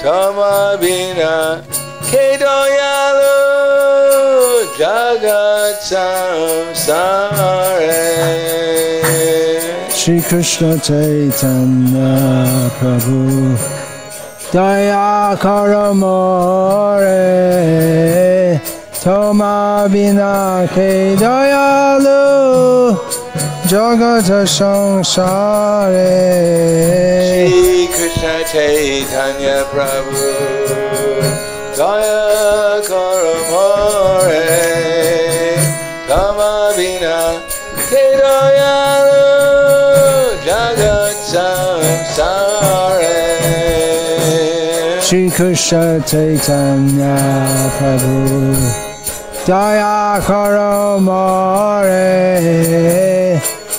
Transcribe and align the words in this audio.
Tamabina 0.00 1.66
Kedoyalu 2.06 3.42
Jagat 4.78 5.82
Samsare 5.82 7.10
Shri 9.90 10.22
Krishna 10.22 10.78
Chaitanya 10.78 12.70
Prabhu 12.78 13.58
Daya 14.52 15.36
Karamore 15.42 17.10
Toma 19.02 19.88
Bina 19.90 20.68
Ke 20.70 21.16
Dayalu 21.18 22.94
Chaitanya 28.50 29.62
Prabhu 29.70 30.26
Daya 31.78 32.82
Karamore 32.82 34.42
Tamabina 36.10 37.38
Kedoyalu 37.86 39.22
Jagat 40.42 41.14
Samsare. 41.30 43.22
Shri 45.00 45.30
Krishna 45.30 46.02
Chaitanya 46.02 47.14
Prabhu 47.78 48.50
Daya 49.46 50.18
Karamore 50.26 51.78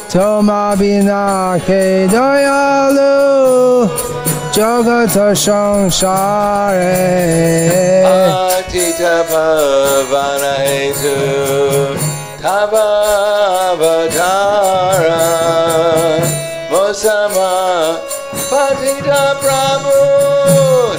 Toma 0.09 0.63
Bina 0.79 1.59
Ke 1.59 2.07
Dayalu 2.07 3.11
জগত 4.55 5.15
সংসারে 5.45 6.99
আচিত 8.49 9.01
ভবন 9.31 10.43
ধবধারা 12.41 14.03
মোসমা 16.71 17.53
পঠিত 18.51 19.09
প্রভু 19.41 19.97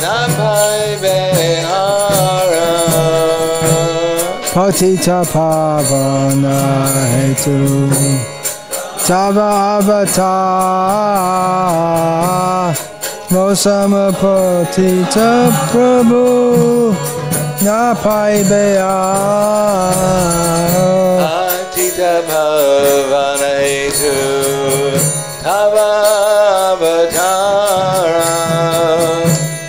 না 0.04 0.18
ভাইবে 0.36 1.18
হারা 1.68 2.70
পঠিত 4.54 5.06
পাবন 5.32 6.44
হেতু 7.12 7.56
Tava 9.04 9.50
avatar 9.78 10.52
Mosamapatita 13.32 15.48
Prabhu 15.72 16.92
Napai 17.64 18.44
Beya 18.44 18.92
Atita 21.16 22.20
Bhavanaitu 22.28 24.12
Tavavatara 25.40 27.32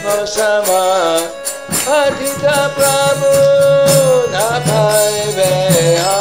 Mosama 0.03 1.23
Patita 1.88 2.67
Prabhu 2.75 3.31
Napai 4.27 5.39
Beya 5.39 6.20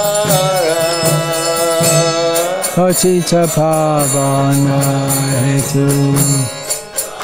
Atita 2.78 3.50
Bhavanaitu 3.50 5.90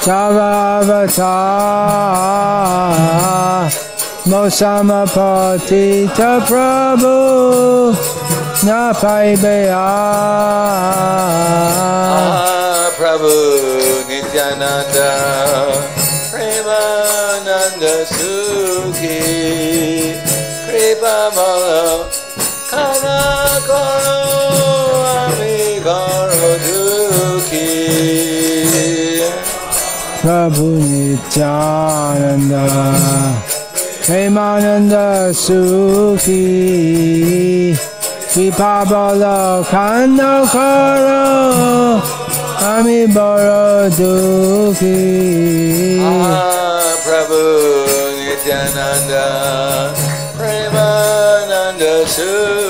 Charavata 0.01 1.35
Mosamapatita 4.27 6.41
Prabhu 6.47 7.97
Napaibeya 8.63 9.91
Prabhu 12.97 13.35
Nityananda 14.09 15.11
Premananda 16.31 17.95
Suki, 18.07 19.19
Kripa 20.69 21.17
Malo 21.35 22.07
Kana 22.71 23.48
प्रभु 30.49 30.67
निचानंद 30.81 32.53
हेमानंद 34.09 34.93
सुखी। 35.37 36.45
कृपा 38.35 38.77
बल 38.91 39.25
खंड 39.69 40.21
कर 40.55 41.05
हमी 42.63 43.03
बड़ 43.17 43.51
दुखी। 43.99 45.05
प्रभु 47.05 47.43
निचानंद 48.17 49.13
प्रेमानंद 50.39 51.83
सुख 52.17 52.68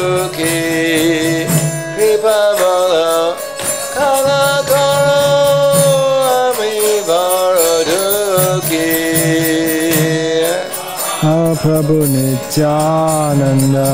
Prabhu 11.69 12.01
Nityananda. 12.09 13.91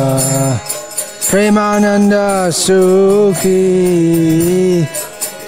Premananda 1.27 2.47
Sukhi. 2.55 3.59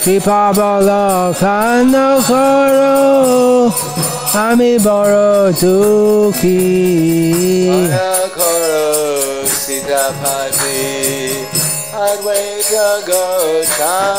Kripabala 0.03 1.31
Kanda 1.39 2.19
Karo 2.27 3.71
Ami 4.35 4.75
Baro 4.83 5.53
Dukhi. 5.55 6.59
Maya 7.71 8.27
Koro 8.35 9.47
Sita 9.47 10.11
Pati 10.19 11.47
Advaita 11.95 13.07
Gosai. 13.07 14.11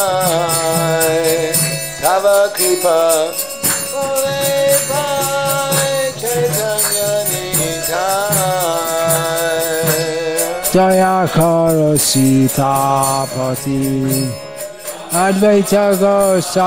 Tava 2.00 2.38
Kripa 2.56 3.35
Jaya 10.77 11.25
Karo 11.33 11.97
Sitapati 11.97 13.81
Advaita 15.09 15.97
Gosai. 15.97 16.61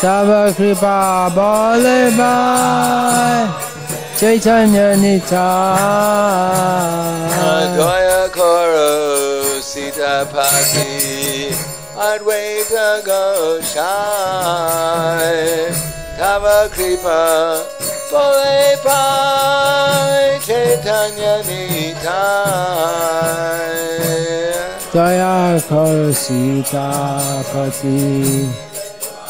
Tava 0.00 0.54
Kripa 0.54 1.32
Bole 1.34 2.14
Bhai. 2.14 3.50
Chaitanya 4.16 4.94
Nitai 4.94 5.34
Advaya 7.34 8.30
Koro 8.30 9.58
Sita 9.58 10.14
Pati 10.30 11.50
Advaita 11.98 13.02
Gosai. 13.02 13.82
Tava 16.16 16.70
Kripa 16.70 17.58
Bole 18.08 18.78
Chaitanya 20.44 21.40
Nithaya 21.40 22.04
Taya 24.92 25.56
Kar 25.64 26.12
Sita 26.12 26.92
Pati 27.48 28.44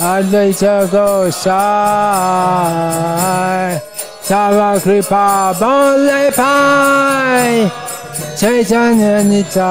Advaita 0.03 0.91
Gosai 0.91 1.55
Tava 4.27 4.81
Kripa 4.83 5.55
Bonle 5.55 6.35
Pai 6.35 7.71
Chaitanya 8.35 9.23
Nithaya 9.23 9.63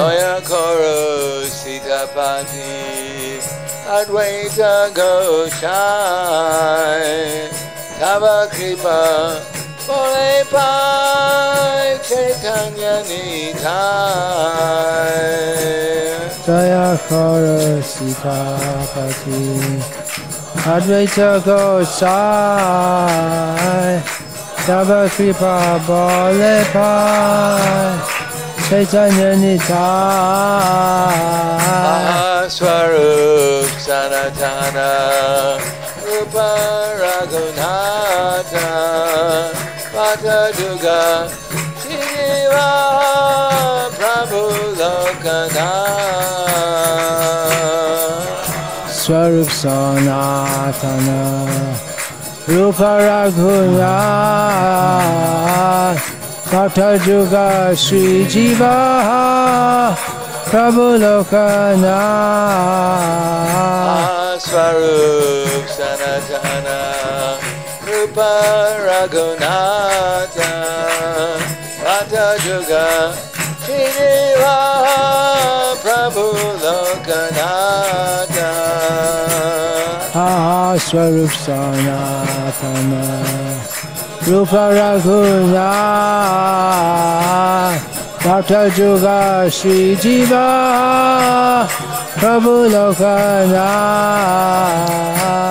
taya 0.00 0.40
koro 0.48 1.44
Sita 1.44 2.08
Pati 2.16 3.36
Advaita 3.84 4.88
Gosai 4.96 6.24
Abakripa 8.00 9.38
Borepai 9.86 10.58
Chaitanya 12.02 13.06
Nitai 13.06 13.54
Jaya 16.44 16.98
Kara 17.06 17.78
Sitapati 17.80 19.42
Advaita 20.66 21.38
Gosai. 21.44 22.10
Bole 24.66 25.32
Borepai 25.86 26.82
Chaitanya 28.68 29.30
Nitai 29.38 29.70
Mahanswarup 31.84 33.70
Sanatana. 33.78 35.73
Rupa 36.24 36.48
Raghunatha 37.04 38.68
Pataduga 39.92 41.28
Shriva 41.80 42.70
Prabhu 43.96 44.42
Lokana. 44.80 45.70
Swarup 48.88 49.50
Sanatana 49.60 51.20
Rupa 52.48 52.92
Raghunatha 53.04 53.84
Pataduga 56.50 57.46
Sri 57.76 58.24
Jiva 58.24 58.76
Prabhu 60.48 60.86
Lokana. 61.04 61.98
Ah. 63.96 64.13
Swarup 64.40 65.64
Sanatana 65.70 66.80
Rupa 67.86 68.32
Raghunatha 68.86 70.52
Vata 71.82 72.26
Juga 72.42 73.14
Shiva 73.64 74.58
Prabhu 75.82 76.26
Lokanath. 76.64 78.38
Aha 80.14 80.76
Swarup 80.78 81.30
Sanatana 81.30 83.04
Rupa 84.26 84.64
Raghunatha 84.74 85.64
나타주 88.24 89.00
가시지마 89.02 90.38
프라부노카나 92.14 93.58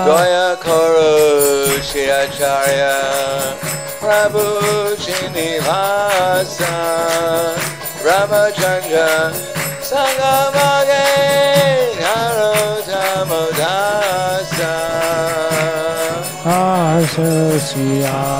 도야 0.08 0.56
코루 0.58 1.80
시라차야 1.84 3.00
프라부 4.00 4.96
시니바사 4.98 6.66
라마찬가 8.04 9.32
상가마게 9.82 10.94
나로자모다사 12.02 13.54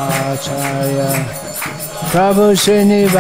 아서시아차야. 0.04 1.43
Prabhu 2.14 2.54
Srinivas 2.54 3.18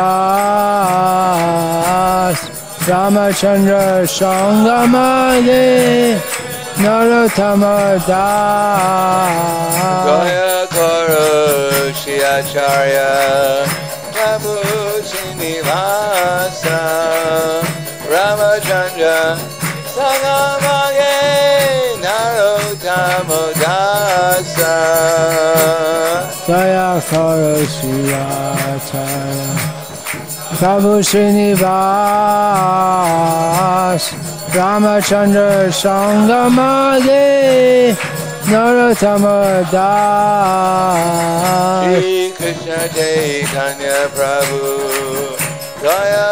Ramachandra 2.85 4.05
Sangamade 4.05 5.65
Narottama 6.77 7.97
Das. 8.05 9.33
Gaya 10.05 10.67
Gauru 10.75 11.89
Shri 11.97 12.21
Acharya 12.21 13.65
Prabhu 14.13 14.61
Srinivas 15.09 16.61
Ramachandra 18.13 19.21
Sangamade 19.89 21.17
Narottama 22.05 23.41
Das. 23.57 24.52
Daya 26.47 26.99
Karasuyachara 27.09 29.47
Prabhu 30.59 30.93
Srinivas 30.99 31.63
Ramachandra 34.51 35.71
Sangamade 35.71 37.95
Narottama 38.51 39.63
Das. 39.71 41.87
Shri 41.95 42.35
Krishna 42.35 42.91
Chaitanya 42.91 44.11
Prabhu 44.11 45.39
Daya 45.79 46.27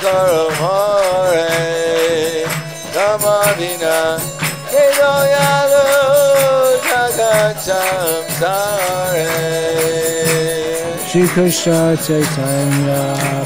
Karamare 0.00 1.52
Ramavina 2.96 4.16
Kedoya 4.72 5.68
Shri 11.08 11.26
Krishna 11.28 11.96
Chaitanya 11.96 13.02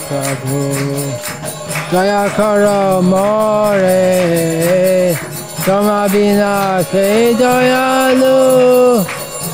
Prabhu 0.06 0.62
Jaya 1.93 2.29
Karo 2.35 3.00
More 3.02 3.79
Kamabina 5.64 6.82
Ke 6.91 7.38
Dayalu 7.38 9.06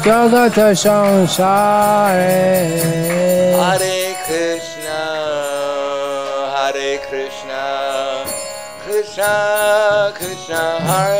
Jagata 0.05 0.69
Samsare 0.83 2.41
Hare 3.61 4.01
Krishna 4.25 5.01
Hare 6.57 6.91
Krishna 7.09 7.65
Krishna 8.85 9.33
Krishna 10.17 10.63
Hare 10.89 11.19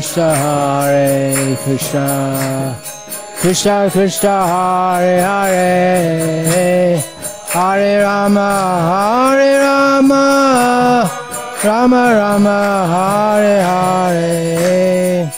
Krishna, 0.00 0.34
Hare 0.34 1.56
Krishna, 1.56 2.80
Krishna 3.36 3.90
Krishna, 3.92 4.46
Hare 4.46 5.20
Hare, 5.20 7.04
Hare 7.48 8.02
Rama, 8.02 8.48
Hare 8.88 9.60
Rama, 9.60 11.10
Rama 11.62 12.14
Rama, 12.14 12.86
Hare 12.88 13.62
Hare. 13.62 15.32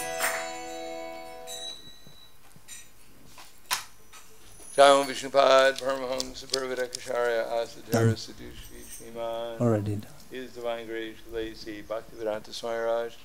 Jai 4.77 5.05
Vishnupad, 5.09 5.81
Paramahamsa 5.81 6.47
Parvadakacharya, 6.47 7.51
Asadhara 7.51 8.15
Sadushi, 8.15 8.79
Shriman, 8.89 9.61
Already 9.61 9.97
done. 9.97 10.13
His 10.31 10.53
Divine 10.53 10.87
Grace, 10.87 11.17
Lacy, 11.33 11.83
Bhaktivedanta 11.83 12.53
Swami 12.55 12.79
Raj, 12.79 13.19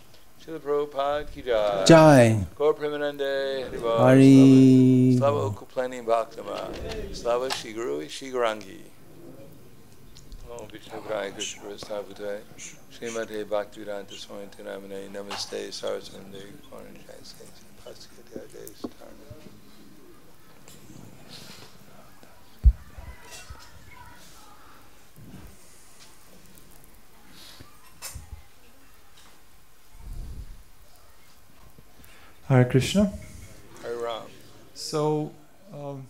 Srila 0.47 0.59
Prabhupada 0.59 1.29
Ki 1.29 1.41
Jai. 1.41 1.83
Jai. 1.85 2.47
Gaur 2.57 2.73
Premanande, 2.73 3.67
Hari. 3.97 5.17
Slava 5.17 5.49
Okuplani 5.51 6.05
Bhaktama, 6.05 7.13
Slava 7.13 7.49
Shri 7.49 7.73
Guru 7.73 8.07
Shri 8.07 8.31
Garangi. 8.31 8.79
Om 10.49 10.67
Vishnu 10.69 11.01
Pradaya 11.01 11.33
Krishna 11.33 11.63
Prastavute, 11.63 12.39
Srimate 12.89 13.43
Bhaktivedanta 13.43 14.13
Swami 14.13 14.47
Tinamane, 14.57 15.09
Namaste 15.11 15.67
Saraswande, 15.67 16.41
Koran 16.69 16.95
Jai 16.95 17.21
Saints, 17.23 17.61
Pasikatya 17.83 18.47
Jai. 18.49 19.16
Hare 32.49 32.63
Krishna. 32.63 33.11
Hare 33.83 33.97
Ram. 34.05 34.21
So, 34.73 35.31
um, 35.73 36.07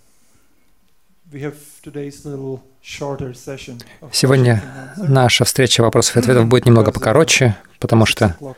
we 1.31 1.41
have 1.41 1.55
today's 1.81 2.25
little 2.25 2.61
shorter 2.81 3.33
session. 3.33 3.79
Сегодня 4.11 4.61
наша 4.97 5.45
встреча 5.45 5.81
вопросов 5.81 6.15
и 6.15 6.19
ответов 6.19 6.45
будет 6.45 6.67
немного 6.67 6.91
покороче, 6.91 7.57
потому 7.79 8.05
что 8.05 8.35
в 8.39 8.55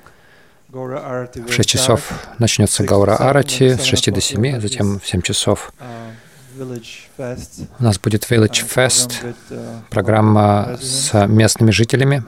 will 0.74 1.50
6 1.50 1.70
часов 1.70 2.12
начнется 2.38 2.84
Гаура 2.84 3.16
Арати, 3.16 3.78
с 3.78 3.84
6 3.84 4.12
до 4.12 4.20
7, 4.20 4.60
затем 4.60 5.00
в 5.00 5.08
7 5.08 5.22
часов 5.22 5.72
uh, 5.80 7.70
у 7.80 7.84
нас 7.84 7.98
будет 7.98 8.30
Village 8.30 8.66
uh, 8.66 8.76
Fest, 8.76 9.36
uh, 9.50 9.80
программа 9.90 10.78
с 10.82 11.28
местными 11.28 11.72
жителями. 11.72 12.24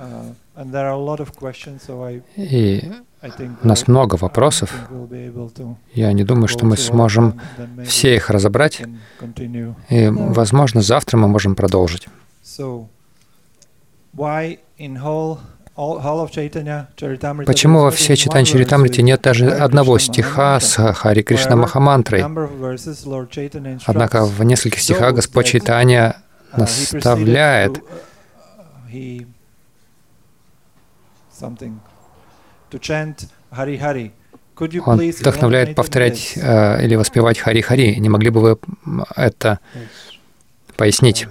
Uh, 0.62 2.22
И 2.36 2.92
у 3.64 3.68
нас 3.68 3.88
много 3.88 4.16
вопросов. 4.16 4.74
Я 5.94 6.14
не 6.14 6.24
думаю, 6.24 6.48
что 6.48 6.66
мы 6.66 6.78
сможем 6.78 7.40
все 7.86 8.16
их 8.16 8.30
разобрать. 8.30 8.82
И, 9.90 10.08
возможно, 10.10 10.82
завтра 10.82 11.18
мы 11.18 11.28
можем 11.28 11.56
продолжить. 11.56 12.08
Почему 17.46 17.82
во 17.82 17.92
even 17.92 18.16
Читань 18.16 18.46
with 18.46 19.02
нет 19.02 19.22
даже 19.22 19.50
одного 19.50 19.98
стиха 20.00 20.60
с 20.60 20.94
Хари 20.94 21.22
Кришна 21.22 21.56
Махамантрой? 21.56 22.24
Однако 23.86 24.26
в 24.26 24.44
нескольких 24.44 24.82
стихах 24.82 25.16
Господь 25.16 25.46
Чайтанья 25.46 26.18
uh, 26.54 26.60
наставляет 26.60 27.78
to, 27.78 27.82
uh, 27.82 28.92
he 28.92 29.26
something 29.26 29.28
to 29.28 29.30
chant 29.30 29.30
Hari 29.32 29.36
Hari. 31.22 31.30
Could 31.31 31.31
you 31.31 31.31
Он 34.86 35.00
please 35.00 35.20
вдохновляет 35.20 35.76
повторять 35.76 36.36
this? 36.36 36.42
э, 36.42 36.86
или 36.86 36.96
воспевать 36.96 37.40
Хари-Хари. 37.40 37.96
Не 37.96 38.10
могли 38.10 38.30
бы 38.30 38.42
вы 38.42 38.60
это 39.16 39.60
пояснить? 40.78 41.28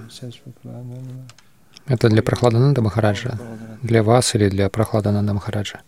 Это 1.86 2.08
для 2.08 2.22
Прохладананда 2.22 2.82
Махараджа? 2.82 3.38
Для 3.82 4.02
вас 4.02 4.34
или 4.34 4.48
для 4.48 4.68
Прохладананда 4.68 5.34
Махараджа? 5.34 5.80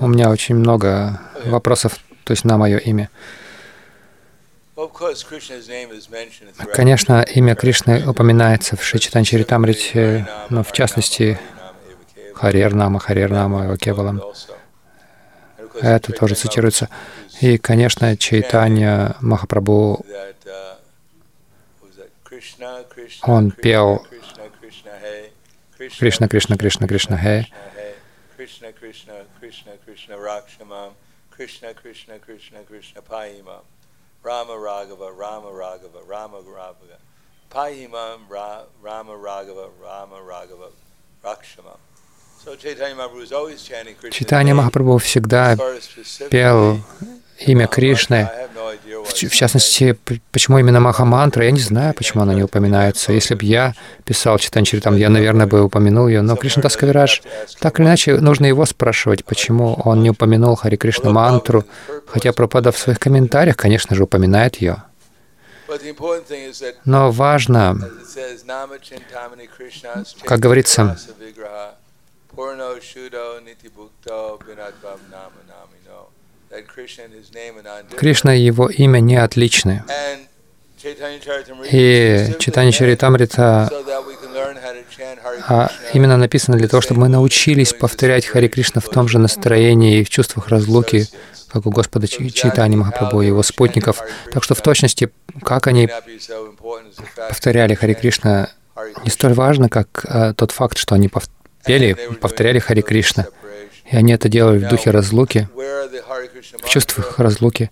У 0.00 0.06
меня 0.08 0.30
очень 0.30 0.54
много 0.54 1.20
вопросов, 1.46 1.98
то 2.24 2.32
есть 2.32 2.44
на 2.44 2.58
мое 2.58 2.78
имя. 2.78 3.10
Конечно, 6.72 7.22
имя 7.22 7.54
Кришны 7.54 8.08
упоминается 8.08 8.76
в 8.76 8.82
Шичитан 8.82 9.24
Чаритамрите, 9.24 10.26
но 10.48 10.62
в 10.62 10.72
частности 10.72 11.38
Харир 12.34 12.74
Нама, 12.74 12.98
Харир 12.98 13.30
Нама, 13.30 13.72
Окевалам. 13.72 14.22
Это 15.80 16.12
тоже 16.12 16.34
цитируется. 16.34 16.88
И, 17.40 17.58
конечно, 17.58 18.16
Чайтанья 18.16 19.16
Махапрабху, 19.20 20.04
он 23.22 23.50
пел 23.50 24.06
Кришна, 25.76 26.28
Кришна, 26.28 26.56
Кришна, 26.56 26.86
Кришна, 26.86 27.18
Хе, 27.18 27.46
Krishna, 28.36 28.72
Krishna, 28.72 29.26
Krishna, 29.40 29.72
Krishna, 29.84 30.16
Rakshamam, 30.16 30.92
Krishna, 31.30 31.74
Krishna, 31.74 32.18
Krishna, 32.18 32.58
Krishna, 32.64 33.02
Pahimam, 33.02 33.62
Rama 34.22 34.52
Raghava, 34.52 35.16
Rama 35.16 35.48
Raghava, 35.48 36.06
Rama 36.06 36.38
Raghava, 36.38 36.98
Pahimam, 37.50 38.28
Ra, 38.28 38.64
Rama 38.82 39.12
Raghava, 39.12 39.70
Rama 39.80 40.16
Raghava, 40.16 40.70
Rakshamam. 41.24 41.78
Чайтанья 44.10 44.54
Махапрабху 44.54 44.98
всегда 44.98 45.56
пел 46.30 46.80
имя 47.38 47.66
Кришны. 47.66 48.30
В, 49.04 49.14
частности, 49.14 49.98
почему 50.30 50.58
именно 50.58 50.80
Махамантра, 50.80 51.44
я 51.44 51.50
не 51.50 51.60
знаю, 51.60 51.94
почему 51.94 52.22
она 52.22 52.34
не 52.34 52.42
упоминается. 52.42 53.12
Если 53.12 53.34
бы 53.34 53.44
я 53.44 53.74
писал 54.04 54.38
Читанчаритам, 54.38 54.96
я, 54.96 55.10
наверное, 55.10 55.46
бы 55.46 55.62
упомянул 55.62 56.08
ее. 56.08 56.22
Но 56.22 56.36
Кришнадас 56.36 56.76
Кавирадж, 56.76 57.20
так 57.60 57.78
или 57.78 57.86
иначе, 57.86 58.16
нужно 58.16 58.46
его 58.46 58.64
спрашивать, 58.64 59.24
почему 59.24 59.74
он 59.84 60.02
не 60.02 60.10
упомянул 60.10 60.54
Хари 60.54 60.76
Кришна 60.76 61.10
мантру, 61.10 61.64
хотя 62.06 62.32
Пропада 62.32 62.72
в 62.72 62.78
своих 62.78 62.98
комментариях, 62.98 63.56
конечно 63.56 63.94
же, 63.94 64.04
упоминает 64.04 64.56
ее. 64.56 64.82
Но 66.84 67.10
важно, 67.10 67.78
как 70.24 70.40
говорится, 70.40 70.96
Кришна 77.96 78.34
и 78.34 78.40
его 78.40 78.68
имя 78.68 79.00
не 79.00 79.16
отличны. 79.16 79.84
И 81.70 82.34
читание 82.38 82.72
Чаритамрита 82.72 83.68
а, 85.46 85.70
именно 85.92 86.16
написано 86.16 86.56
для 86.56 86.68
того, 86.68 86.80
чтобы 86.80 87.00
мы 87.02 87.08
научились 87.08 87.74
повторять 87.74 88.24
Хари 88.24 88.48
Кришна 88.48 88.80
в 88.80 88.88
том 88.88 89.06
же 89.06 89.18
настроении 89.18 90.00
и 90.00 90.04
в 90.04 90.08
чувствах 90.08 90.48
разлуки, 90.48 91.06
как 91.48 91.66
у 91.66 91.70
Господа 91.70 92.08
Чайтани 92.08 92.76
Махапрабху 92.76 93.20
и 93.20 93.26
его 93.26 93.42
спутников. 93.42 94.02
Так 94.32 94.42
что 94.42 94.54
в 94.54 94.62
точности, 94.62 95.10
как 95.42 95.66
они 95.66 95.90
повторяли 97.28 97.74
Хари 97.74 97.94
Кришна, 97.94 98.48
не 99.04 99.10
столь 99.10 99.34
важно, 99.34 99.68
как 99.68 100.06
а, 100.08 100.32
тот 100.32 100.52
факт, 100.52 100.78
что 100.78 100.94
они 100.94 101.08
пов- 101.08 101.28
пели, 101.64 101.96
повторяли 102.20 102.58
Хари 102.58 102.80
Кришна. 102.80 103.26
И 103.90 103.96
они 103.96 104.12
это 104.12 104.28
делали 104.28 104.58
в 104.58 104.68
духе 104.68 104.90
разлуки, 104.90 105.48
в 106.62 106.68
чувствах 106.68 107.18
разлуки. 107.18 107.70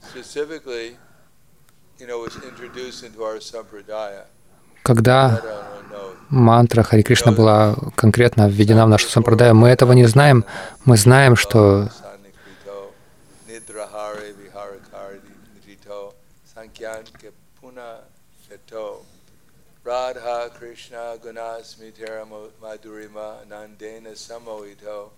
Когда 4.82 5.42
мантра 6.28 6.82
Хари 6.82 7.02
Кришна 7.02 7.32
была 7.32 7.76
конкретно 7.94 8.48
введена 8.48 8.86
в 8.86 8.88
нашу 8.88 9.08
сампрадаю, 9.08 9.54
мы 9.54 9.68
этого 9.68 9.92
не 9.92 10.06
знаем. 10.06 10.44
Мы 10.84 10.96
знаем, 10.96 11.36
что 11.36 11.88
Radha 19.88 20.50
Krishna 20.50 21.16
Gunasmitera 21.24 22.26
Madhurima 22.60 23.36
Nandena 23.48 24.12
Samohito 24.14 25.12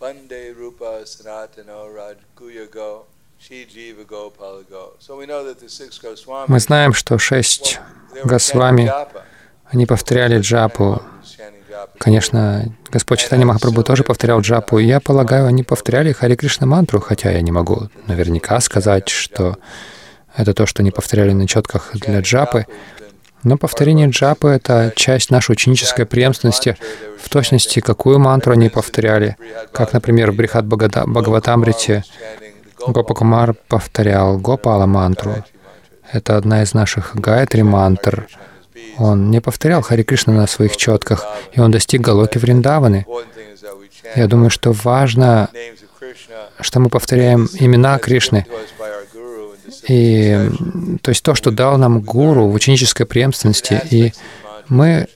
Bande 0.00 0.52
Rupa 0.58 1.04
Sanatano 1.04 1.86
Rajguyago 1.96 3.04
Shri 3.38 3.64
Jiva 3.72 4.04
Gopalago. 4.04 4.94
So 4.98 5.16
we 5.16 5.26
know 5.26 5.44
that 5.44 5.60
the 5.60 5.68
six 5.68 6.00
Goswamis 6.02 6.48
мы 6.48 6.58
знаем, 6.58 6.94
что 6.94 7.16
шесть 7.18 7.78
Госвами. 8.24 8.90
Они 9.66 9.86
повторяли 9.86 10.40
джапу. 10.40 11.00
Конечно, 11.98 12.74
Господь 12.90 13.20
Читани 13.20 13.44
Махапрабху 13.44 13.84
тоже 13.84 14.02
повторял 14.02 14.40
джапу, 14.40 14.80
и 14.80 14.84
я 14.84 14.98
полагаю, 14.98 15.46
они 15.46 15.62
повторяли 15.62 16.10
Хари 16.10 16.34
Кришна 16.34 16.66
мантру, 16.66 16.98
хотя 16.98 17.30
я 17.30 17.40
не 17.40 17.52
могу 17.52 17.88
наверняка 18.08 18.58
сказать, 18.58 19.08
что 19.10 19.58
это 20.36 20.54
то, 20.54 20.66
что 20.66 20.82
они 20.82 20.90
повторяли 20.90 21.32
на 21.32 21.46
четках 21.46 21.92
для 21.94 22.18
джапы. 22.20 22.66
Но 23.44 23.56
повторение 23.56 24.08
джапы— 24.08 24.48
это 24.48 24.92
часть 24.96 25.30
нашей 25.30 25.52
ученической 25.52 26.06
преемственности, 26.06 26.76
в 27.20 27.28
точности, 27.28 27.80
какую 27.80 28.18
мантру 28.18 28.52
они 28.52 28.68
повторяли. 28.68 29.36
Как, 29.72 29.92
например, 29.92 30.32
в 30.32 30.36
Брихат 30.36 30.66
Бхагаватамрите 30.66 32.04
Гопакумар 32.86 33.54
повторял 33.68 34.38
Гопала 34.38 34.86
мантру. 34.86 35.44
Это 36.12 36.36
одна 36.36 36.62
из 36.62 36.74
наших 36.74 37.14
гайтри 37.14 37.62
мантр. 37.62 38.26
Он 38.96 39.30
не 39.30 39.40
повторял 39.40 39.82
Хари 39.82 40.02
Кришна 40.02 40.32
на 40.32 40.46
своих 40.46 40.76
четках, 40.76 41.26
и 41.52 41.60
он 41.60 41.70
достиг 41.70 42.00
Галоки 42.00 42.38
Вриндаваны. 42.38 43.06
Я 44.16 44.26
думаю, 44.26 44.50
что 44.50 44.72
важно, 44.72 45.48
что 46.60 46.80
мы 46.80 46.88
повторяем 46.88 47.48
имена 47.54 47.98
Кришны. 47.98 48.46
И 49.88 50.50
то 51.02 51.10
есть 51.10 51.22
то, 51.22 51.34
что 51.34 51.50
дал 51.50 51.78
нам 51.78 52.00
гуру 52.00 52.48
в 52.48 52.54
ученической 52.54 53.06
преемственности, 53.06 53.80
и 53.90 54.12
мы 54.68 55.06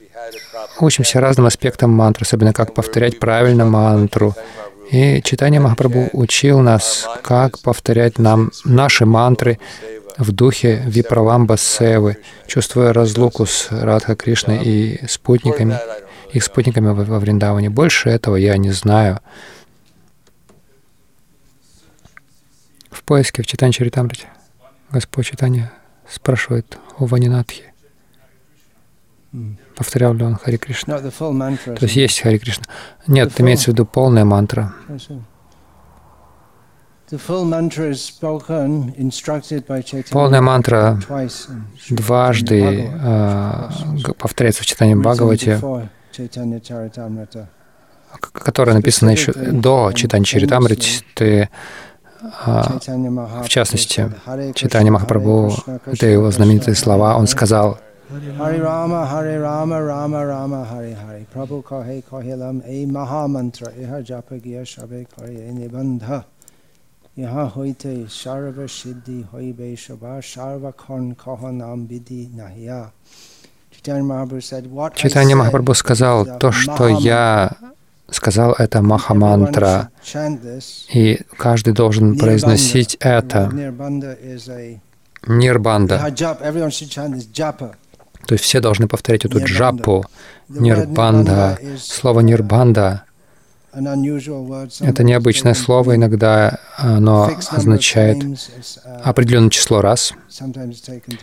учимся 0.79 1.19
разным 1.19 1.45
аспектам 1.45 1.91
мантры, 1.91 2.23
особенно 2.23 2.53
как 2.53 2.73
повторять 2.73 3.19
правильно 3.19 3.65
мантру. 3.65 4.35
И 4.91 5.21
читание 5.23 5.59
Махапрабху 5.59 6.09
учил 6.13 6.59
нас, 6.59 7.07
как 7.23 7.59
повторять 7.59 8.19
нам 8.19 8.51
наши 8.65 9.05
мантры 9.05 9.59
в 10.17 10.31
духе 10.31 10.83
Випраламба 10.85 11.57
Севы, 11.57 12.17
чувствуя 12.47 12.93
разлуку 12.93 13.45
с 13.45 13.69
Радха 13.71 14.15
Кришной 14.15 14.63
и 14.63 15.07
спутниками, 15.07 15.79
их 16.31 16.43
спутниками 16.43 16.89
во 16.89 17.19
Вриндаване. 17.19 17.69
Больше 17.69 18.09
этого 18.09 18.35
я 18.35 18.57
не 18.57 18.71
знаю. 18.71 19.19
В 22.91 23.03
поиске 23.03 23.41
в 23.41 23.47
Читане 23.47 23.73
Чаритамрите 23.73 24.27
Господь 24.93 25.25
Читания 25.25 25.71
спрашивает 26.07 26.77
у 26.99 27.05
Ванинатхи, 27.05 27.63
повторял 29.75 30.13
ли 30.13 30.23
он 30.23 30.35
Хари 30.35 30.57
Кришна. 30.57 30.99
То 30.99 31.77
есть 31.81 31.95
есть 31.95 32.21
Хари 32.21 32.37
Кришна. 32.37 32.65
Нет, 33.07 33.33
имеется 33.41 33.65
в 33.65 33.67
виду 33.69 33.87
полная 33.87 34.23
мантра. 34.23 34.71
Полная 40.11 40.41
мантра 40.41 40.99
дважды 41.89 42.91
э, 42.93 43.69
повторяется 44.19 44.61
в 44.61 44.65
читании 44.67 44.93
Бхагавати, 44.93 45.59
которая 48.31 48.75
написана 48.75 49.09
еще 49.09 49.33
до 49.33 49.91
читания 49.93 50.25
Чаритамрити. 50.25 51.49
А, 52.45 52.79
в 53.43 53.49
частности, 53.49 54.09
читание 54.55 54.91
Махапрабху, 54.91 55.53
это 55.85 56.05
его 56.07 56.31
знаменитые 56.31 56.75
слова, 56.75 57.17
он 57.17 57.27
сказал, 57.27 57.79
Хари 58.37 58.59
Рама, 58.59 59.07
Хари 59.07 59.37
Рама, 59.37 59.81
Рама 59.81 60.25
Рама, 60.25 60.65
Хари 60.65 60.93
Хари. 60.93 61.25
Прабhu 61.33 61.63
кахе 61.63 62.03
кахилам, 62.07 62.61
эй 62.65 62.85
махамантра, 62.85 63.71
иха 63.75 64.01
джапа 64.01 64.35
гия 64.37 64.65
шабе 64.65 65.07
каре 65.15 65.51
нибандха. 65.51 66.25
Иха 67.15 67.49
хойте 67.49 68.07
шарва 68.07 68.67
сидди 68.67 69.25
хойбе 69.31 69.75
шаба 69.75 70.21
шарва 70.21 70.73
хон 70.77 71.15
каханам 71.15 71.85
биди 71.85 72.29
нахия. 72.33 72.91
Читание 74.95 75.35
Махапрабху 75.35 75.73
сказал, 75.73 76.37
то, 76.37 76.51
что 76.51 76.87
я 76.87 77.51
сказал, 78.09 78.53
это 78.53 78.81
Махамантра, 78.81 79.89
и 80.93 81.21
каждый 81.37 81.73
должен 81.73 82.17
произносить 82.17 82.97
это. 82.99 83.51
Нирбанда. 85.25 86.13
То 88.25 88.33
есть 88.35 88.43
все 88.43 88.59
должны 88.59 88.87
повторять 88.87 89.25
эту 89.25 89.43
джапу, 89.43 90.05
нирбанда. 90.49 91.57
Слово 91.77 92.21
нирбанда— 92.21 93.03
это 93.73 95.03
необычное 95.03 95.55
слово, 95.55 95.95
иногда 95.95 96.59
оно 96.77 97.31
означает 97.49 98.23
определенное 99.03 99.49
число 99.49 99.81
раз, 99.81 100.13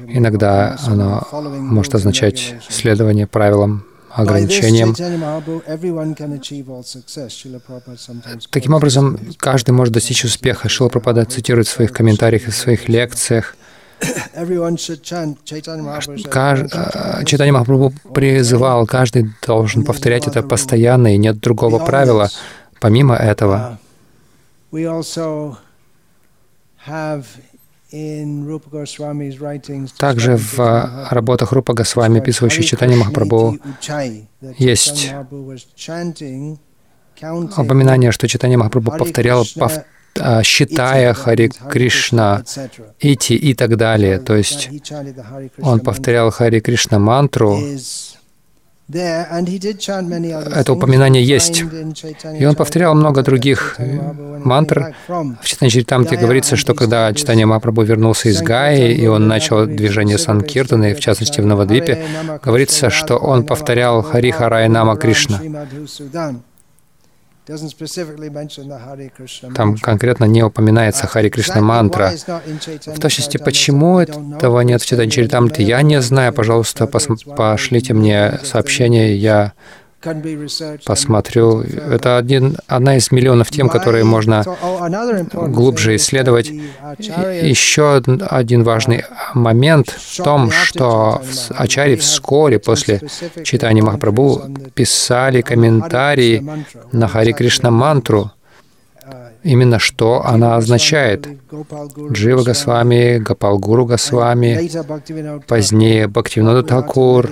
иногда 0.08 0.76
оно 0.86 1.26
может 1.32 1.94
означать 1.94 2.54
следование 2.68 3.26
правилам 3.26 3.84
ограничениям. 4.12 4.94
Таким 8.50 8.74
образом, 8.74 9.18
каждый 9.36 9.70
может 9.70 9.94
достичь 9.94 10.24
успеха. 10.24 10.68
Шила 10.68 10.88
Прабхада 10.88 11.24
цитирует 11.24 11.66
в 11.68 11.70
своих 11.70 11.92
комментариях 11.92 12.48
и 12.48 12.50
в 12.50 12.54
своих 12.54 12.88
лекциях. 12.88 13.56
Читание 17.26 17.52
Махапрабху 17.52 17.92
призывал, 18.14 18.86
каждый 18.86 19.30
должен 19.46 19.84
повторять 19.84 20.26
это 20.26 20.42
постоянно, 20.42 21.14
и 21.14 21.18
нет 21.18 21.38
другого 21.38 21.84
правила. 21.84 22.30
Помимо 22.80 23.14
этого, 23.14 23.78
также 29.98 30.37
в 30.37 31.09
работах 31.11 31.53
Рупа 31.53 31.74
Госвами, 31.74 32.20
описывающих 32.20 32.64
читание 32.64 32.96
Махапрабху, 32.96 33.59
есть 34.59 35.12
упоминание, 37.57 38.12
что 38.12 38.29
читание 38.29 38.57
Махапрабху 38.57 38.98
повторял, 38.98 39.44
пов, 39.57 39.72
а, 40.18 40.42
считая 40.42 41.14
Хари 41.14 41.50
Кришна, 41.70 42.42
Ити 42.98 43.33
и 43.35 43.55
так 43.55 43.76
далее. 43.76 44.18
То 44.18 44.37
есть 44.37 44.70
он 45.61 45.81
повторял 45.81 46.31
Хари 46.31 46.61
Кришна 46.61 46.98
мантру, 46.98 47.59
это 48.92 50.72
упоминание 50.72 51.24
есть. 51.24 51.62
И 52.38 52.44
он 52.44 52.55
повторял 52.55 52.94
много 52.94 53.22
других 53.22 53.76
мантр. 54.44 54.94
В 55.09 55.44
Читане 55.44 55.70
Чаритамте 55.70 56.16
говорится, 56.16 56.57
что 56.57 56.74
когда 56.74 57.12
читание 57.12 57.46
Мапрабху 57.46 57.83
вернулся 57.83 58.29
из 58.29 58.42
Гаи, 58.42 58.92
и 58.92 59.07
он 59.07 59.29
начал 59.29 59.66
движение 59.66 60.18
Санкиртана, 60.18 60.90
и 60.90 60.94
в 60.94 61.00
частности 61.00 61.40
в 61.40 61.46
Навадвипе, 61.46 62.05
говорится, 62.42 62.90
что 62.90 63.16
он 63.16 63.44
повторял 63.44 64.03
Хари 64.03 64.31
Харай 64.31 64.68
Нама 64.68 64.96
Кришна. 64.96 65.40
Там 69.54 69.76
конкретно 69.76 70.24
не 70.24 70.42
упоминается 70.42 71.06
Хари 71.06 71.28
Кришна 71.28 71.60
мантра. 71.60 72.12
В 72.86 73.00
точности, 73.00 73.38
почему 73.38 73.98
этого 73.98 74.60
нет 74.60 74.82
в 74.82 74.86
Читанчаритамрите, 74.86 75.62
я 75.62 75.82
не 75.82 76.00
знаю. 76.00 76.32
Пожалуйста, 76.32 76.86
пошлите 76.86 77.94
мне 77.94 78.40
сообщение, 78.44 79.16
я 79.16 79.52
посмотрю. 80.84 81.60
Это 81.60 82.16
один, 82.16 82.56
одна 82.66 82.96
из 82.96 83.10
миллионов 83.10 83.50
тем, 83.50 83.68
которые 83.68 84.04
можно 84.04 84.44
глубже 85.32 85.96
исследовать. 85.96 86.48
Еще 86.48 87.96
один 87.96 88.62
важный 88.64 89.04
момент 89.34 89.90
в 89.90 90.22
том, 90.22 90.50
что 90.50 91.22
Ачари 91.50 91.96
вскоре 91.96 92.58
после 92.58 93.00
читания 93.44 93.82
Махапрабху 93.82 94.42
писали 94.74 95.40
комментарии 95.40 96.44
на 96.92 97.08
Хари 97.08 97.32
Кришна 97.32 97.70
мантру, 97.70 98.32
именно 99.42 99.79
что 99.79 100.24
она 100.24 100.57
означает. 100.57 101.26
Джива 102.12 102.42
Госвами, 102.42 103.18
Гапал 103.18 103.59
Гуру 103.59 103.87
Госвами, 103.87 104.70
позднее 105.46 106.09
Бхактивинода 106.09 106.62
Такур, 106.62 107.31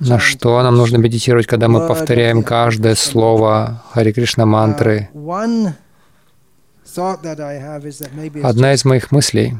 на 0.00 0.18
что 0.18 0.62
нам 0.62 0.76
нужно 0.76 0.96
медитировать, 0.96 1.46
когда 1.46 1.68
мы 1.68 1.86
повторяем 1.86 2.42
каждое 2.42 2.94
слово 2.94 3.82
Хари 3.92 4.12
Кришна 4.12 4.46
мантры. 4.46 5.08
Одна 8.42 8.72
из 8.72 8.84
моих 8.84 9.12
мыслей, 9.12 9.56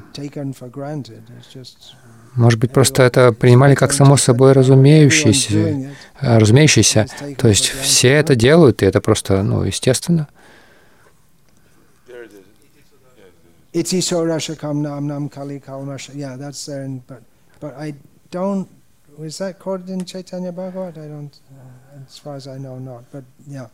может 2.35 2.61
быть, 2.61 2.73
просто 2.73 3.03
это 3.03 3.33
принимали 3.33 3.75
как 3.75 3.93
само 3.93 4.17
собой 4.17 4.53
разумеющееся, 4.53 5.91
разумеющееся. 6.21 7.07
То 7.37 7.49
есть 7.49 7.69
все 7.69 8.11
это 8.11 8.35
делают, 8.35 8.83
и 8.83 8.87
это 8.87 9.01
просто, 9.01 9.43
ну, 9.43 9.65
естественно. 9.65 10.29
Iti 13.79 13.99
Sorashakam 14.01 14.77
Nam 14.83 15.07
Nam 15.07 15.29
Kali 15.29 15.61
Kalmasha. 15.61 16.13
Yeah, 16.15 16.37
that's 16.37 16.67
there. 16.67 16.83
In, 16.83 16.99
but 17.07 17.23
but 17.61 17.75
I 17.77 17.95
don't. 18.31 18.69
Was 19.17 19.39
that 19.39 19.59
quoted 19.59 19.89
in 19.91 20.05
Chaitanya 20.05 20.53
Bhagavat? 20.53 20.99
I 20.99 21.07
don't. 21.15 21.35
Uh, 21.53 22.07
as 22.07 22.19
far 22.19 22.35
as 22.37 22.47
I 22.49 22.59
know, 22.59 22.79
not. 22.79 23.05
But 23.13 23.25
yeah. 23.47 23.69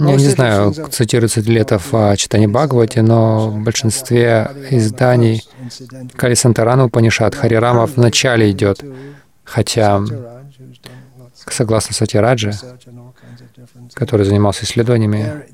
Я 0.00 0.16
не 0.16 0.28
знаю, 0.28 0.72
цитируется 0.72 1.40
ли 1.40 1.56
это 1.56 1.78
в 1.78 2.16
читании 2.16 2.46
Бхагавати, 2.46 3.00
но 3.00 3.50
в 3.50 3.64
большинстве 3.64 4.48
изданий 4.70 5.42
Кали 6.14 6.34
Сантарана 6.34 6.84
Упанишат 6.84 7.34
Харирама 7.34 7.86
в 7.86 7.96
начале 7.96 8.50
идет, 8.52 8.84
хотя 9.44 10.00
согласно 11.34 11.94
Сатираджи, 11.94 12.52
который 13.94 14.24
занимался 14.24 14.64
исследованиями, 14.64 15.46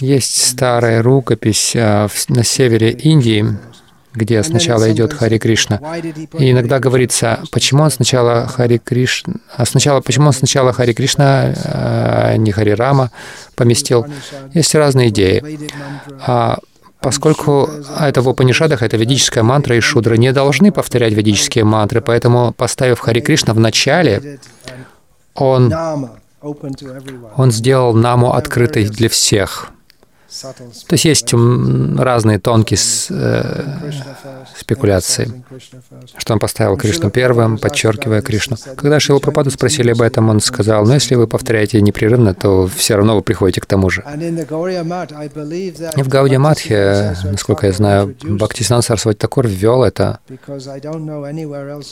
есть 0.00 0.50
старая 0.50 1.02
рукопись 1.02 1.74
а, 1.76 2.08
на 2.28 2.44
севере 2.44 2.90
Индии, 2.90 3.44
где 4.14 4.42
сначала 4.42 4.90
идет 4.92 5.12
Хари 5.12 5.38
Кришна. 5.38 5.80
И 6.38 6.50
иногда 6.50 6.78
говорится, 6.78 7.40
почему 7.50 7.82
он 7.82 7.90
сначала 7.90 8.46
Хари 8.46 8.78
Кришна, 8.78 9.34
а 9.56 9.64
сначала, 9.64 10.00
почему 10.00 10.26
он 10.26 10.32
сначала 10.32 10.72
Хари 10.72 10.92
Кришна, 10.92 11.54
а 11.64 12.36
не 12.36 12.52
Хари 12.52 12.70
Рама 12.70 13.10
поместил. 13.54 14.06
Есть 14.52 14.74
разные 14.74 15.08
идеи. 15.08 15.42
А 16.26 16.58
поскольку 17.00 17.68
это 17.98 18.22
в 18.22 18.28
Упанишадах, 18.28 18.82
это 18.82 18.96
ведическая 18.96 19.42
мантра, 19.42 19.76
и 19.76 19.80
шудры 19.80 20.18
не 20.18 20.32
должны 20.32 20.72
повторять 20.72 21.12
ведические 21.12 21.64
мантры, 21.64 22.00
поэтому, 22.00 22.52
поставив 22.52 23.00
Хари 23.00 23.20
Кришна 23.20 23.54
в 23.54 23.58
начале, 23.58 24.38
он, 25.34 25.72
он 27.36 27.52
сделал 27.52 27.94
наму 27.94 28.32
открытой 28.32 28.88
для 28.88 29.08
всех. 29.08 29.70
То 30.40 30.94
есть 30.94 31.04
есть 31.04 31.34
разные 31.98 32.38
тонкие 32.38 32.78
э, 33.10 33.64
спекуляции, 34.56 35.44
что 36.16 36.32
он 36.32 36.38
поставил 36.38 36.76
Кришну 36.76 37.10
первым, 37.10 37.58
подчеркивая 37.58 38.22
Кришну. 38.22 38.56
Когда 38.76 38.98
Шила 38.98 39.18
Пропаду 39.18 39.50
спросили 39.50 39.90
об 39.90 40.00
этом, 40.00 40.30
он 40.30 40.40
сказал, 40.40 40.86
ну 40.86 40.94
если 40.94 41.16
вы 41.16 41.26
повторяете 41.26 41.82
непрерывно, 41.82 42.34
то 42.34 42.66
все 42.66 42.96
равно 42.96 43.16
вы 43.16 43.22
приходите 43.22 43.60
к 43.60 43.66
тому 43.66 43.90
же. 43.90 44.02
И 45.96 46.02
в 46.02 46.08
Гаудия 46.08 46.38
Матхе, 46.38 47.16
насколько 47.24 47.66
я 47.66 47.72
знаю, 47.72 48.16
Бхактисинан 48.22 48.82
Сарасвати 48.82 49.18
Такур 49.18 49.46
ввел 49.46 49.84
это, 49.84 50.20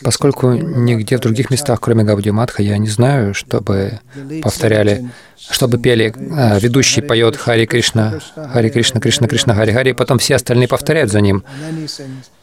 поскольку 0.03 0.53
нигде 0.53 1.17
в 1.19 1.21
других 1.21 1.51
местах, 1.51 1.81
кроме 1.81 2.05
Гаудия 2.05 2.33
Матха, 2.33 2.63
я 2.63 2.79
не 2.79 2.89
знаю, 2.89 3.35
чтобы 3.35 4.01
повторяли 4.43 5.11
чтобы 5.49 5.79
пели, 5.79 6.15
а, 6.37 6.59
ведущий 6.59 7.01
поет 7.01 7.37
Хари 7.37 7.67
Кришна, 7.67 8.21
Хари 8.35 8.69
Кришна, 8.69 9.01
Кришна, 9.01 9.27
Кришна, 9.27 9.55
Хари 9.55 9.73
Хари, 9.73 9.93
потом 9.93 10.19
все 10.19 10.37
остальные 10.37 10.69
повторяют 10.69 11.11
за 11.11 11.21
ним. 11.21 11.45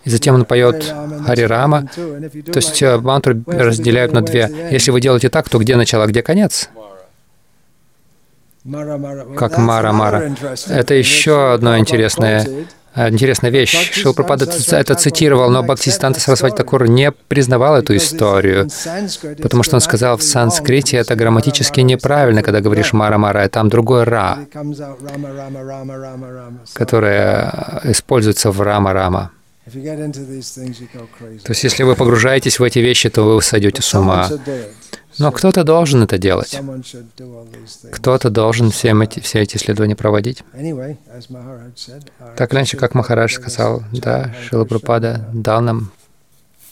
И 0.04 0.10
затем 0.10 0.36
он 0.36 0.46
поет 0.46 0.94
Хари 1.26 1.42
Рама. 1.44 1.88
То 1.96 2.58
есть 2.58 2.82
э, 2.82 2.98
мантру 2.98 3.36
разделяют 3.46 4.14
на 4.14 4.22
две. 4.22 4.50
Если 4.72 4.92
вы 4.92 5.02
делаете 5.02 5.30
так, 5.30 5.50
то 5.50 5.58
где 5.60 5.76
начало, 5.76 6.08
где 6.08 6.22
конец? 6.22 6.70
Как 8.64 9.58
Мара-Мара. 9.58 10.32
Это 10.68 10.94
еще 10.94 11.54
одно 11.54 11.78
интересное 11.78 12.46
Э, 12.46 12.64
интересная 12.98 13.52
вещь. 13.52 13.92
Шилпрапада 13.94 14.46
это 14.72 14.96
цитировал, 14.96 15.50
но 15.50 15.64
Бхактисиданта 15.64 16.20
Сарасвати 16.20 16.56
Такур 16.56 16.88
не 16.88 17.12
признавал 17.12 17.76
эту 17.76 17.96
историю, 17.96 18.70
потому 19.42 19.64
что 19.64 19.76
он 19.76 19.82
сказал, 19.82 20.18
в 20.18 20.24
санскрите 20.24 20.98
это 20.98 21.16
грамматически 21.16 21.82
неправильно, 21.82 22.42
когда 22.44 22.62
говоришь 22.62 22.94
«мара-мара», 22.94 23.44
а 23.44 23.50
там 23.50 23.70
другой 23.70 24.04
«ра», 24.04 24.40
которое 26.74 27.82
используется 27.84 28.52
в 28.52 28.62
«рама-рама». 28.62 29.32
То 29.72 31.50
есть, 31.50 31.64
если 31.64 31.84
вы 31.84 31.96
погружаетесь 31.96 32.58
в 32.60 32.64
эти 32.64 32.80
вещи, 32.80 33.10
то 33.10 33.24
вы 33.24 33.42
сойдете 33.42 33.82
с 33.82 33.94
ума. 33.94 34.30
Но 35.19 35.32
кто-то 35.32 35.63
должен 35.63 36.03
это 36.03 36.17
делать. 36.17 36.60
Кто-то 37.91 38.30
должен 38.30 38.71
всем 38.71 39.01
эти, 39.01 39.19
все 39.19 39.41
эти 39.41 39.58
исследования 39.58 39.95
проводить. 39.95 40.43
Так 42.36 42.53
иначе, 42.53 42.77
как 42.77 42.93
Махарадж 42.93 43.34
сказал, 43.34 43.84
да, 43.91 44.34
Шила 44.47 44.65
Прупада 44.65 45.30
дал 45.34 45.62
нам 45.62 45.91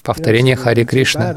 повторение 0.04 0.56
Хари 0.56 0.84
Кришна. 0.84 1.32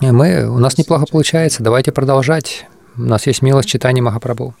И 0.00 0.10
мы, 0.10 0.48
у 0.48 0.58
нас 0.58 0.78
неплохо 0.78 1.06
получается, 1.06 1.62
давайте 1.62 1.92
продолжать. 1.92 2.66
У 2.96 3.02
нас 3.02 3.26
есть 3.26 3.42
милость 3.42 3.68
читания 3.68 4.02
Махапрабху. 4.02 4.54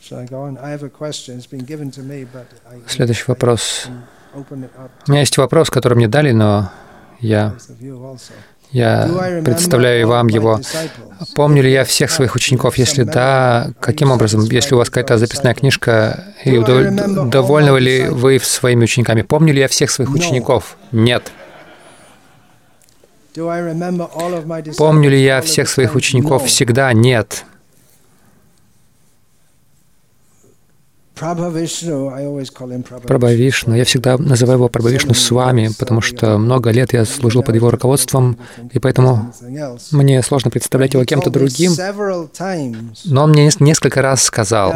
Следующий 2.86 3.24
вопрос. 3.26 3.86
У 4.34 5.10
меня 5.10 5.20
есть 5.20 5.36
вопрос, 5.36 5.70
который 5.70 5.94
мне 5.94 6.08
дали, 6.08 6.30
но 6.32 6.70
я 7.18 7.54
я 8.72 9.40
представляю 9.44 10.08
вам 10.08 10.28
его. 10.28 10.60
Помню 11.34 11.62
ли 11.62 11.70
я 11.70 11.84
всех 11.84 12.10
своих 12.10 12.34
учеников? 12.34 12.78
Если 12.78 13.02
да, 13.02 13.72
каким 13.80 14.10
образом? 14.10 14.42
Если 14.42 14.74
у 14.74 14.78
вас 14.78 14.88
какая-то 14.88 15.18
записная 15.18 15.54
книжка, 15.54 16.24
и 16.44 16.58
довольны 16.58 17.78
ли 17.78 18.08
вы 18.08 18.38
своими 18.38 18.84
учениками? 18.84 19.22
Помню 19.22 19.52
ли 19.52 19.60
я 19.60 19.68
всех 19.68 19.90
своих 19.90 20.10
учеников? 20.12 20.76
Нет. 20.92 21.30
Помню 24.78 25.10
ли 25.10 25.22
я 25.22 25.40
всех 25.40 25.68
своих 25.68 25.94
учеников 25.94 26.46
всегда? 26.46 26.92
Нет. 26.92 27.44
Прабхавишну. 33.06 33.74
Я 33.74 33.84
всегда 33.84 34.16
называю 34.16 34.58
его 34.58 34.68
Прабхавишну 34.68 35.14
с 35.14 35.30
вами, 35.30 35.70
потому 35.78 36.00
что 36.00 36.38
много 36.38 36.70
лет 36.70 36.92
я 36.92 37.04
служил 37.04 37.42
под 37.42 37.54
его 37.54 37.70
руководством, 37.70 38.38
и 38.72 38.78
поэтому 38.78 39.32
мне 39.92 40.22
сложно 40.22 40.50
представлять 40.50 40.94
его 40.94 41.04
кем-то 41.04 41.30
другим. 41.30 41.72
Но 43.04 43.24
он 43.24 43.30
мне 43.30 43.50
несколько 43.60 44.02
раз 44.02 44.22
сказал, 44.22 44.74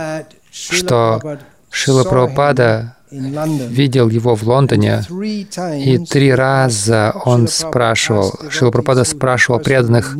что 0.50 1.38
Шила 1.70 2.04
Прабхупада 2.04 2.96
видел 3.10 4.08
его 4.08 4.34
в 4.34 4.42
Лондоне, 4.42 5.02
и 5.10 5.98
три 5.98 6.34
раза 6.34 7.14
он 7.24 7.48
спрашивал, 7.48 8.38
Шила 8.50 8.70
Прабхупада 8.70 9.04
спрашивал 9.04 9.60
преданных, 9.60 10.16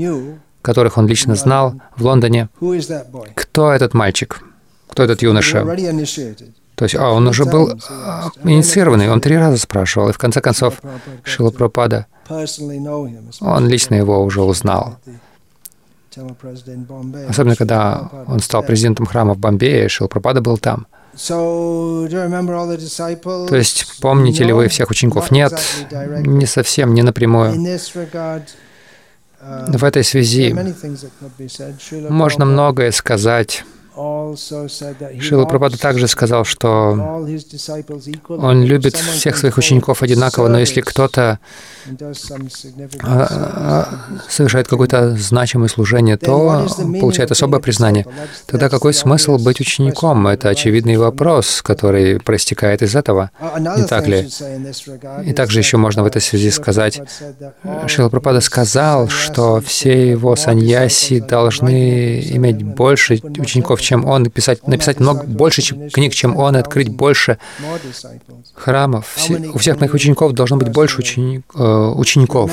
которых 0.63 0.97
он 0.97 1.07
лично 1.07 1.35
знал 1.35 1.75
в 1.97 2.05
Лондоне, 2.05 2.49
кто 3.35 3.73
этот 3.73 3.93
мальчик? 3.95 4.43
Кто 4.89 5.03
этот 5.03 5.23
юноша. 5.23 5.65
То 6.75 6.85
есть, 6.85 6.97
а, 6.97 7.11
он 7.11 7.27
уже 7.29 7.45
был 7.45 7.79
а, 7.89 8.31
инициированный, 8.43 9.09
он 9.09 9.21
три 9.21 9.37
раза 9.37 9.59
спрашивал, 9.59 10.09
и 10.09 10.13
в 10.13 10.19
конце 10.19 10.41
концов 10.41 10.81
Шила 11.23 11.51
Пропада, 11.51 12.07
он 12.29 13.69
лично 13.69 13.95
его 13.95 14.25
уже 14.25 14.43
узнал. 14.43 14.97
Особенно, 17.29 17.57
когда 17.57 18.11
он 18.27 18.41
стал 18.41 18.63
президентом 18.63 19.07
храма 19.07 19.35
в 19.35 19.39
Бомбее, 19.39 19.89
Шила 19.89 20.09
Пропада 20.09 20.41
был 20.41 20.59
там. 20.59 20.87
То 21.17 22.07
есть, 23.53 24.01
помните 24.01 24.45
ли 24.45 24.53
вы 24.53 24.69
всех 24.69 24.91
учеников? 24.91 25.31
Нет, 25.31 25.53
не 25.93 26.47
совсем, 26.47 26.93
не 26.95 27.03
напрямую. 27.03 27.53
В 29.69 29.85
этой 29.85 30.03
связи 30.03 30.57
можно 32.09 32.45
многое 32.45 32.91
сказать 32.91 33.65
Шила 33.95 35.45
Прабхада 35.45 35.79
также 35.79 36.09
сказал, 36.09 36.45
что 36.45 37.25
он 38.29 38.65
любит 38.65 38.97
всех 38.97 39.37
своих 39.37 39.57
учеников 39.57 40.03
одинаково, 40.03 40.49
но 40.49 40.59
если 40.59 40.81
кто-то 40.81 41.39
а, 43.03 43.27
а, 43.31 43.89
совершает 44.29 44.67
какое-то 44.67 45.17
значимое 45.17 45.69
служение, 45.69 46.17
то 46.17 46.67
получает 47.01 47.31
особое 47.31 47.61
признание. 47.61 48.05
Тогда 48.47 48.69
какой 48.69 48.95
смысл 48.95 49.39
быть 49.39 49.61
учеником? 49.61 50.27
Это 50.27 50.49
очевидный 50.49 50.97
вопрос, 50.97 51.63
который 51.63 52.19
проистекает 52.19 52.83
из 52.83 52.97
этого, 52.97 53.31
не 53.77 53.87
так 53.87 54.09
ли? 54.09 54.29
И 55.25 55.33
также 55.35 55.61
еще 55.61 55.77
можно 55.77 56.03
в 56.03 56.07
этой 56.07 56.21
связи 56.21 56.51
сказать, 56.51 57.01
Шила 57.87 58.09
Прабхада 58.09 58.41
сказал, 58.41 59.09
что 59.09 59.61
все 59.61 60.11
его 60.11 60.35
саньяси 60.35 61.21
должны 61.21 62.21
иметь 62.21 62.63
больше 62.63 63.21
учеников, 63.39 63.84
чем 63.85 64.05
он, 64.05 64.23
написать, 64.25 64.67
написать 64.67 65.01
много, 65.01 65.25
больше 65.25 65.63
чем, 65.63 65.91
книг, 65.91 66.15
чем 66.15 66.37
он, 66.37 66.57
и 66.57 66.61
открыть 66.61 66.89
больше 66.89 67.39
храмов. 68.55 69.13
Все, 69.15 69.35
у 69.53 69.59
всех 69.59 69.81
моих 69.81 69.95
учеников 69.95 70.33
должно 70.33 70.57
быть 70.57 70.69
больше 70.69 70.99
ученик, 70.99 71.45
э, 71.55 71.63
учеников. 71.63 72.51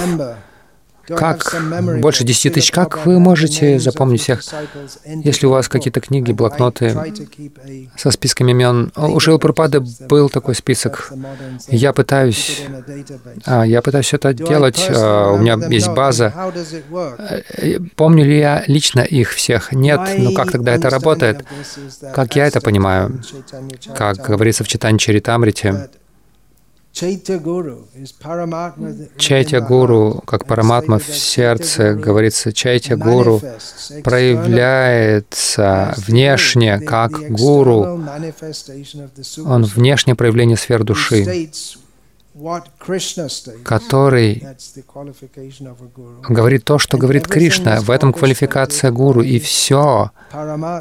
Как 1.08 1.56
больше 2.00 2.24
10 2.24 2.54
тысяч? 2.54 2.72
Как 2.72 3.06
вы 3.06 3.20
можете 3.20 3.80
запомнить 3.80 4.22
всех, 4.22 4.44
если 5.06 5.46
у 5.46 5.50
вас 5.50 5.68
какие-то 5.68 6.02
книги, 6.02 6.32
блокноты 6.32 6.96
со 7.98 8.12
списками 8.12 8.52
имен? 8.52 8.92
У 8.96 9.20
Шила 9.20 9.38
Прупады 9.38 9.82
был 10.08 10.30
такой 10.30 10.56
список. 10.56 11.12
Я 11.68 11.94
пытаюсь, 11.94 12.64
а, 13.46 13.64
я 13.64 13.82
пытаюсь 13.82 14.14
это 14.14 14.34
делать. 14.34 14.88
А, 14.90 15.32
у 15.32 15.38
меня 15.38 15.58
есть 15.70 15.90
база. 15.90 16.34
Э, 17.50 17.80
помню 17.96 18.26
ли 18.26 18.40
я 18.40 18.64
лично 18.68 19.02
их 19.02 19.32
всех? 19.32 19.72
Нет. 19.72 20.00
Но 20.18 20.34
как 20.34 20.52
тогда 20.52 20.74
это 20.74 20.90
работает? 20.90 21.46
Как 22.14 22.36
я 22.36 22.48
это 22.48 22.62
понимаю? 22.62 23.22
Как 23.96 24.18
говорится 24.18 24.64
в 24.64 24.68
Читане 24.68 24.98
Чаритамрите, 24.98 25.90
Чайтя 26.93 27.39
Гуру, 29.62 30.21
как 30.25 30.45
Параматма 30.45 30.99
в 30.99 31.08
сердце, 31.08 31.93
говорится, 31.93 32.51
Чайтя 32.51 32.97
Гуру 32.97 33.41
проявляется 34.04 35.93
внешне, 35.97 36.80
как 36.80 37.12
Гуру. 37.32 38.04
Он 39.45 39.63
внешнее 39.63 40.15
проявление 40.15 40.58
сфер 40.58 40.84
души. 40.84 41.49
который 43.63 44.43
говорит 46.30 46.63
то, 46.63 46.80
что 46.80 46.97
говорит 46.97 47.27
Кришна. 47.27 47.82
В 47.82 47.91
этом 47.91 48.13
квалификация 48.13 48.91
гуру, 48.91 49.21
и 49.21 49.38
все 49.39 50.12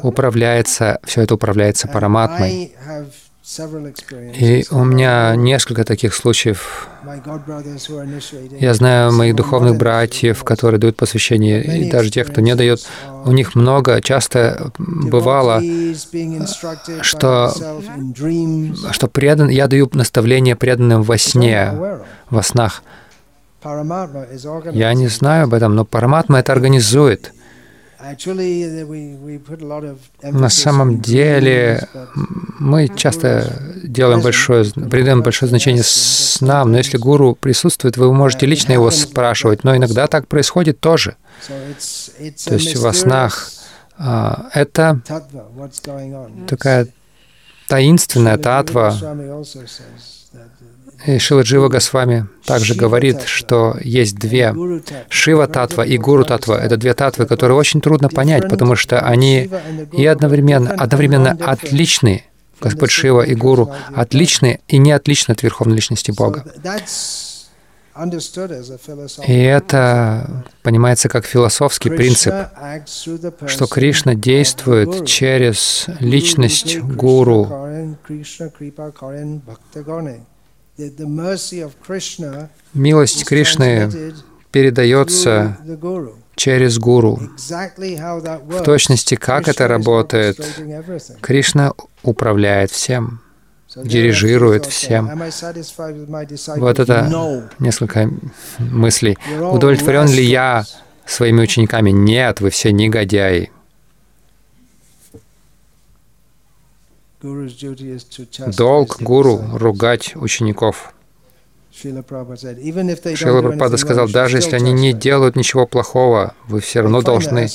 управляется, 0.01 0.99
все 1.03 1.21
это 1.21 1.35
управляется 1.35 1.89
параматмой. 1.89 2.73
И 3.43 4.65
у 4.69 4.83
меня 4.83 5.35
несколько 5.35 5.83
таких 5.83 6.13
случаев. 6.13 6.87
Я 8.59 8.73
знаю 8.75 9.11
моих 9.11 9.35
духовных 9.35 9.77
братьев, 9.77 10.43
которые 10.43 10.79
дают 10.79 10.95
посвящение, 10.95 11.63
и 11.63 11.89
даже 11.89 12.11
тех, 12.11 12.27
кто 12.27 12.41
не 12.41 12.53
дает. 12.55 12.87
У 13.25 13.31
них 13.31 13.55
много, 13.55 13.99
часто 14.01 14.71
бывало, 14.77 15.59
что, 17.01 17.51
что 18.91 19.07
предан, 19.07 19.49
я 19.49 19.67
даю 19.67 19.89
наставление 19.93 20.55
преданным 20.55 21.01
во 21.01 21.17
сне, 21.17 21.73
во 22.29 22.43
снах. 22.43 22.83
Я 24.71 24.93
не 24.93 25.07
знаю 25.07 25.45
об 25.45 25.53
этом, 25.55 25.75
но 25.75 25.83
Параматма 25.83 26.39
это 26.39 26.51
организует. 26.51 27.33
На 30.23 30.49
самом 30.49 31.01
деле 31.01 31.87
мы 32.59 32.87
часто 32.87 33.61
делаем 33.83 34.21
большое, 34.21 34.65
придаем 34.65 35.21
большое 35.21 35.49
значение 35.49 35.83
снам, 35.83 36.71
но 36.71 36.77
если 36.77 36.97
гуру 36.97 37.35
присутствует, 37.35 37.97
вы 37.97 38.13
можете 38.13 38.45
лично 38.45 38.73
его 38.73 38.89
спрашивать, 38.91 39.63
но 39.63 39.75
иногда 39.75 40.07
так 40.07 40.27
происходит 40.27 40.79
тоже. 40.79 41.15
То 41.47 42.53
есть 42.53 42.75
во 42.77 42.93
снах 42.93 43.51
а, 43.97 44.49
это 44.53 44.99
такая 46.47 46.87
таинственная 47.67 48.37
татва, 48.37 48.95
и 51.05 51.17
Шила 51.17 51.41
Джива 51.41 51.67
Госвами 51.69 52.27
также 52.45 52.75
говорит, 52.75 53.21
что 53.23 53.75
есть 53.81 54.15
две 54.15 54.53
Шива 55.09 55.47
Татва 55.47 55.83
и 55.83 55.97
Гуру 55.97 56.25
Татва. 56.25 56.59
Это 56.61 56.77
две 56.77 56.93
татвы, 56.93 57.25
которые 57.25 57.57
очень 57.57 57.81
трудно 57.81 58.09
понять, 58.09 58.49
потому 58.49 58.75
что 58.75 58.99
они 58.99 59.49
и 59.91 60.05
одновременно, 60.05 60.71
одновременно 60.71 61.37
отличны. 61.39 62.25
Господь 62.59 62.91
Шива 62.91 63.21
и 63.21 63.33
Гуру 63.33 63.73
отличны 63.95 64.59
и 64.67 64.77
не 64.77 64.91
отличны 64.91 65.31
от 65.31 65.41
Верховной 65.41 65.75
Личности 65.75 66.11
Бога. 66.11 66.45
И 69.27 69.33
это 69.33 70.45
понимается 70.63 71.09
как 71.09 71.25
философский 71.25 71.89
принцип, 71.89 72.33
что 73.47 73.67
Кришна 73.67 74.15
действует 74.15 75.05
через 75.05 75.87
личность 75.99 76.79
Гуру, 76.79 77.49
Милость 82.73 83.25
Кришны 83.25 83.91
передается 84.51 85.57
через 86.35 86.79
гуру. 86.79 87.21
В 87.37 88.63
точности, 88.63 89.15
как 89.15 89.47
это 89.47 89.67
работает, 89.67 90.39
Кришна 91.21 91.73
управляет 92.03 92.71
всем, 92.71 93.21
дирижирует 93.75 94.65
всем. 94.65 95.21
Вот 96.57 96.79
это 96.79 97.49
несколько 97.59 98.09
мыслей. 98.59 99.17
Удовлетворен 99.39 100.07
ли 100.09 100.23
я 100.23 100.65
своими 101.05 101.41
учениками? 101.41 101.91
Нет, 101.91 102.41
вы 102.41 102.49
все 102.49 102.71
негодяи. 102.71 103.51
Долг 108.57 109.01
гуру— 109.01 109.41
ругать 109.53 110.15
учеников. 110.15 110.93
Шила 111.73 112.01
Прабхупада 112.01 113.77
сказал, 113.77 114.09
даже 114.09 114.37
если 114.37 114.55
они 114.55 114.73
не 114.73 114.91
делают 114.91 115.35
ничего 115.35 115.65
плохого, 115.65 116.35
вы 116.47 116.59
все 116.59 116.81
равно 116.81 117.01
должны 117.01 117.47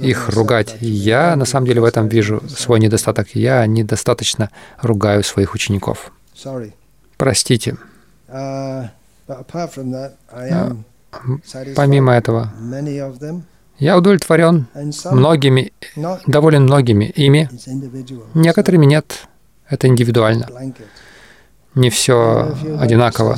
их 0.00 0.28
ругать. 0.28 0.76
я 0.80 1.34
на 1.34 1.46
самом 1.46 1.66
деле 1.66 1.80
в 1.80 1.84
этом 1.84 2.08
вижу 2.08 2.42
свой 2.48 2.78
недостаток. 2.78 3.28
Я 3.34 3.66
недостаточно 3.66 4.50
ругаю 4.82 5.24
своих 5.24 5.54
учеников. 5.54 6.12
Простите. 7.16 7.76
Uh, 8.28 8.88
помимо 11.74 12.12
этого, 12.12 12.52
я 13.78 13.96
удовлетворен 13.96 14.66
многими, 15.10 15.72
доволен 16.26 16.64
многими 16.64 17.06
ими, 17.06 17.48
некоторыми 18.34 18.86
нет. 18.86 19.28
Это 19.68 19.86
индивидуально. 19.86 20.48
Не 21.74 21.90
все 21.90 22.56
одинаково. 22.80 23.36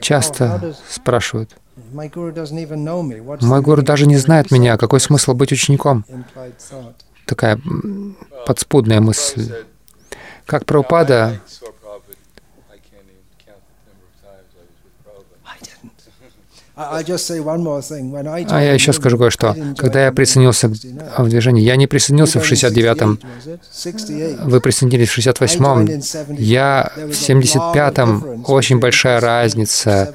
Часто 0.00 0.74
спрашивают, 0.88 1.56
мой 1.92 2.08
гуру 2.08 3.82
даже 3.82 4.06
не 4.06 4.16
знает 4.16 4.50
меня, 4.50 4.76
какой 4.76 5.00
смысл 5.00 5.34
быть 5.34 5.52
учеником? 5.52 6.04
Такая 7.26 7.60
подспудная 8.46 9.00
мысль. 9.00 9.52
Как 10.46 10.64
Прабхупада 10.64 11.40
А 16.80 18.62
я 18.62 18.72
еще 18.72 18.92
скажу 18.92 19.18
кое-что. 19.18 19.56
Когда 19.76 20.04
я 20.04 20.12
присоединился 20.12 20.68
в 20.68 21.28
движении, 21.28 21.62
я 21.62 21.74
не 21.74 21.88
присоединился 21.88 22.38
в 22.38 22.44
69-м, 22.44 23.18
вы 24.44 24.60
присоединились 24.60 25.08
в 25.08 25.18
68-м, 25.18 26.36
я 26.38 26.92
в 26.94 27.10
75-м, 27.10 28.44
очень 28.46 28.78
большая 28.78 29.18
разница, 29.20 30.14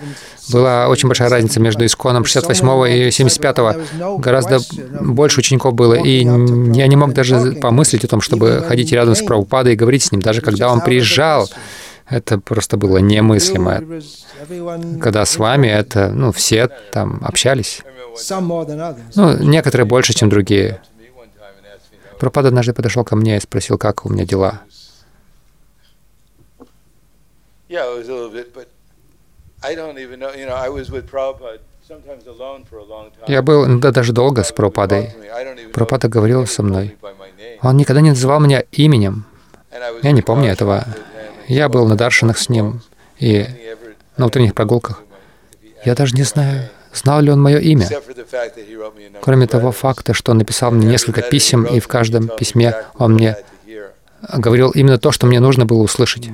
была 0.52 0.88
очень 0.88 1.10
большая 1.10 1.30
разница 1.30 1.60
между 1.60 1.86
Исконом 1.86 2.24
68-го 2.24 2.86
и 2.86 3.10
75-го. 3.10 4.18
Гораздо 4.20 4.60
больше 5.02 5.42
учеников 5.42 5.74
было, 5.74 5.96
и 5.96 6.20
я 6.24 6.88
не 6.88 6.96
мог 6.96 7.14
даже 7.14 7.54
помыслить 7.54 8.06
о 8.06 8.08
том, 8.08 8.22
чтобы 8.22 8.64
ходить 8.66 8.92
рядом 8.94 9.16
с 9.16 9.22
Прабхупадой 9.22 9.74
и 9.74 9.76
говорить 9.76 10.04
с 10.04 10.12
ним, 10.14 10.22
даже 10.22 10.40
когда 10.40 10.72
он 10.72 10.80
приезжал. 10.80 11.50
Это 12.10 12.38
просто 12.38 12.78
было 12.78 12.98
немыслимо. 12.98 13.82
Когда 15.02 15.26
с 15.26 15.38
вами 15.38 15.68
это, 15.68 16.10
ну, 16.10 16.32
все 16.32 16.68
там 16.92 17.20
общались. 17.24 17.82
Ну, 19.16 19.38
некоторые 19.40 19.86
больше, 19.86 20.14
чем 20.14 20.30
другие. 20.30 20.82
Пропад 22.20 22.46
однажды 22.46 22.74
подошел 22.74 23.04
ко 23.04 23.16
мне 23.16 23.38
и 23.38 23.40
спросил, 23.40 23.78
как 23.78 24.06
у 24.06 24.10
меня 24.10 24.26
дела. 24.26 24.62
Я 33.28 33.42
был 33.42 33.66
иногда 33.66 33.92
даже 33.92 34.14
долго 34.14 34.44
с 34.44 34.52
Пропадой. 34.52 35.14
Пропада 35.74 36.08
говорил 36.08 36.46
со 36.48 36.64
мной. 36.64 36.98
Он 37.62 37.78
никогда 37.78 38.02
не 38.02 38.10
называл 38.12 38.40
меня 38.40 38.64
именем. 38.72 39.26
Я 40.02 40.12
не 40.12 40.22
помню 40.22 40.50
этого. 40.50 40.86
Я 41.48 41.70
был 41.70 41.88
на 41.88 41.96
Даршинах 41.96 42.38
с 42.38 42.50
ним 42.50 42.82
и 43.20 43.48
на 44.18 44.26
утренних 44.26 44.54
прогулках. 44.54 45.02
Я 45.86 45.96
даже 45.96 46.16
не 46.16 46.24
знаю, 46.24 46.70
знал 46.94 47.22
ли 47.22 47.32
он 47.32 47.42
мое 47.42 47.60
имя. 47.60 47.90
Кроме 49.22 49.48
того 49.48 49.72
факта, 49.72 50.14
что 50.14 50.32
он 50.32 50.38
написал 50.38 50.72
мне 50.72 50.88
несколько 50.88 51.22
писем, 51.22 51.66
и 51.66 51.80
в 51.80 51.88
каждом 51.88 52.28
письме 52.28 52.76
он 52.98 53.14
мне 53.14 53.38
говорил 54.32 54.70
именно 54.72 54.98
то, 54.98 55.12
что 55.12 55.28
мне 55.28 55.40
нужно 55.40 55.66
было 55.66 55.82
услышать. 55.82 56.30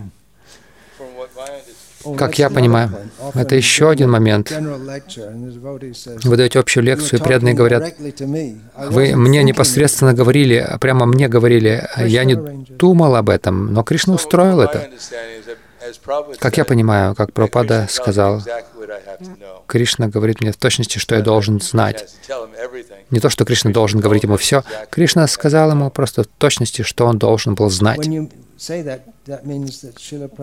Как 2.18 2.40
я 2.40 2.50
понимаю, 2.50 2.92
это 3.34 3.56
еще 3.56 3.90
один 3.90 4.10
момент. 4.10 4.52
Вы 6.24 6.38
даете 6.38 6.60
общую 6.60 6.84
лекцию, 6.84 7.20
и 7.20 7.24
преданные 7.24 7.54
говорят, 7.54 7.94
вы 8.90 9.16
мне 9.16 9.44
непосредственно 9.44 10.14
говорили, 10.14 10.68
прямо 10.80 11.06
мне 11.06 11.28
говорили, 11.28 11.88
я 11.98 12.24
не 12.24 12.36
думал 12.36 13.16
об 13.16 13.30
этом, 13.30 13.74
но 13.74 13.84
Кришна 13.84 14.14
устроил 14.16 14.62
это. 14.62 14.90
Как 16.40 16.58
я 16.58 16.66
понимаю, 16.66 17.16
как 17.16 17.34
Пропада 17.34 17.88
сказал, 17.90 18.44
Кришна 19.68 20.08
говорит 20.08 20.42
мне 20.42 20.52
в 20.52 20.58
точности, 20.58 20.98
что 20.98 21.16
я 21.16 21.22
должен 21.22 21.62
знать. 21.62 22.06
Не 23.10 23.20
то, 23.20 23.30
что 23.30 23.46
Кришна 23.46 23.72
должен 23.72 24.00
говорить 24.00 24.24
ему 24.24 24.38
все. 24.38 24.64
Кришна 24.90 25.28
сказал 25.28 25.72
ему 25.72 25.90
просто 25.92 26.24
в 26.24 26.28
точности, 26.28 26.82
что 26.82 27.06
он 27.06 27.18
должен 27.18 27.56
был 27.56 27.70
знать. 27.70 28.08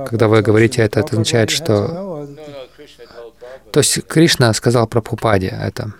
Когда 0.07 0.29
вы 0.29 0.43
говорите 0.43 0.83
это, 0.83 1.01
это 1.01 1.13
означает, 1.13 1.51
что... 1.51 2.29
То 3.73 3.81
есть 3.81 4.07
Кришна 4.07 4.53
сказал 4.55 4.87
про 4.87 5.01
Пупаде 5.01 5.49
это. 5.49 5.93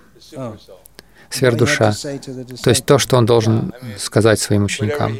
Сверхдуша. 1.29 1.93
То 2.63 2.69
есть 2.69 2.85
то, 2.85 2.97
что 2.97 3.17
он 3.17 3.25
должен 3.25 3.73
сказать 3.97 4.39
своим 4.39 4.63
ученикам. 4.65 5.17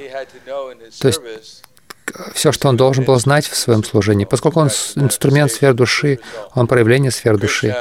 То 0.99 1.07
есть 1.07 1.21
все, 2.33 2.51
что 2.51 2.69
он 2.69 2.77
должен 2.77 3.03
был 3.03 3.17
знать 3.19 3.47
в 3.47 3.55
своем 3.55 3.83
служении. 3.83 4.25
Поскольку 4.25 4.59
он 4.59 4.69
инструмент 4.95 5.51
сфер 5.51 5.73
души, 5.73 6.19
он 6.53 6.67
проявление 6.67 7.11
сфер 7.11 7.37
души. 7.37 7.75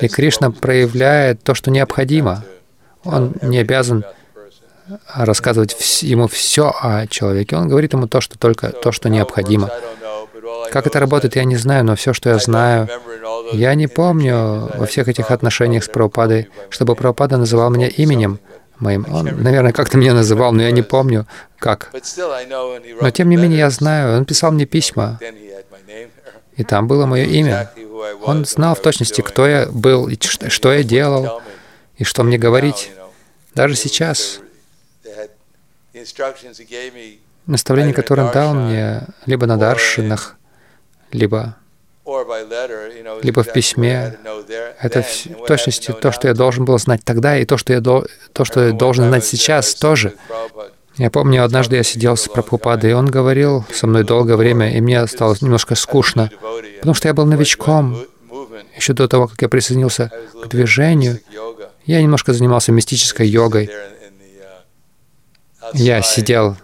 И 0.00 0.08
Кришна 0.08 0.50
проявляет 0.50 1.42
то, 1.42 1.54
что 1.54 1.70
необходимо. 1.70 2.44
Он 3.04 3.34
не 3.42 3.58
обязан 3.58 4.04
рассказывать 5.12 6.02
ему 6.02 6.28
все 6.28 6.72
о 6.80 7.06
человеке. 7.06 7.56
Он 7.56 7.68
говорит 7.68 7.92
ему 7.92 8.06
то, 8.06 8.20
что 8.20 8.38
только 8.38 8.70
то, 8.70 8.92
что 8.92 9.08
необходимо. 9.08 9.70
Как 10.70 10.86
это 10.86 11.00
работает, 11.00 11.36
я 11.36 11.44
не 11.44 11.56
знаю, 11.56 11.84
но 11.84 11.96
все, 11.96 12.12
что 12.12 12.30
я 12.30 12.38
знаю, 12.38 12.88
я 13.52 13.74
не 13.74 13.86
помню 13.86 14.70
во 14.76 14.86
всех 14.86 15.08
этих 15.08 15.30
отношениях 15.30 15.84
с 15.84 15.88
Прабхупадой, 15.88 16.48
чтобы 16.70 16.94
Прабхупада 16.94 17.36
называл 17.36 17.70
меня 17.70 17.88
именем 17.88 18.40
моим. 18.78 19.06
Он, 19.12 19.24
наверное, 19.42 19.72
как-то 19.72 19.98
меня 19.98 20.14
называл, 20.14 20.52
но 20.52 20.62
я 20.62 20.70
не 20.70 20.82
помню, 20.82 21.26
как. 21.58 21.90
Но 23.00 23.10
тем 23.10 23.28
не 23.28 23.36
менее 23.36 23.58
я 23.58 23.70
знаю, 23.70 24.18
он 24.18 24.24
писал 24.24 24.52
мне 24.52 24.66
письма, 24.66 25.18
и 26.56 26.64
там 26.64 26.86
было 26.88 27.06
мое 27.06 27.24
имя. 27.24 27.70
Он 28.22 28.44
знал 28.44 28.74
в 28.74 28.80
точности, 28.80 29.20
кто 29.20 29.46
я 29.46 29.66
был, 29.66 30.08
и 30.08 30.18
что 30.48 30.72
я 30.72 30.82
делал, 30.82 31.42
и 31.96 32.04
что 32.04 32.22
мне 32.22 32.38
говорить. 32.38 32.90
Даже 33.54 33.74
сейчас 33.74 34.40
наставление, 37.46 37.94
которое 37.94 38.26
он 38.26 38.32
дал 38.32 38.54
мне, 38.54 39.06
либо 39.24 39.46
на 39.46 39.56
даршинах, 39.56 40.36
либо 41.12 41.56
либо 43.22 43.42
в 43.42 43.52
письме. 43.52 44.16
Это 44.80 45.02
в 45.02 45.46
точности 45.46 45.92
то, 45.92 46.12
что 46.12 46.28
я 46.28 46.34
должен 46.34 46.64
был 46.64 46.78
знать 46.78 47.02
тогда, 47.04 47.36
и 47.36 47.44
то, 47.44 47.56
что 47.56 47.72
я, 47.72 47.80
до, 47.80 48.06
то, 48.32 48.44
что 48.44 48.66
я 48.66 48.72
должен 48.72 49.08
знать 49.08 49.24
сейчас 49.24 49.74
тоже. 49.74 50.14
Я 50.96 51.10
помню, 51.10 51.44
однажды 51.44 51.76
я 51.76 51.82
сидел 51.82 52.16
с 52.16 52.26
Прабхупадой, 52.28 52.92
и 52.92 52.94
он 52.94 53.06
говорил 53.06 53.64
со 53.72 53.86
мной 53.86 54.04
долгое 54.04 54.36
время, 54.36 54.74
и 54.74 54.80
мне 54.80 55.06
стало 55.06 55.36
немножко 55.40 55.74
скучно, 55.74 56.30
потому 56.78 56.94
что 56.94 57.08
я 57.08 57.14
был 57.14 57.26
новичком. 57.26 57.98
Еще 58.76 58.92
до 58.92 59.08
того, 59.08 59.26
как 59.26 59.42
я 59.42 59.48
присоединился 59.48 60.10
к 60.42 60.48
движению, 60.48 61.20
я 61.84 62.00
немножко 62.00 62.32
занимался 62.32 62.72
мистической 62.72 63.26
йогой. 63.26 63.70
Я 65.74 66.02
сидел 66.02 66.56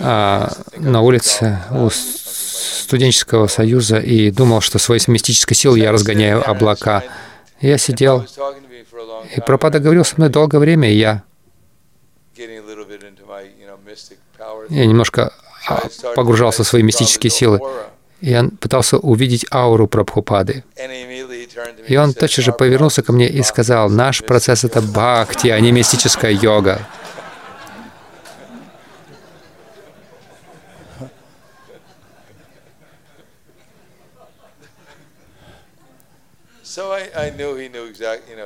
а, 0.00 0.52
на 0.76 1.00
улице 1.00 1.58
у 1.70 1.90
студенческого 2.66 3.46
союза 3.46 3.98
и 3.98 4.30
думал, 4.30 4.60
что 4.60 4.78
своей 4.78 5.00
мистической 5.06 5.56
силой 5.56 5.80
я 5.80 5.92
разгоняю 5.92 6.48
облака. 6.48 7.02
Я 7.60 7.78
сидел, 7.78 8.26
и 9.34 9.40
Пропада 9.40 9.78
говорил 9.80 10.04
со 10.04 10.16
мной 10.16 10.28
долгое 10.28 10.58
время, 10.58 10.90
и 10.90 10.96
я, 10.96 11.22
я 14.68 14.86
немножко 14.86 15.32
а, 15.68 15.88
погружался 16.14 16.64
в 16.64 16.66
свои 16.66 16.82
мистические 16.82 17.30
силы. 17.30 17.60
Я 18.20 18.48
пытался 18.60 18.96
увидеть 18.98 19.46
ауру 19.52 19.86
Прабхупады. 19.88 20.64
И 21.86 21.96
он 21.96 22.14
тотчас 22.14 22.44
же 22.44 22.52
повернулся 22.52 23.02
ко 23.02 23.12
мне 23.12 23.28
и 23.28 23.42
сказал, 23.42 23.90
«Наш 23.90 24.22
процесс— 24.24 24.64
это 24.64 24.80
бхакти, 24.80 25.48
а 25.48 25.60
не 25.60 25.72
мистическая 25.72 26.32
йога». 26.32 26.86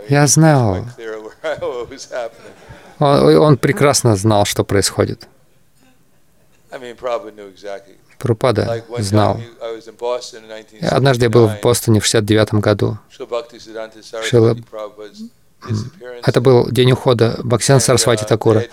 Я 0.08 0.26
знал. 0.26 0.78
Он, 2.98 3.36
он 3.36 3.56
прекрасно 3.56 4.14
знал, 4.14 4.44
что 4.44 4.62
происходит. 4.62 5.26
Пропада 8.18 8.84
знал. 8.98 9.40
Однажды 10.82 11.24
я 11.24 11.30
был 11.30 11.48
в 11.48 11.60
Бостоне 11.62 12.00
в 12.00 12.04
69 12.04 12.54
году. 12.54 12.98
Шила... 14.28 14.54
Это 16.24 16.40
был 16.40 16.70
день 16.70 16.92
ухода 16.92 17.38
Бхактисиданта 17.42 17.84
Сарасвати 17.84 18.24
Такура. 18.24 18.64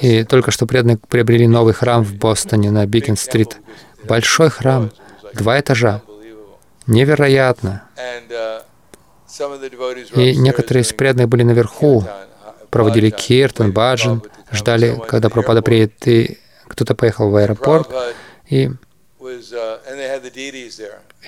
И 0.00 0.24
только 0.24 0.50
что 0.50 0.66
преданные 0.66 0.98
приобрели 0.98 1.46
новый 1.46 1.74
храм 1.74 2.04
в 2.04 2.14
Бостоне 2.14 2.70
на 2.70 2.86
Бикин-стрит. 2.86 3.56
Большой 4.04 4.50
храм, 4.50 4.90
два 5.34 5.58
этажа. 5.58 6.02
Невероятно. 6.88 7.82
И 10.16 10.36
некоторые 10.36 10.82
из 10.82 10.92
преданных 10.94 11.28
были 11.28 11.42
наверху, 11.42 12.02
проводили 12.70 13.10
киртан, 13.10 13.72
баджан, 13.72 14.22
ждали, 14.50 14.98
когда 15.06 15.28
Пропада 15.28 15.60
приедет, 15.60 16.08
и 16.08 16.38
кто-то 16.66 16.94
поехал 16.94 17.30
в 17.30 17.36
аэропорт, 17.36 17.90
и, 18.48 18.70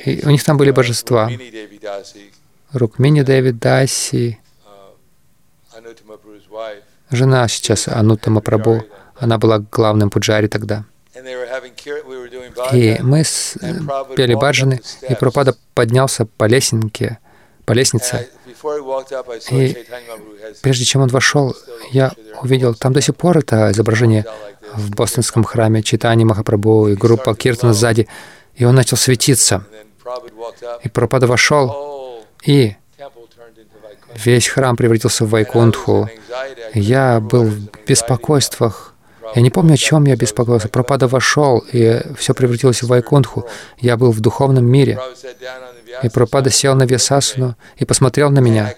и 0.06 0.26
у 0.26 0.30
них 0.30 0.44
там 0.44 0.56
были 0.56 0.70
божества. 0.70 1.30
Рукмини 2.72 3.20
Дэвид 3.20 3.58
Даси, 3.58 4.38
жена 7.10 7.48
сейчас 7.48 7.86
Анутама 7.88 8.40
Прабу, 8.40 8.82
она 9.16 9.36
была 9.36 9.58
главным 9.58 10.08
пуджари 10.08 10.46
тогда. 10.46 10.84
И 12.72 12.96
мы 13.00 13.24
с, 13.24 13.56
пели 14.16 14.34
баджаны, 14.34 14.80
и 15.08 15.14
Пропада 15.14 15.56
поднялся 15.74 16.26
по 16.26 16.44
лесенке, 16.44 17.18
по 17.64 17.72
лестнице. 17.72 18.28
И 19.50 19.76
прежде 20.62 20.84
чем 20.84 21.02
он 21.02 21.08
вошел, 21.08 21.56
я 21.90 22.12
увидел, 22.42 22.74
там 22.74 22.92
до 22.92 23.00
сих 23.00 23.16
пор 23.16 23.38
это 23.38 23.70
изображение 23.72 24.24
в 24.74 24.90
бостонском 24.90 25.44
храме 25.44 25.82
Читани 25.82 26.24
Махапрабху 26.24 26.88
и 26.88 26.94
группа 26.94 27.34
Киртана 27.34 27.72
сзади, 27.72 28.08
и 28.54 28.64
он 28.64 28.74
начал 28.74 28.96
светиться. 28.96 29.64
И 30.82 30.88
Пропада 30.88 31.26
вошел, 31.26 32.24
и 32.44 32.76
весь 34.14 34.48
храм 34.48 34.76
превратился 34.76 35.24
в 35.24 35.30
Вайкунтху. 35.30 36.08
Я 36.74 37.20
был 37.20 37.44
в 37.44 37.68
беспокойствах, 37.86 38.89
я 39.34 39.42
не 39.42 39.50
помню, 39.50 39.74
о 39.74 39.76
чем 39.76 40.04
я 40.04 40.16
беспокоился. 40.16 40.68
Пропада 40.68 41.06
вошел, 41.06 41.64
и 41.72 42.00
все 42.16 42.34
превратилось 42.34 42.82
в 42.82 42.88
Вайкунтху. 42.88 43.46
Я 43.78 43.96
был 43.96 44.12
в 44.12 44.20
духовном 44.20 44.66
мире. 44.66 44.98
И 46.02 46.08
Пропада 46.08 46.50
сел 46.50 46.74
на 46.74 46.84
Весасуну 46.84 47.56
и 47.76 47.84
посмотрел 47.84 48.30
на 48.30 48.40
меня. 48.40 48.74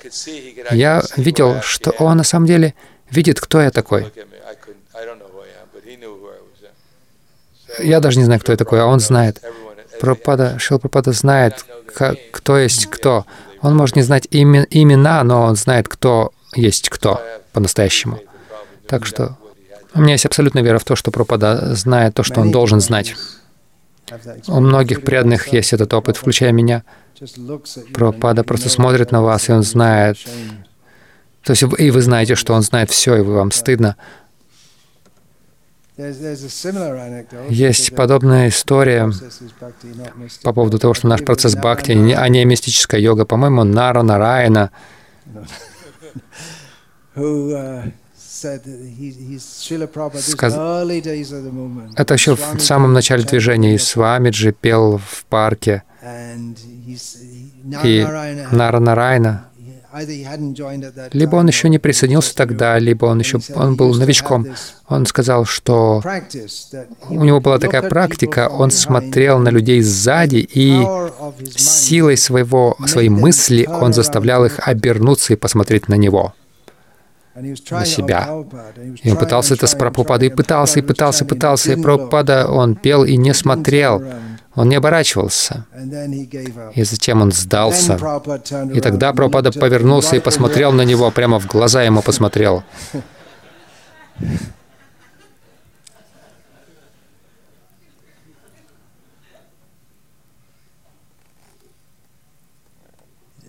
Я 0.71 1.03
видел, 1.17 1.61
что 1.63 1.91
он 1.99 2.19
на 2.19 2.25
самом 2.25 2.47
деле 2.47 2.75
видит, 3.11 3.41
кто 3.41 3.61
я 3.61 3.71
такой. 3.71 4.13
Я 7.79 8.01
даже 8.01 8.19
не 8.19 8.25
знаю, 8.25 8.41
кто 8.41 8.53
я 8.53 8.59
такой, 8.59 8.81
а 8.81 8.87
он 8.87 9.01
знает. 9.01 9.41
Пропада, 10.01 10.59
Шил 10.59 10.79
Пропада 10.79 11.13
знает, 11.13 11.65
кто 12.33 12.59
есть 12.59 12.87
кто. 12.87 13.25
Он 13.61 13.77
может 13.77 13.97
не 13.97 14.03
знать 14.03 14.27
имен, 14.31 14.67
имена, 14.71 15.23
но 15.23 15.43
он 15.43 15.57
знает, 15.57 15.89
кто 15.89 16.33
есть 16.55 16.91
кто 16.91 17.21
по-настоящему. 17.53 18.19
Так 18.89 19.07
что 19.07 19.37
у 19.95 20.01
меня 20.01 20.13
есть 20.13 20.27
абсолютная 20.27 20.63
вера 20.63 20.79
в 20.79 20.85
то, 20.85 20.97
что 20.97 21.11
Пропада 21.11 21.75
знает 21.75 22.15
то, 22.15 22.23
что 22.23 22.41
он 22.41 22.51
должен 22.51 22.81
знать. 22.81 23.15
У 24.49 24.61
многих 24.61 25.03
преданных 25.03 25.49
есть 25.49 25.73
этот 25.73 25.93
опыт, 25.95 26.17
включая 26.17 26.53
меня. 26.53 26.85
Пропада 27.95 28.45
просто 28.45 28.69
смотрит 28.69 29.13
на 29.13 29.23
вас, 29.23 29.49
и 29.49 29.53
он 29.53 29.63
знает. 29.63 30.19
То 31.45 31.53
есть 31.53 31.63
и 31.79 31.91
вы 31.91 32.03
знаете, 32.03 32.35
что 32.35 32.55
он 32.55 32.63
знает 32.63 32.91
все, 32.91 33.17
и 33.17 33.21
вам 33.21 33.51
стыдно. 33.53 33.97
Есть 37.49 37.95
подобная 37.95 38.49
история 38.49 39.13
по 40.43 40.53
поводу 40.53 40.79
того, 40.79 40.95
что 40.95 41.07
наш 41.07 41.23
процесс 41.23 41.55
бхакти, 41.55 41.93
а 41.93 42.29
не 42.29 42.45
мистическая 42.45 43.01
йога, 43.01 43.25
по-моему, 43.25 43.65
Нара 43.65 44.03
Нараяна, 44.03 44.71
Сказ... 50.21 50.55
Это 51.97 52.15
еще 52.15 52.37
в 52.37 52.61
самом 52.61 52.93
начале 52.93 53.25
движения. 53.25 53.75
И 53.75 53.79
Свамиджи 53.79 54.53
пел 54.53 54.99
в 54.99 55.25
парке. 55.27 55.83
И 57.85 58.07
Нара 58.51 58.81
Нарайна, 58.81 59.47
либо 61.13 61.37
он 61.37 61.49
еще 61.49 61.69
не 61.69 61.79
присоединился 61.79 62.35
тогда, 62.35 62.79
либо 62.79 63.07
он 63.07 63.19
еще 63.19 63.39
он 63.55 63.77
был 63.77 63.95
новичком. 63.95 64.47
Он 64.89 65.05
сказал, 65.07 65.45
что 65.45 66.03
у 67.09 67.25
него 67.25 67.41
была 67.41 67.59
такая 67.59 67.83
практика, 67.83 68.49
он 68.49 68.71
смотрел 68.71 69.39
на 69.39 69.51
людей 69.51 69.83
сзади, 69.83 70.49
и 70.53 70.83
силой 71.57 72.17
своего, 72.17 72.77
своей 72.87 73.11
мысли 73.11 73.67
он 73.67 73.93
заставлял 73.93 74.45
их 74.45 74.67
обернуться 74.67 75.35
и 75.35 75.37
посмотреть 75.37 75.89
на 75.89 75.95
него 75.95 76.35
на 77.35 77.85
себя. 77.85 78.29
И 79.03 79.11
он 79.11 79.17
пытался 79.17 79.55
это 79.55 79.67
с 79.67 79.75
Прабхупадой, 79.75 80.29
и 80.29 80.31
пытался, 80.31 80.81
и 80.81 80.83
пытался, 80.83 81.25
и 81.25 81.29
пытался, 81.29 81.73
и 81.73 81.77
Прабхупада, 81.77 82.47
он 82.49 82.75
пел 82.75 83.05
и 83.05 83.17
не 83.17 83.33
смотрел, 83.33 84.03
он 84.55 84.69
не 84.69 84.77
оборачивался. 84.77 85.67
И 86.75 86.83
затем 86.85 87.23
он 87.23 87.33
сдался. 87.33 87.99
И 88.75 88.81
тогда 88.81 89.13
Прабхупада 89.13 89.53
повернулся 89.53 90.17
и 90.17 90.21
посмотрел 90.21 90.73
на 90.73 90.83
него, 90.83 91.11
прямо 91.11 91.39
в 91.39 91.47
глаза 91.47 91.83
ему 91.83 92.03
посмотрел. 92.03 92.63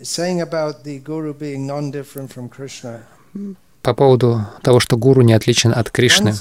saying 0.03 0.41
about 0.41 0.84
the 0.84 0.99
guru 0.99 1.34
being 1.34 1.65
non-different 1.65 2.29
from 2.29 2.49
Krishna 2.49 3.07
по 3.84 3.93
поводу 3.93 4.47
того, 4.61 4.79
что 4.79 4.97
гуру 4.97 5.21
не 5.21 5.34
отличен 5.34 5.73
от 5.75 5.91
Кришны. 5.91 6.34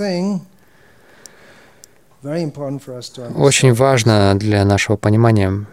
Очень 3.36 3.74
важно 3.74 4.38
для 4.38 4.64
нашего 4.64 4.97
понимания, 4.97 5.66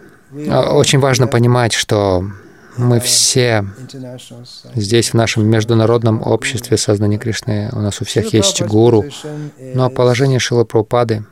а, 0.50 0.74
очень 0.74 1.00
важно 1.00 1.28
понимать, 1.28 1.74
что 1.74 2.26
мы 2.76 3.00
все 3.00 3.66
здесь, 4.74 5.12
в 5.12 5.14
нашем 5.14 5.46
международном 5.48 6.24
обществе 6.26 6.76
сознания 6.78 7.20
Кришны, 7.20 7.70
у 7.72 7.80
нас 7.80 8.02
у 8.02 8.06
всех 8.06 8.34
есть 8.34 8.64
гуру, 8.64 9.06
но 9.60 9.92
положение 9.92 10.40
Шила 10.40 10.64
Прабхупады 10.64 11.24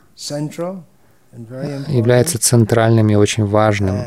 является 1.88 2.38
центральным 2.38 3.08
и 3.08 3.16
очень 3.16 3.44
важным. 3.44 4.04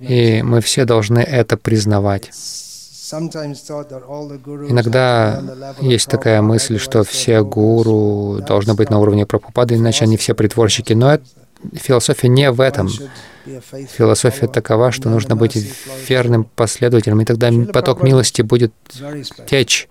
И 0.00 0.42
мы 0.42 0.62
все 0.62 0.86
должны 0.86 1.18
это 1.18 1.58
признавать. 1.58 2.30
Иногда 4.68 5.42
есть 5.80 6.08
такая 6.08 6.42
мысль, 6.42 6.78
что 6.78 7.04
все 7.04 7.42
гуру 7.42 8.40
должны 8.46 8.74
быть 8.74 8.90
на 8.90 8.98
уровне 8.98 9.26
Прабхупады, 9.26 9.76
иначе 9.76 10.04
они 10.04 10.16
все 10.16 10.34
притворщики. 10.34 10.92
Но 10.92 11.14
это, 11.14 11.24
философия 11.74 12.28
не 12.28 12.50
в 12.50 12.60
этом. 12.60 12.88
Философия 13.44 14.46
такова, 14.46 14.92
что 14.92 15.08
нужно 15.08 15.34
быть 15.36 15.56
верным 16.08 16.44
последователем, 16.44 17.20
и 17.20 17.24
тогда 17.24 17.50
поток 17.72 18.02
милости 18.02 18.42
будет 18.42 18.72
течь. 19.46 19.88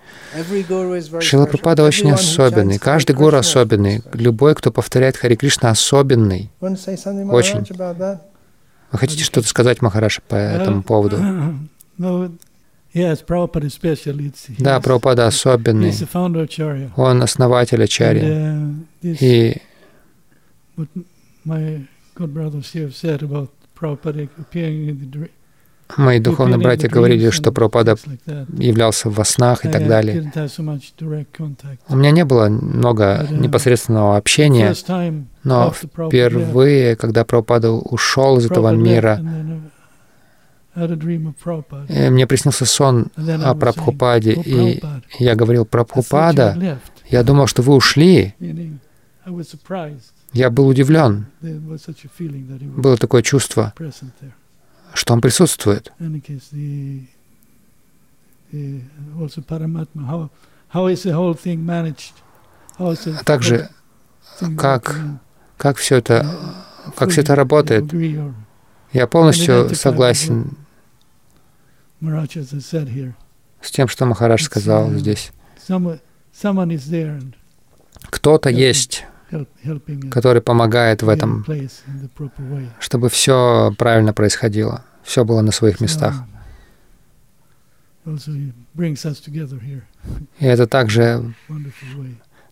Шила 1.20 1.46
Прабхупада 1.46 1.84
очень 1.84 2.12
особенный. 2.12 2.80
Каждый 2.80 3.16
гуру 3.16 3.38
особенный. 3.38 4.02
Любой, 4.14 4.56
кто 4.56 4.72
повторяет 4.72 5.18
Хари 5.18 5.36
Кришна, 5.36 5.70
особенный. 5.70 6.50
Очень. 6.62 7.66
Вы 8.92 9.00
хотите 9.00 9.24
что-то 9.24 9.48
сказать, 9.48 9.82
Махараш, 9.82 10.22
по 10.28 10.36
этому 10.36 10.84
поводу? 10.84 11.18
Да, 14.60 14.80
Прабхупада 14.82 15.28
особенный. 15.28 15.94
Он 16.98 17.24
основатель 17.24 17.84
Ачарья. 17.84 18.76
И 19.02 19.58
Мои 25.98 26.20
духовные 26.20 26.58
братья 26.58 26.88
говорили, 26.88 27.30
что 27.30 27.52
Прабхупада 27.52 27.96
являлся 28.58 29.10
во 29.10 29.26
снах 29.26 29.66
и 29.66 29.70
так 29.70 29.88
далее. 29.88 30.32
У 31.90 31.96
меня 31.96 32.12
не 32.12 32.26
было 32.26 32.48
много 32.48 33.28
uh, 33.30 33.34
непосредственного 33.34 34.18
общения, 34.18 34.74
но 35.44 35.72
впервые, 35.72 36.96
когда 36.96 37.26
Прабхупада 37.26 37.72
ушел 37.72 38.38
из 38.38 38.46
этого 38.46 38.70
мира, 38.70 39.22
мне 40.76 42.28
приснился 42.28 42.66
сон 42.66 43.08
о 43.18 43.56
Прабхупаде, 43.56 44.34
и 44.34 44.82
я 45.20 45.36
говорил, 45.36 45.66
Прабхупада, 45.66 46.80
я 47.08 47.24
думал, 47.24 47.48
что 47.48 47.62
вы 47.62 47.76
ушли. 47.76 48.34
Я 50.34 50.50
был 50.50 50.68
удивлен. 50.68 51.26
Было 51.42 52.98
такое 52.98 53.22
чувство, 53.22 53.74
что 54.94 55.14
он 55.14 55.22
присутствует. 55.22 55.92
А 62.80 63.24
также, 63.26 63.70
как, 64.58 65.00
как 65.58 65.78
все 65.78 65.98
это, 65.98 66.26
как 66.96 67.10
все 67.10 67.22
это 67.22 67.36
работает. 67.36 67.92
Я 68.94 69.08
полностью 69.08 69.74
согласен 69.76 70.58
с 73.62 73.72
тем, 73.72 73.88
что 73.88 74.06
Махарадж 74.06 74.44
сказал 74.44 74.92
uh, 74.92 74.98
здесь. 74.98 75.32
Кто-то 78.10 78.50
есть, 78.50 79.06
который 80.10 80.42
помогает 80.42 81.04
в 81.04 81.10
этом, 81.10 81.46
чтобы 82.80 83.10
все 83.10 83.74
правильно 83.78 84.14
происходило, 84.14 84.84
все 85.04 85.24
было 85.24 85.42
на 85.42 85.52
своих 85.52 85.80
местах. 85.80 86.16
И 90.40 90.46
это 90.46 90.68
также 90.68 91.34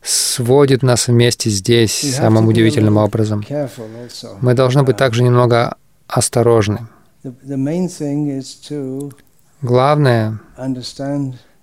сводит 0.01 0.83
нас 0.83 1.07
вместе 1.07 1.49
здесь 1.49 2.15
самым 2.15 2.47
удивительным 2.47 2.97
образом. 2.97 3.43
Мы 4.41 4.53
должны 4.53 4.83
быть 4.83 4.97
также 4.97 5.23
немного 5.23 5.75
осторожны. 6.07 6.87
Главное 9.61 10.39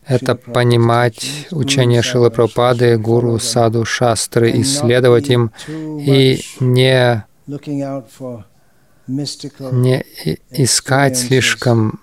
это 0.07 0.35
понимать 0.37 1.49
учение 1.51 2.03
Шилы 2.03 2.31
Прабхупады, 2.31 2.97
Гуру, 2.97 3.39
Саду, 3.39 3.85
Шастры, 3.85 4.53
исследовать 4.61 5.29
им 5.29 5.51
и 5.69 6.41
не, 6.61 7.25
не 9.73 10.05
искать 10.51 11.17
слишком 11.17 12.01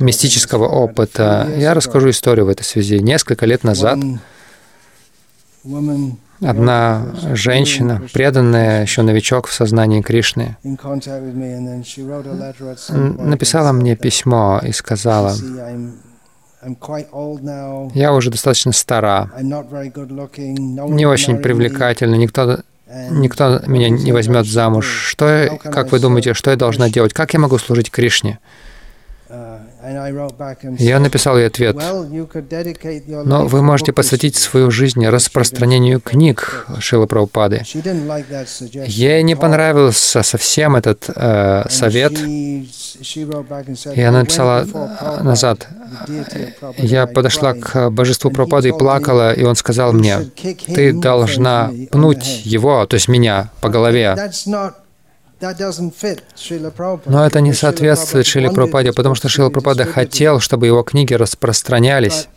мистического 0.00 0.66
опыта. 0.66 1.48
Я 1.56 1.74
расскажу 1.74 2.10
историю 2.10 2.46
в 2.46 2.48
этой 2.48 2.64
связи. 2.64 2.98
Несколько 2.98 3.46
лет 3.46 3.62
назад 3.64 3.98
одна 6.44 7.06
женщина, 7.32 8.02
преданная 8.12 8.82
еще 8.82 9.02
новичок 9.02 9.46
в 9.46 9.52
сознании 9.52 10.02
Кришны, 10.02 10.56
написала 12.88 13.72
мне 13.72 13.96
письмо 13.96 14.60
и 14.62 14.72
сказала, 14.72 15.34
я 17.94 18.12
уже 18.14 18.30
достаточно 18.30 18.72
стара, 18.72 19.30
не 19.40 21.06
очень 21.06 21.38
привлекательна, 21.38 22.14
никто, 22.14 22.60
никто 23.10 23.60
меня 23.66 23.88
не 23.90 24.12
возьмет 24.12 24.46
замуж. 24.46 24.86
Что, 24.86 25.58
как 25.62 25.92
вы 25.92 25.98
думаете, 26.00 26.34
что 26.34 26.50
я 26.50 26.56
должна 26.56 26.88
делать? 26.88 27.12
Как 27.12 27.34
я 27.34 27.40
могу 27.40 27.58
служить 27.58 27.90
Кришне? 27.90 28.38
Я 30.78 30.98
написал 30.98 31.36
ей 31.36 31.46
ответ, 31.46 31.76
но 33.24 33.46
вы 33.46 33.62
можете 33.62 33.92
посвятить 33.92 34.36
свою 34.36 34.70
жизнь 34.70 35.06
распространению 35.06 36.00
книг 36.00 36.66
Шилы 36.78 37.06
Прабхупады. 37.06 37.62
Ей 38.86 39.22
не 39.22 39.34
понравился 39.34 40.22
совсем 40.22 40.76
этот 40.76 41.04
э, 41.14 41.64
совет, 41.68 42.12
и 42.18 42.66
она 44.02 44.20
написала 44.20 44.66
назад. 45.22 45.68
Я 46.78 47.06
подошла 47.06 47.54
к 47.54 47.90
божеству 47.90 48.30
Прабхупады 48.30 48.68
и 48.68 48.72
плакала, 48.72 49.32
и 49.32 49.44
он 49.44 49.54
сказал 49.56 49.92
мне, 49.92 50.20
ты 50.66 50.92
должна 50.92 51.70
пнуть 51.90 52.42
его, 52.44 52.86
то 52.86 52.94
есть 52.94 53.08
меня, 53.08 53.50
по 53.60 53.68
голове. 53.68 54.16
Но 57.06 57.26
это 57.26 57.40
не 57.40 57.52
соответствует 57.52 58.26
Шили 58.26 58.48
Прабхупаде, 58.48 58.92
потому 58.92 59.14
что 59.14 59.28
Шила 59.28 59.50
Прабхупада 59.50 59.84
хотел, 59.84 60.40
чтобы 60.40 60.66
его 60.66 60.82
книги 60.82 61.14
распространялись. 61.14 62.28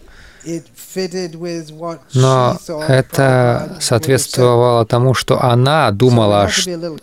Но 2.14 2.58
это 2.88 3.78
соответствовало 3.80 4.86
тому, 4.86 5.14
что 5.14 5.44
она 5.44 5.92
думала 5.92 6.50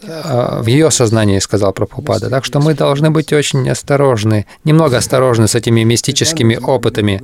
а, 0.06 0.62
в 0.62 0.66
ее 0.66 0.90
сознании, 0.90 1.38
сказал 1.38 1.72
Прабхупада. 1.72 2.30
Так 2.30 2.44
что 2.44 2.60
мы 2.60 2.74
должны 2.74 3.10
быть 3.10 3.32
очень 3.32 3.68
осторожны, 3.68 4.46
немного 4.64 4.96
осторожны 4.96 5.46
с 5.46 5.54
этими 5.54 5.82
мистическими 5.82 6.56
опытами. 6.56 7.22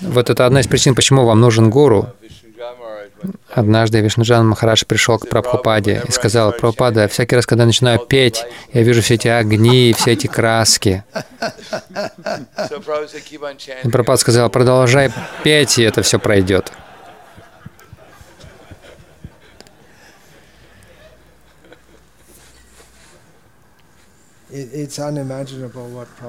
Вот 0.00 0.30
это 0.30 0.46
одна 0.46 0.60
из 0.60 0.66
причин, 0.66 0.94
почему 0.94 1.26
вам 1.26 1.40
нужен 1.40 1.68
гуру. 1.68 2.08
Однажды 3.52 4.00
Вишнуджан 4.00 4.48
Махарадж 4.48 4.84
пришел 4.86 5.18
к 5.18 5.28
Прабхупаде 5.28 6.02
и 6.08 6.12
сказал, 6.12 6.52
«Прабхупада, 6.52 7.08
всякий 7.08 7.36
раз, 7.36 7.46
когда 7.46 7.66
начинаю 7.66 7.98
петь, 7.98 8.44
я 8.72 8.82
вижу 8.82 9.02
все 9.02 9.14
эти 9.14 9.28
огни, 9.28 9.94
все 9.96 10.12
эти 10.12 10.26
краски». 10.26 11.04
И 13.84 13.88
Прабхупада 13.88 14.16
сказал, 14.16 14.50
«Продолжай 14.50 15.12
петь, 15.42 15.78
и 15.78 15.82
это 15.82 16.02
все 16.02 16.18
пройдет». 16.18 16.72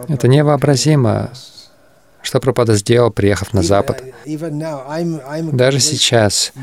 Это 0.07 0.27
невообразимо, 0.27 1.31
что 2.23 2.39
Пропада 2.39 2.75
сделал, 2.75 3.11
приехав 3.11 3.53
на 3.53 3.63
Запад? 3.63 4.03
Даже 5.51 5.79
сейчас 5.79 6.53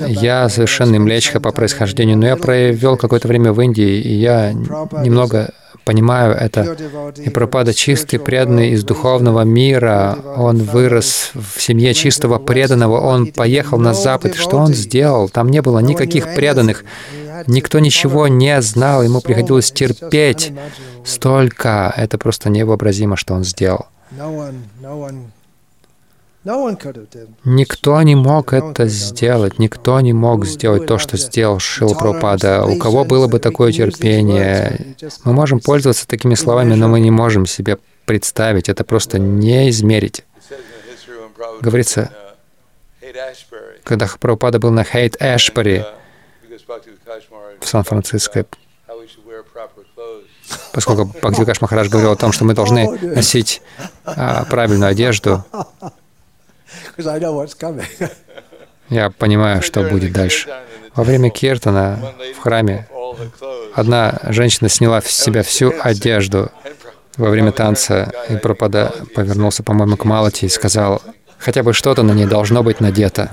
я 0.00 0.48
совершенный 0.48 0.98
млечха 0.98 1.40
по 1.40 1.52
происхождению, 1.52 2.18
но 2.18 2.26
я 2.26 2.36
провел 2.36 2.96
какое-то 2.96 3.28
время 3.28 3.52
в 3.52 3.60
Индии, 3.60 4.00
и 4.00 4.14
я 4.14 4.52
немного 4.52 5.52
понимаю 5.86 6.34
это. 6.34 6.76
И 7.16 7.30
Пропада 7.30 7.72
чистый, 7.72 8.18
преданный 8.18 8.70
из 8.70 8.84
духовного 8.84 9.42
мира. 9.42 10.18
Он 10.36 10.58
вырос 10.58 11.30
в 11.34 11.62
семье 11.62 11.94
чистого 11.94 12.38
преданного. 12.38 13.00
Он 13.00 13.28
поехал 13.28 13.78
на 13.78 13.94
Запад. 13.94 14.34
Что 14.34 14.56
он 14.58 14.74
сделал? 14.74 15.28
Там 15.28 15.48
не 15.48 15.62
было 15.62 15.78
никаких 15.78 16.34
преданных. 16.34 16.84
Никто 17.46 17.78
ничего 17.78 18.26
не 18.26 18.60
знал. 18.62 19.02
Ему 19.02 19.20
приходилось 19.20 19.70
терпеть 19.70 20.52
столько. 21.04 21.94
Это 21.96 22.18
просто 22.18 22.50
невообразимо, 22.50 23.16
что 23.16 23.34
он 23.34 23.44
сделал. 23.44 23.86
Никто 27.44 28.02
не 28.02 28.14
мог 28.14 28.52
это 28.52 28.86
сделать, 28.86 29.58
никто 29.58 30.00
не 30.00 30.12
мог 30.12 30.46
сделать 30.46 30.86
то, 30.86 30.96
что 30.98 31.16
сделал 31.16 31.58
Шил 31.58 31.96
Прабхупада. 31.96 32.64
У 32.64 32.78
кого 32.78 33.04
было 33.04 33.26
бы 33.26 33.40
такое 33.40 33.72
терпение? 33.72 34.94
Мы 35.24 35.32
можем 35.32 35.58
пользоваться 35.58 36.06
такими 36.06 36.34
словами, 36.34 36.74
но 36.74 36.86
мы 36.88 37.00
не 37.00 37.10
можем 37.10 37.46
себе 37.46 37.78
представить, 38.04 38.68
это 38.68 38.84
просто 38.84 39.18
не 39.18 39.68
измерить. 39.70 40.24
Говорится, 41.60 42.12
когда 43.82 44.06
Прабхупада 44.06 44.60
был 44.60 44.70
на 44.70 44.84
Хейт 44.84 45.16
Эшбари 45.20 45.84
в 47.60 47.66
Сан-Франциско, 47.66 48.46
поскольку 50.72 51.04
Бхактивикаш 51.06 51.60
Махарадж 51.60 51.88
говорил 51.88 52.12
о 52.12 52.16
том, 52.16 52.32
что 52.32 52.44
мы 52.44 52.54
должны 52.54 52.98
носить 53.00 53.62
а, 54.04 54.44
правильную 54.44 54.90
одежду, 54.90 55.44
я 58.88 59.10
понимаю, 59.10 59.62
что 59.62 59.82
будет 59.82 60.12
дальше. 60.12 60.48
Во 60.94 61.04
время 61.04 61.30
киртана 61.30 61.98
в 62.36 62.40
храме 62.40 62.88
одна 63.74 64.18
женщина 64.24 64.68
сняла 64.68 65.00
с 65.00 65.06
себя 65.06 65.42
всю 65.42 65.72
одежду 65.80 66.50
во 67.16 67.30
время 67.30 67.52
танца, 67.52 68.12
и 68.28 68.36
Пропада 68.36 68.92
повернулся, 69.14 69.62
по-моему, 69.62 69.96
к 69.96 70.04
Малати 70.04 70.46
и 70.46 70.50
сказал, 70.50 71.02
хотя 71.38 71.62
бы 71.62 71.72
что-то 71.72 72.02
на 72.02 72.12
ней 72.12 72.26
должно 72.26 72.62
быть 72.62 72.80
надето. 72.80 73.30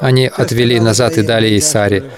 Они 0.00 0.26
отвели 0.26 0.80
назад 0.80 1.18
и 1.18 1.22
дали 1.22 1.46
ей 1.46 1.60
сари. 1.60 2.10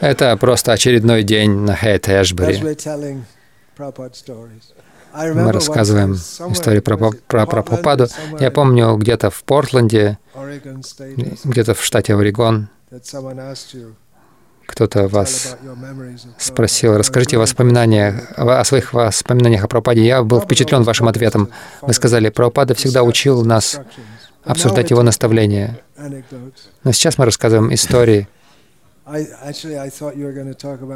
Это 0.00 0.36
просто 0.36 0.72
очередной 0.72 1.22
день 1.22 1.50
на 1.50 1.74
Хейт 1.74 2.08
Эшбери. 2.08 2.76
Мы 5.14 5.52
рассказываем 5.52 6.14
историю 6.14 6.82
про, 6.82 6.96
про 6.96 7.46
Прабхупаду. 7.46 8.06
Я 8.38 8.50
помню, 8.50 8.94
где-то 8.96 9.30
в 9.30 9.42
Портленде, 9.44 10.18
где-то 11.44 11.74
в 11.74 11.84
штате 11.84 12.14
Орегон, 12.14 12.68
кто-то 14.66 15.08
вас 15.08 15.56
спросил, 16.38 16.96
расскажите 16.96 17.38
воспоминания, 17.38 18.22
о 18.36 18.64
своих 18.64 18.92
воспоминаниях 18.92 19.64
о 19.64 19.68
Прабхупаде. 19.68 20.04
Я 20.04 20.22
был 20.22 20.40
впечатлен 20.40 20.84
вашим 20.84 21.08
ответом. 21.08 21.50
Вы 21.82 21.92
сказали, 21.92 22.28
Прабхупада 22.28 22.74
всегда 22.74 23.02
учил 23.02 23.44
нас 23.44 23.80
обсуждать 24.44 24.90
его 24.90 25.02
наставления. 25.02 25.80
Но 26.84 26.92
сейчас 26.92 27.18
мы 27.18 27.24
рассказываем 27.24 27.72
истории, 27.72 28.28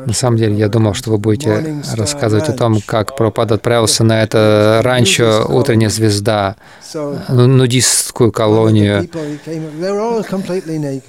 на 0.07 0.13
самом 0.13 0.37
деле, 0.37 0.57
я 0.57 0.69
думал, 0.69 0.95
что 0.95 1.11
вы 1.11 1.19
будете 1.19 1.83
рассказывать 1.97 2.49
о 2.49 2.53
том, 2.53 2.81
как 2.87 3.17
Прабхупад 3.17 3.53
отправился 3.53 4.05
на 4.05 4.23
это 4.23 4.81
ранчо 4.83 5.47
«Утренняя 5.49 5.91
звезда», 5.91 6.57
ну, 6.95 7.47
нудистскую 7.47 8.31
колонию. 8.31 9.09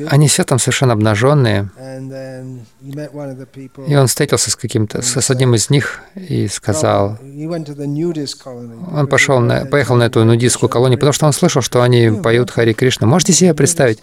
Они 0.07 0.27
все 0.27 0.43
там 0.43 0.59
совершенно 0.59 0.93
обнаженные. 0.93 1.69
И 3.87 3.95
он 3.95 4.07
встретился 4.07 4.51
с 4.51 4.55
каким-то, 4.55 5.01
с 5.01 5.29
одним 5.29 5.55
из 5.55 5.69
них 5.69 6.01
и 6.15 6.47
сказал, 6.47 7.17
он 8.93 9.07
пошел 9.07 9.39
на, 9.39 9.65
поехал 9.65 9.95
на 9.95 10.03
эту 10.03 10.23
нудистскую 10.23 10.69
колонию, 10.69 10.97
потому 10.97 11.13
что 11.13 11.25
он 11.25 11.33
слышал, 11.33 11.61
что 11.61 11.81
они 11.81 12.09
поют 12.23 12.51
Хари 12.51 12.73
Кришна. 12.73 13.07
Можете 13.07 13.33
себе 13.33 13.53
представить? 13.53 13.99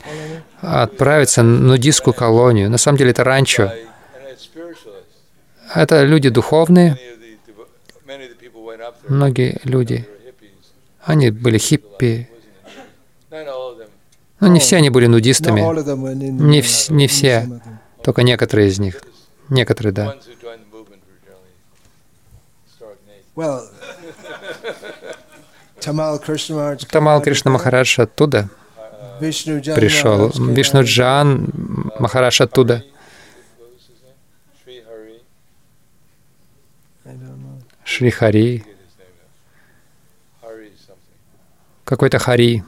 Отправиться 0.63 1.43
на 1.43 1.59
нудистскую 1.59 2.15
колонию. 2.15 2.71
На 2.71 2.79
самом 2.79 2.99
деле 2.99 3.11
это 3.11 3.25
ранчо. 3.25 3.73
Это 5.75 6.05
люди 6.05 6.29
духовные. 6.29 6.99
Многие 9.09 9.61
люди, 9.65 10.09
они 11.05 11.31
были 11.31 11.59
хиппи. 11.59 12.29
Но 14.41 14.49
не 14.49 14.61
все 14.61 14.77
они 14.77 14.91
были 14.91 15.07
нудистами. 15.07 15.61
Не, 15.61 16.63
вс 16.63 16.89
не 16.91 17.07
все, 17.07 17.61
только 18.03 18.23
некоторые 18.23 18.69
из 18.69 18.79
них. 18.79 19.03
Некоторые, 19.49 19.93
да. 19.93 20.17
Тамал 25.81 26.19
Кришна 26.19 27.51
Махарадж 27.51 28.01
оттуда 28.01 28.49
пришел. 29.75 30.29
Вишну 30.31 30.83
Джан 30.83 31.49
Махараш 31.99 32.41
оттуда. 32.41 32.85
Шри 37.85 38.11
Хари. 38.11 38.65
Какой-то 41.85 42.19
Хари. 42.19 42.65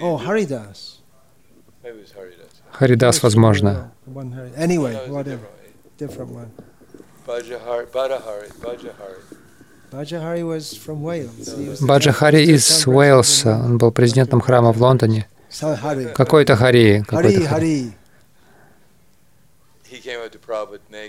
О, 0.00 0.16
Харидас. 0.18 1.00
Харидас, 2.72 3.22
возможно. 3.22 3.92
Баджахари 11.80 12.44
из 12.44 12.86
Уэльса. 12.86 13.56
Он 13.64 13.78
был 13.78 13.90
президентом 13.90 14.40
храма 14.40 14.72
в 14.72 14.82
Лондоне. 14.82 15.26
Какой-то 16.14 16.56
Хари. 16.56 17.04
Какой-то 17.06 17.48
Хари. 17.48 17.92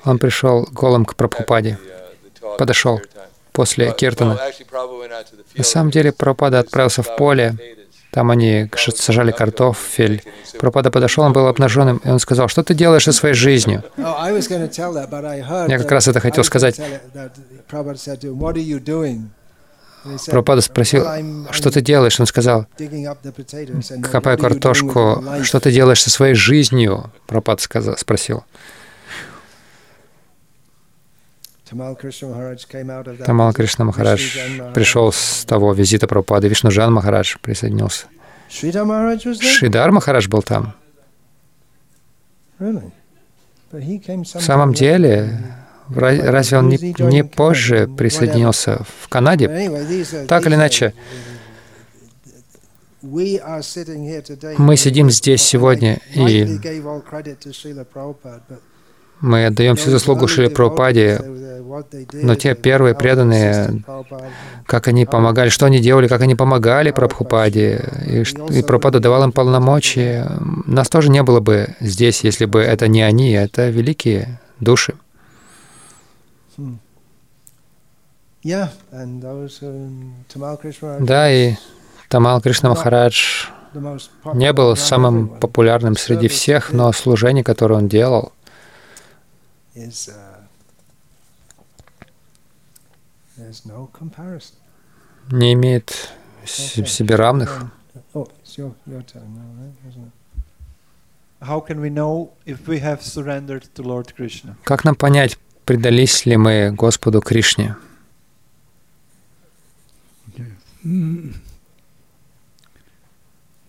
Он 0.05 0.17
пришел 0.17 0.67
голым 0.71 1.05
к 1.05 1.15
Прабхупаде. 1.15 1.77
Подошел 2.57 3.01
после 3.51 3.91
Киртана. 3.91 4.39
На 5.55 5.63
самом 5.63 5.91
деле 5.91 6.11
Прабхупада 6.13 6.59
отправился 6.59 7.03
в 7.03 7.15
поле, 7.17 7.55
там 8.11 8.31
они 8.31 8.69
сажали 8.95 9.31
картофель. 9.31 10.23
Пропада 10.59 10.89
подошел, 10.89 11.23
он 11.23 11.33
был 11.33 11.47
обнаженным, 11.47 11.97
и 12.03 12.09
он 12.09 12.19
сказал, 12.19 12.47
что 12.47 12.63
ты 12.63 12.73
делаешь 12.73 13.03
со 13.03 13.13
своей 13.13 13.35
жизнью? 13.35 13.83
Я 13.97 15.77
как 15.77 15.91
раз 15.91 16.07
это 16.07 16.19
хотел 16.19 16.43
сказать. 16.43 16.79
Пропада 20.27 20.61
спросил, 20.61 21.05
что 21.51 21.71
ты 21.71 21.81
делаешь? 21.81 22.19
Он 22.19 22.25
сказал, 22.25 22.65
копаю 24.11 24.37
картошку. 24.37 25.23
Что 25.43 25.59
ты 25.59 25.71
делаешь 25.71 26.01
со 26.01 26.09
своей 26.09 26.33
жизнью? 26.33 27.11
Пропад 27.27 27.61
сказал, 27.61 27.97
спросил. 27.97 28.43
Тамал 31.69 33.53
Кришна 33.53 33.85
Махарадж 33.85 34.37
пришел 34.73 35.11
с 35.11 35.45
того 35.45 35.73
визита 35.73 36.07
Прабхупады. 36.07 36.47
Вишнуджан 36.47 36.91
Махарадж 36.91 37.35
присоединился. 37.41 38.07
Шридар 38.49 39.91
Махарадж 39.91 40.27
был 40.27 40.41
там. 40.41 40.73
В 43.71 44.41
самом 44.41 44.73
деле, 44.73 45.37
разве 45.89 46.57
он 46.57 46.69
не, 46.69 46.95
не 46.99 47.23
позже 47.23 47.87
присоединился 47.87 48.83
в 49.01 49.07
Канаде? 49.07 49.47
Так 50.27 50.47
или 50.47 50.55
иначе, 50.55 50.93
мы 53.01 54.75
сидим 54.75 55.09
здесь 55.09 55.41
сегодня, 55.41 55.99
и 56.13 56.59
мы 59.21 59.45
отдаем 59.45 59.75
всю 59.75 59.91
заслугу 59.91 60.27
Шри 60.27 60.47
Прабхупаде, 60.49 61.21
но 62.13 62.35
те 62.35 62.55
первые 62.55 62.95
преданные, 62.95 63.83
как 64.65 64.87
они 64.87 65.05
помогали, 65.05 65.49
что 65.49 65.65
они 65.65 65.79
делали, 65.79 66.07
как 66.07 66.21
они 66.21 66.35
помогали 66.35 66.91
Прабхупаде, 66.91 67.85
и, 68.05 68.23
и 68.57 68.63
Прабхупада 68.63 68.99
давал 68.99 69.23
им 69.23 69.31
полномочия, 69.31 70.27
нас 70.65 70.89
тоже 70.89 71.09
не 71.09 71.23
было 71.23 71.39
бы 71.39 71.75
здесь, 71.79 72.23
если 72.23 72.45
бы 72.45 72.61
это 72.61 72.87
не 72.87 73.01
они, 73.01 73.31
это 73.31 73.69
великие 73.69 74.39
души. 74.59 74.95
Да, 80.99 81.31
и 81.31 81.55
Тамал 82.07 82.41
Кришна 82.41 82.69
Махарадж 82.69 83.47
не 84.33 84.53
был 84.53 84.75
самым 84.75 85.27
популярным 85.27 85.95
среди 85.95 86.27
всех, 86.27 86.73
но 86.73 86.91
служение, 86.91 87.43
которое 87.43 87.75
он 87.75 87.87
делал, 87.87 88.31
is 89.79 90.09
uh, 90.09 90.41
there's 93.37 93.65
no 93.65 93.89
comparison. 93.93 94.55
Не 95.31 95.53
имеет 95.53 96.09
okay. 96.43 96.85
себе 96.85 97.15
равных. 97.15 97.71
Oh, 98.13 98.27
it's 98.41 98.57
your, 98.57 98.73
your 98.87 99.01
turn 99.03 99.33
now, 99.35 99.63
right? 99.63 99.73
Isn't 99.89 100.07
it? 100.07 100.11
How 101.41 101.59
can 101.61 101.79
we 101.79 101.89
know 101.89 102.31
if 102.45 102.67
we 102.67 102.79
have 102.79 103.01
surrendered 103.01 103.63
to 103.75 103.81
Lord 103.81 104.13
Krishna? 104.15 104.57
Как 104.63 104.83
нам 104.83 104.95
понять, 104.95 105.37
предались 105.65 106.25
ли 106.25 106.35
мы 106.35 106.71
Господу 106.71 107.21
Кришне? 107.21 107.75
Okay. 110.29 111.33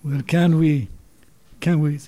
Well, 0.02 0.22
can 0.26 0.58
we, 0.58 0.88
can 1.61 1.80
we, 1.80 2.00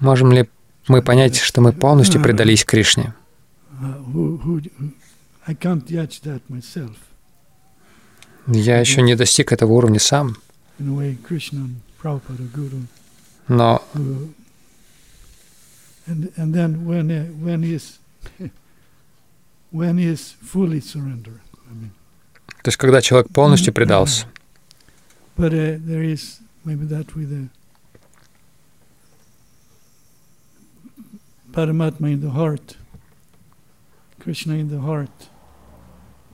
Можем 0.00 0.32
ли 0.32 0.48
мы 0.88 1.02
понять, 1.02 1.36
что 1.36 1.60
мы 1.60 1.72
полностью 1.72 2.22
предались 2.22 2.64
Кришне? 2.64 3.12
Я 8.46 8.80
еще 8.80 9.02
не 9.02 9.14
достиг 9.14 9.52
этого 9.52 9.72
уровня 9.72 10.00
сам. 10.00 10.36
Но 13.48 13.82
то 22.62 22.68
есть, 22.68 22.76
когда 22.78 23.00
человек 23.00 23.30
полностью 23.32 23.72
предался. 23.72 24.26
But 25.36 25.52
uh, 25.52 25.78
there 25.78 26.04
is 26.04 26.40
maybe 26.64 26.86
that 26.86 27.14
with 27.14 27.30
the 27.30 27.48
Paramatma 31.52 32.12
in 32.12 32.20
the 32.20 32.30
heart, 32.30 32.76
Krishna 34.20 34.54
in 34.54 34.68
the 34.68 34.80
heart, 34.80 35.10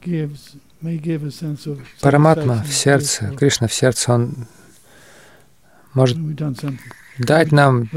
gives, 0.03 0.57
may 0.83 0.99
give 0.99 1.24
a 1.24 1.31
sense 1.31 1.66
of 1.66 1.81
Параматма 2.03 2.62
в 2.62 2.72
сердце, 2.72 3.33
Кришна 3.39 3.66
в 3.66 3.72
сердце, 3.72 4.12
он 4.12 4.47
может 5.95 6.18
дать 7.18 7.53
нам 7.53 7.89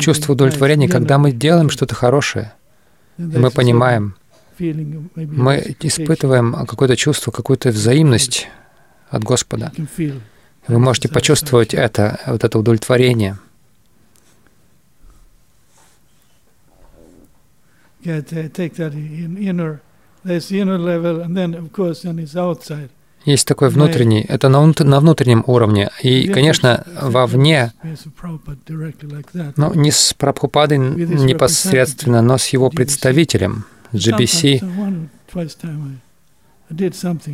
чувство 0.00 0.32
удовлетворения, 0.32 0.88
когда 0.88 1.18
мы 1.18 1.30
делаем 1.32 1.70
что-то 1.70 1.94
хорошее. 1.94 2.52
И 3.18 3.22
мы 3.22 3.50
понимаем, 3.50 4.16
мы 4.58 5.76
испытываем 5.80 6.66
какое-то 6.66 6.96
чувство, 6.96 7.30
какую-то 7.30 7.68
взаимность 7.70 8.48
от 9.08 9.22
Господа. 9.22 9.72
Вы 10.68 10.78
можете 10.78 11.08
почувствовать 11.08 11.74
это, 11.74 12.20
вот 12.26 12.42
это 12.42 12.58
удовлетворение. 12.58 13.38
Есть 23.24 23.48
такой 23.48 23.70
внутренний, 23.70 24.22
это 24.22 24.48
на, 24.48 24.72
на 24.78 25.00
внутреннем 25.00 25.42
уровне. 25.48 25.90
И, 26.02 26.28
конечно, 26.28 26.84
вовне, 27.00 27.72
но 29.56 29.74
не 29.74 29.90
с 29.90 30.14
Прабхупадой 30.14 30.78
непосредственно, 30.78 32.22
но 32.22 32.38
с 32.38 32.46
его 32.48 32.70
представителем, 32.70 33.64
GBC. 33.92 34.62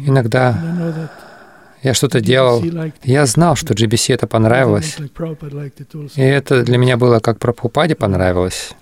Иногда 0.06 1.10
я 1.82 1.94
что-то 1.94 2.20
делал. 2.20 2.62
Я 3.02 3.26
знал, 3.26 3.56
что 3.56 3.74
GBC 3.74 4.14
это 4.14 4.26
понравилось. 4.26 4.96
И 6.14 6.22
это 6.22 6.62
для 6.62 6.78
меня 6.78 6.96
было 6.96 7.18
как 7.18 7.38
Прабхупаде 7.38 7.94
понравилось. 7.94 8.72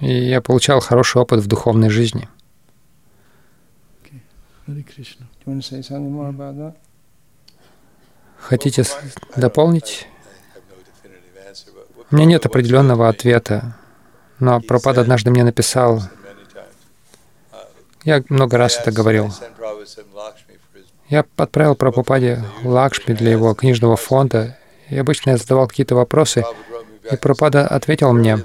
И 0.00 0.12
я 0.12 0.40
получал 0.40 0.80
хороший 0.80 1.22
опыт 1.22 1.40
в 1.40 1.46
духовной 1.46 1.88
жизни. 1.88 2.28
Хотите 8.38 8.84
дополнить? 9.36 10.08
У 12.10 12.16
меня 12.16 12.26
нет 12.26 12.44
определенного 12.46 13.08
ответа, 13.08 13.76
но 14.40 14.60
Пропад 14.60 14.98
однажды 14.98 15.30
мне 15.30 15.44
написал, 15.44 16.02
я 18.04 18.22
много 18.28 18.58
раз 18.58 18.78
это 18.78 18.92
говорил. 18.92 19.32
Я 21.08 21.24
отправил 21.36 21.74
Прабхупаде 21.74 22.42
Лакшми 22.64 23.14
для 23.14 23.32
его 23.32 23.54
книжного 23.54 23.96
фонда, 23.96 24.56
и 24.88 24.98
обычно 24.98 25.30
я 25.30 25.36
задавал 25.36 25.68
какие-то 25.68 25.94
вопросы, 25.94 26.44
и 27.10 27.16
Прабхупада 27.16 27.66
ответил 27.66 28.12
мне. 28.12 28.38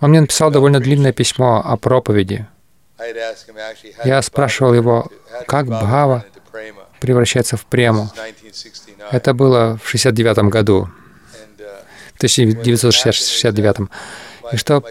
Он 0.00 0.10
мне 0.10 0.20
написал 0.20 0.50
довольно 0.50 0.80
длинное 0.80 1.12
письмо 1.12 1.62
о 1.64 1.76
проповеди. 1.76 2.46
Я 4.04 4.22
спрашивал 4.22 4.74
его, 4.74 5.10
как 5.46 5.66
Бхава 5.66 6.24
превращается 7.00 7.56
в 7.56 7.64
прему. 7.66 8.08
Это 9.10 9.34
было 9.34 9.78
в 9.82 9.88
69 9.88 10.38
году, 10.50 10.88
в 12.14 12.16
1969. 12.16 13.88
И 14.52 14.56
что 14.56 14.82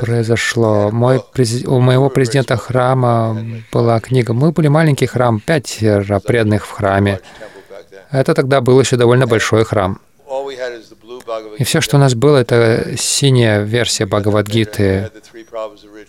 произошло? 0.00 0.90
Мой, 0.90 1.22
у 1.66 1.80
моего 1.80 2.08
президента 2.08 2.56
храма 2.56 3.36
была 3.72 4.00
книга. 4.00 4.32
Мы 4.32 4.52
были 4.52 4.68
маленький 4.68 5.06
храм, 5.06 5.40
пять 5.40 5.78
преданных 6.26 6.66
в 6.66 6.70
храме. 6.70 7.20
Это 8.10 8.34
тогда 8.34 8.60
был 8.60 8.80
еще 8.80 8.96
довольно 8.96 9.26
большой 9.26 9.64
храм. 9.64 10.00
И 11.58 11.64
все, 11.64 11.80
что 11.80 11.96
у 11.96 12.00
нас 12.00 12.14
было, 12.14 12.38
это 12.38 12.96
синяя 12.96 13.62
версия 13.62 14.06
Бхагавадгиты. 14.06 15.10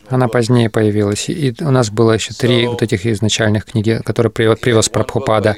Она 0.09 0.27
позднее 0.27 0.69
появилась. 0.69 1.29
И 1.29 1.55
у 1.59 1.71
нас 1.71 1.89
было 1.89 2.13
еще 2.13 2.33
три 2.33 2.67
вот 2.67 2.81
этих 2.81 3.05
изначальных 3.05 3.65
книги, 3.65 4.01
которые 4.05 4.31
привез 4.31 4.89
Прабхупада. 4.89 5.55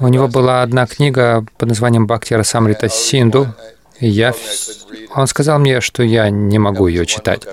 У 0.00 0.08
него 0.08 0.28
была 0.28 0.62
одна 0.62 0.86
книга 0.86 1.44
под 1.58 1.68
названием 1.68 2.06
Бхакти 2.06 2.34
Расамрита 2.34 2.88
Синду, 2.88 3.42
и 3.44 3.81
я, 4.00 4.34
он 5.14 5.26
сказал 5.26 5.58
мне, 5.58 5.80
что 5.80 6.02
я 6.02 6.30
не 6.30 6.58
могу 6.58 6.86
ее 6.86 7.06
читать. 7.06 7.46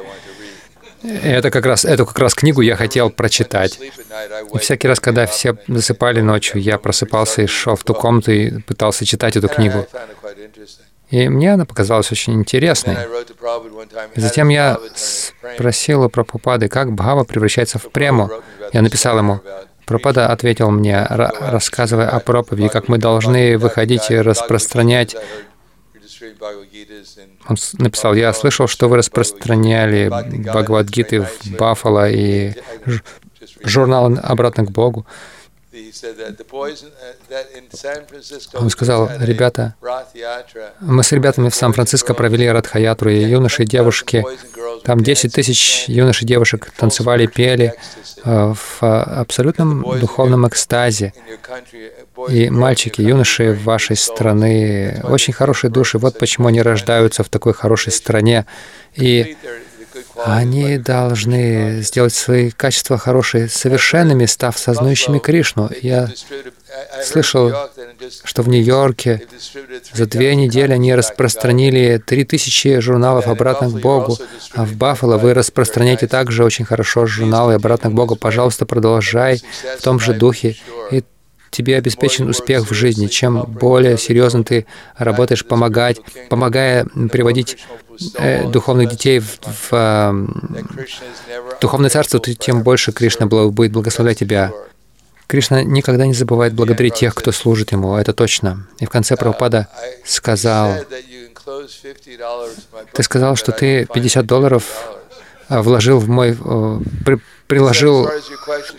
Это 1.02 1.50
как 1.50 1.66
раз, 1.66 1.86
эту 1.86 2.06
как 2.06 2.20
раз 2.20 2.34
книгу 2.34 2.62
я 2.62 2.76
хотел 2.76 3.10
прочитать. 3.10 3.80
И 4.54 4.58
всякий 4.58 4.88
раз, 4.88 5.00
когда 5.00 5.26
все 5.26 5.56
засыпали 5.68 6.22
ночью, 6.22 6.62
я 6.62 6.78
просыпался 6.78 7.42
и 7.42 7.48
шел 7.48 7.76
в 7.76 7.84
ту 7.84 7.94
комнату 7.94 8.32
и 8.32 8.60
пытался 8.62 9.06
читать 9.06 9.38
эту 9.38 9.48
книгу. 9.48 9.88
И 11.10 11.28
мне 11.28 11.54
она 11.54 11.66
показалась 11.66 12.12
очень 12.12 12.34
интересной. 12.34 12.98
И 14.16 14.20
затем 14.20 14.50
я 14.50 14.78
спросил 14.96 16.04
у 16.04 16.10
Прабхупады, 16.10 16.68
как 16.68 16.92
Бхава 16.92 17.24
превращается 17.24 17.80
в 17.80 17.90
прему. 17.92 18.30
Я 18.74 18.82
написал 18.82 19.18
ему. 19.18 19.40
Прабхупада 19.86 20.28
ответил 20.28 20.70
мне, 20.70 21.04
рассказывая 21.10 22.10
о 22.10 22.20
проповеди, 22.20 22.68
как 22.68 22.90
мы 22.90 23.00
должны 23.00 23.58
выходить 23.58 24.12
и 24.12 24.18
распространять 24.18 25.16
он 27.48 27.58
написал, 27.78 28.14
я 28.14 28.34
слышал, 28.34 28.68
что 28.68 28.88
вы 28.88 28.98
распространяли 28.98 30.10
Бхагавадгиты 30.10 31.22
в 31.22 31.58
Баффало 31.58 32.10
и 32.10 32.54
журнал 33.64 34.18
«Обратно 34.22 34.66
к 34.66 34.72
Богу». 34.72 35.06
Он 38.54 38.70
сказал, 38.70 39.10
ребята, 39.20 39.76
мы 40.80 41.04
с 41.04 41.12
ребятами 41.12 41.50
в 41.50 41.56
Сан-Франциско 41.56 42.14
провели 42.14 42.50
Радхаятру, 42.50 43.10
и 43.10 43.24
юноши 43.24 43.64
и 43.64 43.66
девушки, 43.66 44.26
там 44.84 45.02
10 45.02 45.34
тысяч 45.34 45.86
юношей 45.88 46.26
и 46.26 46.28
девушек 46.28 46.72
танцевали, 46.76 47.28
пели 47.28 47.76
э, 48.24 48.54
в 48.54 48.82
абсолютном 48.82 50.00
духовном 50.00 50.48
экстазе. 50.48 51.14
И 52.28 52.50
мальчики, 52.50 53.02
юноши 53.02 53.58
вашей 53.64 53.96
страны, 53.96 55.02
очень 55.04 55.34
хорошие 55.34 55.72
души, 55.72 55.98
вот 55.98 56.18
почему 56.18 56.48
они 56.48 56.62
рождаются 56.62 57.24
в 57.24 57.30
такой 57.30 57.54
хорошей 57.54 57.92
стране. 57.94 58.46
И 58.96 59.38
они 60.26 60.78
должны 60.78 61.82
сделать 61.82 62.14
свои 62.14 62.52
качества 62.52 62.98
хорошие 62.98 63.48
совершенными, 63.48 64.26
став 64.26 64.58
сознающими 64.58 65.20
Кришну. 65.20 65.70
Я 65.82 66.10
слышал, 67.04 67.54
что 68.24 68.44
в 68.44 68.50
Нью-Йорке 68.50 69.24
за 69.94 70.06
две 70.06 70.36
недели 70.36 70.74
они 70.74 70.94
распространили 70.94 72.02
три 72.06 72.26
тысячи 72.26 72.80
журналов 72.80 73.28
«Обратно 73.28 73.70
к 73.70 73.80
Богу», 73.80 74.18
а 74.54 74.66
в 74.66 74.74
Баффало 74.74 75.18
вы 75.18 75.34
распространяете 75.34 76.08
также 76.08 76.44
очень 76.44 76.66
хорошо 76.66 77.06
журналы 77.06 77.54
«Обратно 77.54 77.90
к 77.90 77.94
Богу». 77.94 78.16
Пожалуйста, 78.16 78.66
продолжай 78.66 79.42
в 79.78 79.82
том 79.82 80.00
же 80.00 80.14
духе, 80.14 80.58
и 80.92 81.04
тебе 81.50 81.78
обеспечен 81.78 82.30
успех 82.30 82.70
в 82.70 82.74
жизни. 82.74 83.08
Чем 83.08 83.44
более 83.44 83.98
серьезно 83.98 84.44
ты 84.44 84.66
работаешь, 84.98 85.46
помогать, 85.46 85.98
помогая 86.30 86.86
приводить 87.12 87.58
э, 88.16 88.48
духовных 88.48 88.90
детей 88.90 89.20
в, 89.20 89.40
в 89.42 89.70
э, 89.72 90.14
духовное 91.62 91.90
царство, 91.90 92.20
то 92.20 92.34
тем 92.34 92.64
больше 92.64 92.92
Кришна 92.92 93.26
будет 93.28 93.72
благословлять 93.72 94.20
тебя. 94.20 94.52
Кришна 95.28 95.64
никогда 95.64 96.08
не 96.08 96.14
забывает 96.14 96.54
благодарить 96.54 96.96
тех, 96.96 97.14
кто 97.14 97.32
служит 97.32 97.72
Ему, 97.72 97.96
это 97.96 98.14
точно. 98.14 98.68
И 98.80 98.86
в 98.86 98.90
конце 98.90 99.16
Прабхупада 99.16 99.68
сказал, 100.04 100.74
ты 102.94 103.04
сказал, 103.04 103.36
что 103.36 103.52
ты 103.52 103.88
50 103.94 104.26
долларов 104.26 104.64
э, 105.50 105.60
вложил 105.62 106.00
в 106.00 106.10
мой, 106.10 106.32
э, 106.32 107.18
приложил 107.50 108.08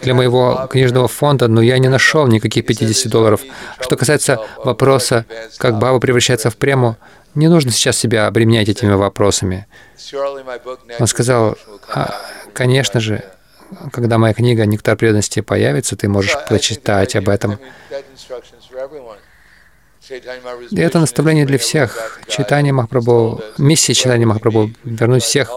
для 0.01 0.15
моего 0.15 0.69
книжного 0.71 1.09
фонда, 1.09 1.49
но 1.49 1.61
я 1.61 1.77
не 1.79 1.89
нашел 1.89 2.29
никаких 2.29 2.65
50 2.65 3.11
долларов. 3.11 3.41
Что 3.81 3.97
касается 3.97 4.39
вопроса, 4.65 5.27
как 5.59 5.79
Баба 5.79 5.99
превращается 5.99 6.51
в 6.51 6.57
прему, 6.57 6.97
не 7.35 7.49
нужно 7.49 7.73
сейчас 7.73 7.99
себя 7.99 8.29
обременять 8.29 8.69
этими 8.69 8.93
вопросами. 8.93 9.67
Он 11.01 11.07
сказал, 11.09 11.59
а, 11.93 12.15
конечно 12.55 13.01
же, 13.01 13.25
когда 13.93 14.19
моя 14.19 14.35
книга 14.35 14.65
«Нектар 14.67 14.97
преданности» 14.97 15.41
появится, 15.41 15.97
ты 15.97 16.09
можешь 16.09 16.37
прочитать 16.49 17.17
об 17.17 17.29
этом. 17.29 17.59
И 20.71 20.81
это 20.81 21.01
наставление 21.01 21.45
для 21.45 21.59
всех. 21.59 22.21
Читание 22.29 22.73
Махапрабху, 22.73 23.43
миссия 23.59 23.95
читания 23.95 24.27
Махапрабху— 24.27 24.71
вернуть 24.85 25.25
всех 25.25 25.51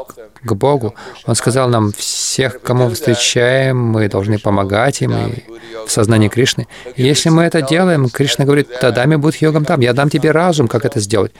к 0.43 0.53
Богу. 0.53 0.95
Он 1.25 1.35
сказал 1.35 1.69
нам, 1.69 1.91
всех, 1.91 2.61
кому 2.61 2.89
встречаем, 2.89 3.77
мы 3.77 4.07
должны 4.09 4.39
помогать 4.39 5.01
им 5.01 5.13
и 5.13 5.43
в 5.87 5.91
сознании 5.91 6.29
Кришны. 6.29 6.67
И 6.95 7.03
если 7.03 7.29
мы 7.29 7.43
это 7.43 7.61
делаем, 7.61 8.09
Кришна 8.09 8.45
говорит, 8.45 8.67
«Тадами 8.79 9.15
будь 9.15 9.41
йогам 9.41 9.65
там, 9.65 9.81
я 9.81 9.93
дам 9.93 10.09
тебе 10.09 10.31
разум, 10.31 10.67
как 10.67 10.85
это 10.85 10.99
сделать». 10.99 11.31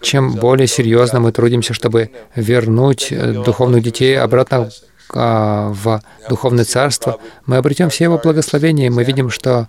Чем 0.00 0.34
более 0.34 0.66
серьезно 0.66 1.20
мы 1.20 1.32
трудимся, 1.32 1.72
чтобы 1.74 2.10
вернуть 2.34 3.12
духовных 3.44 3.82
детей 3.82 4.18
обратно 4.18 4.70
а, 5.12 5.70
в 5.72 6.02
духовное 6.28 6.64
царство, 6.64 7.18
мы 7.46 7.56
обретем 7.56 7.90
все 7.90 8.04
его 8.04 8.18
благословения. 8.18 8.90
Мы 8.90 9.04
видим, 9.04 9.30
что 9.30 9.68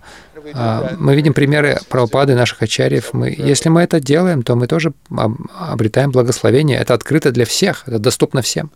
мы 0.98 1.14
видим 1.14 1.34
примеры 1.34 1.78
правопады 1.88 2.34
наших 2.34 2.62
ачарьев. 2.62 3.12
Мы, 3.12 3.30
если 3.30 3.68
мы 3.68 3.82
это 3.82 4.00
делаем, 4.00 4.42
то 4.42 4.56
мы 4.56 4.66
тоже 4.66 4.92
обретаем 5.58 6.10
благословение. 6.10 6.78
Это 6.78 6.94
открыто 6.94 7.32
для 7.32 7.44
всех, 7.44 7.84
это 7.86 7.98
доступно 7.98 8.42
всем. 8.42 8.70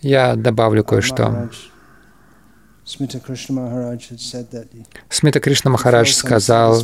Я 0.00 0.36
добавлю 0.36 0.84
кое-что. 0.84 1.48
Смита 2.84 3.18
Кришна 5.40 5.70
Махарадж 5.72 6.12
сказал, 6.12 6.80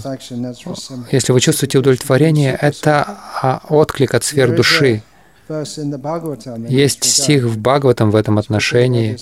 если 1.13 1.33
вы 1.33 1.41
чувствуете 1.41 1.79
удовлетворение, 1.79 2.59
это 2.61 3.05
а, 3.41 3.63
отклик 3.69 4.15
от 4.15 4.25
сфер 4.25 4.55
души. 4.55 5.03
Есть 6.69 7.05
стих 7.05 7.45
в 7.45 7.59
Бхагаватам 7.59 8.11
в 8.11 8.17
этом 8.17 8.39
отношении, 8.39 9.19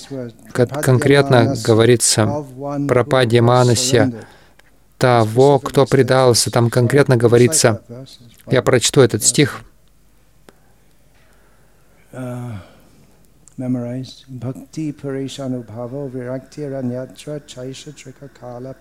конкретно 0.53 1.55
говорится 1.65 2.45
про 2.87 3.03
Падьяманася, 3.03 4.13
того, 4.97 5.59
кто 5.59 5.85
предался. 5.85 6.51
Там 6.51 6.69
конкретно 6.69 7.17
говорится, 7.17 7.81
я 8.47 8.61
прочту 8.61 9.01
этот 9.01 9.23
стих. 9.23 9.63
Uh, 12.13 12.59
memorized. 13.57 14.25
Bhakti 14.27 14.91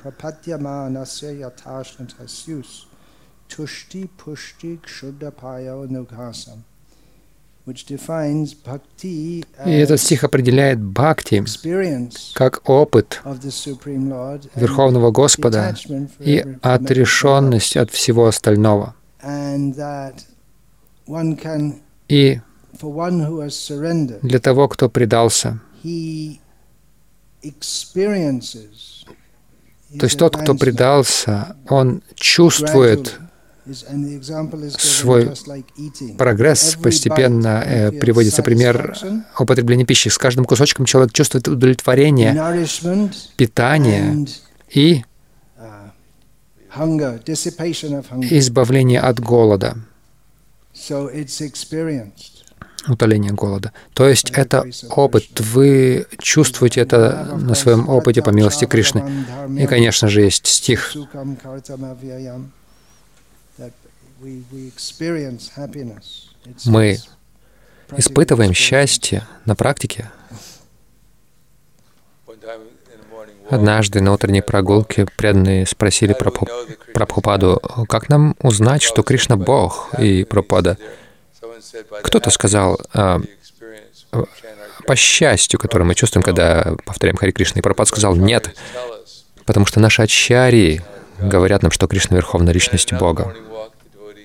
Prapadyamanasya 0.03 1.30
Yatashnatasyus 1.43 2.86
Tushti 3.49 4.09
Pushti 4.18 4.78
Kshuddhapayo 4.78 5.86
Nughasam. 5.88 6.64
И 7.66 9.44
этот 9.66 10.00
стих 10.00 10.24
определяет 10.24 10.80
бхакти 10.80 11.44
как 12.34 12.68
опыт 12.68 13.20
Верховного 14.54 15.11
Господа 15.11 15.76
и 16.18 16.44
отрешенность 16.62 17.76
от 17.76 17.90
всего 17.90 18.26
остального. 18.26 18.94
И 22.08 22.40
для 24.22 24.38
того, 24.40 24.68
кто 24.68 24.88
предался, 24.88 25.61
то 29.98 30.06
есть 30.06 30.18
тот, 30.18 30.36
кто 30.36 30.54
предался, 30.54 31.56
он 31.68 32.02
чувствует 32.14 33.18
свой 34.79 35.33
прогресс 36.18 36.77
постепенно 36.83 37.62
э, 37.64 37.93
приводится 37.93 38.43
пример 38.43 38.97
употребления 39.39 39.85
пищи. 39.85 40.09
С 40.09 40.18
каждым 40.18 40.45
кусочком 40.45 40.87
человек 40.87 41.12
чувствует 41.12 41.49
удовлетворение, 41.49 42.33
питание 43.37 44.27
и 44.71 45.03
uh, 45.59 45.91
избавление 48.31 49.01
от 49.01 49.21
голода, 49.21 49.77
утоление 52.89 53.33
голода. 53.33 53.73
То 53.95 54.09
есть 54.09 54.31
это 54.31 54.64
опыт. 54.91 55.41
Вы 55.41 56.07
чувствуете 56.18 56.81
это 56.81 57.37
на 57.39 57.55
своем 57.55 57.89
опыте 57.89 58.23
по 58.23 58.31
милости 58.31 58.64
Кришны. 58.64 59.27
И, 59.59 59.66
конечно 59.66 60.09
же, 60.09 60.23
есть 60.23 60.47
стих 60.47 60.95
мы 66.66 66.99
испытываем 67.97 68.53
счастье 68.53 69.27
на 69.47 69.55
практике. 69.55 70.11
Однажды 73.49 74.01
на 74.01 74.12
утренней 74.12 74.43
прогулке 74.43 75.07
преданные 75.16 75.66
спросили 75.66 76.14
Прабхупаду, 76.95 77.61
как 77.89 78.09
нам 78.09 78.37
узнать, 78.41 78.83
что 78.83 79.03
Кришна— 79.03 79.37
Бог? 79.39 79.93
И 79.99 80.25
Прабхупада, 80.25 80.79
кто-то 82.03 82.31
сказал, 82.31 82.81
а, 82.95 83.21
по 84.87 84.97
счастью, 84.97 85.59
которое 85.59 85.85
мы 85.85 85.95
чувствуем, 85.95 86.23
когда 86.23 86.75
повторяем 86.85 87.16
Хари 87.16 87.33
Кришна. 87.33 87.59
И 87.59 87.62
Прабхупада 87.62 87.89
сказал, 87.89 88.14
нет, 88.14 88.55
потому 89.47 89.66
что 89.66 89.81
наши 89.81 90.03
ачарьи 90.03 90.83
говорят 91.18 91.62
нам, 91.62 91.73
что 91.73 91.89
Кришна— 91.89 92.16
Верховная 92.18 92.55
Личность 92.55 92.93
Бога. 92.93 93.35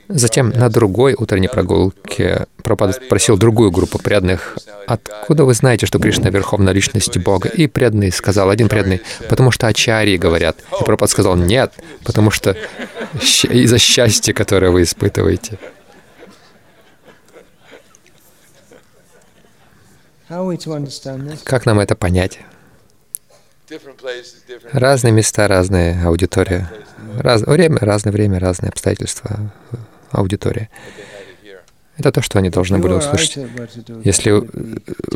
Затем 0.08 0.50
на 0.50 0.70
другой 0.70 1.16
утренней 1.18 1.48
прогулке 1.48 2.46
Прабхупада 2.64 2.94
спросил 2.94 3.38
другую 3.38 3.72
группу 3.72 3.98
преданных, 3.98 4.58
«Откуда 4.88 5.46
вы 5.46 5.54
знаете, 5.54 5.86
что 5.86 6.00
Кришна— 6.00 6.30
Верховная 6.32 6.74
Личность 6.74 7.18
Бога?» 7.18 7.50
И 7.50 7.68
преданный 7.68 8.12
сказал, 8.12 8.50
один 8.50 8.70
преданный, 8.70 9.02
«Потому 9.30 9.52
что 9.52 9.68
ачарьи 9.68 10.18
говорят». 10.18 10.58
И 10.60 10.84
Прабхупада 10.84 11.12
сказал, 11.12 11.36
«Нет, 11.36 11.74
потому 12.04 12.30
что 12.30 12.56
из-за 13.22 13.78
счастья, 13.80 14.34
которое 14.34 14.72
вы 14.72 14.84
испытываете». 14.84 15.58
Как 21.44 21.66
нам 21.66 21.80
это 21.80 21.96
понять? 21.96 22.40
Разные 24.72 25.12
места, 25.12 25.48
разная 25.48 26.08
аудитория. 26.08 26.72
Раз, 27.20 27.42
время, 27.42 27.78
разное 27.80 28.12
время, 28.12 28.40
разные 28.40 28.70
обстоятельства 28.70 29.52
аудитория. 30.12 30.70
Это 31.98 32.12
то, 32.12 32.22
что 32.22 32.40
они 32.40 32.50
должны 32.50 32.78
были 32.78 32.94
услышать. 32.94 33.38
Если 34.04 34.32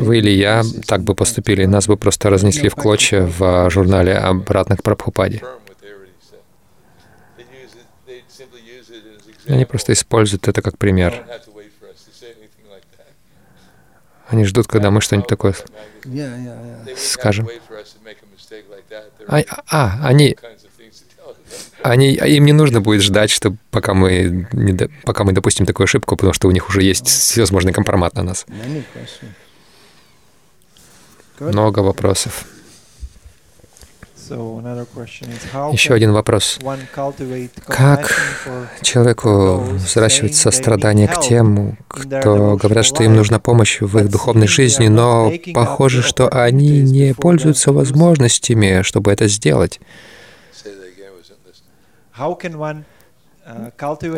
вы 0.00 0.18
или 0.18 0.30
я 0.30 0.62
так 0.86 1.02
бы 1.02 1.14
поступили, 1.14 1.66
нас 1.66 1.86
бы 1.86 1.96
просто 1.96 2.30
разнесли 2.30 2.70
в 2.70 2.74
клочья 2.74 3.22
в 3.22 3.68
журнале 3.70 4.14
обратно 4.14 4.76
к 4.76 4.82
Прабхупаде. 4.82 5.42
Они 9.46 9.64
просто 9.64 9.92
используют 9.92 10.48
это 10.48 10.62
как 10.62 10.78
пример. 10.78 11.24
Они 14.28 14.44
ждут, 14.44 14.68
когда 14.68 14.90
мы 14.90 15.00
что-нибудь 15.00 15.28
такое 15.28 15.54
скажем. 16.96 17.48
А, 19.28 19.42
а, 19.70 20.00
они, 20.02 20.36
они, 21.82 22.12
им 22.14 22.44
не 22.44 22.52
нужно 22.52 22.80
будет 22.80 23.02
ждать, 23.02 23.30
что 23.30 23.54
пока 23.70 23.94
мы, 23.94 24.48
не, 24.52 24.76
пока 25.04 25.24
мы 25.24 25.32
допустим 25.32 25.66
такую 25.66 25.84
ошибку, 25.84 26.16
потому 26.16 26.32
что 26.32 26.48
у 26.48 26.50
них 26.50 26.68
уже 26.68 26.82
есть 26.82 27.06
всевозможный 27.06 27.72
компромат 27.72 28.14
на 28.14 28.22
нас. 28.22 28.46
Много 31.38 31.80
вопросов. 31.80 32.46
Еще 35.72 35.94
один 35.94 36.12
вопрос. 36.12 36.58
Как 37.66 38.12
человеку 38.82 39.56
взращивать 39.56 40.36
сострадание 40.36 41.08
к 41.08 41.20
тем, 41.20 41.76
кто 41.88 42.56
говорят, 42.56 42.84
что 42.84 43.02
им 43.02 43.16
нужна 43.16 43.40
помощь 43.40 43.80
в 43.80 43.98
их 43.98 44.08
духовной 44.08 44.46
жизни, 44.46 44.86
но 44.86 45.32
похоже, 45.52 46.02
что 46.02 46.28
они 46.28 46.80
не 46.82 47.12
пользуются 47.14 47.72
возможностями, 47.72 48.82
чтобы 48.82 49.10
это 49.10 49.26
сделать? 49.26 49.80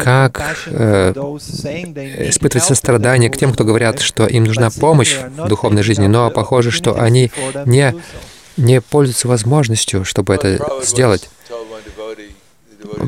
Как 0.03 0.43
э, 0.67 1.13
испытывать 2.29 2.65
сострадание 2.65 3.31
к 3.31 3.37
тем, 3.37 3.53
кто 3.53 3.65
говорят, 3.65 4.01
что 4.01 4.27
им 4.27 4.45
нужна 4.45 4.71
помощь 4.71 5.17
в 5.17 5.49
духовной 5.49 5.83
жизни, 5.83 6.07
но 6.07 6.31
похоже, 6.31 6.71
что 6.71 7.01
они 7.01 7.31
не, 7.65 7.95
не 8.57 8.81
пользуются 8.81 9.29
возможностью, 9.29 10.05
чтобы 10.05 10.35
это 10.35 10.59
сделать. 10.83 11.31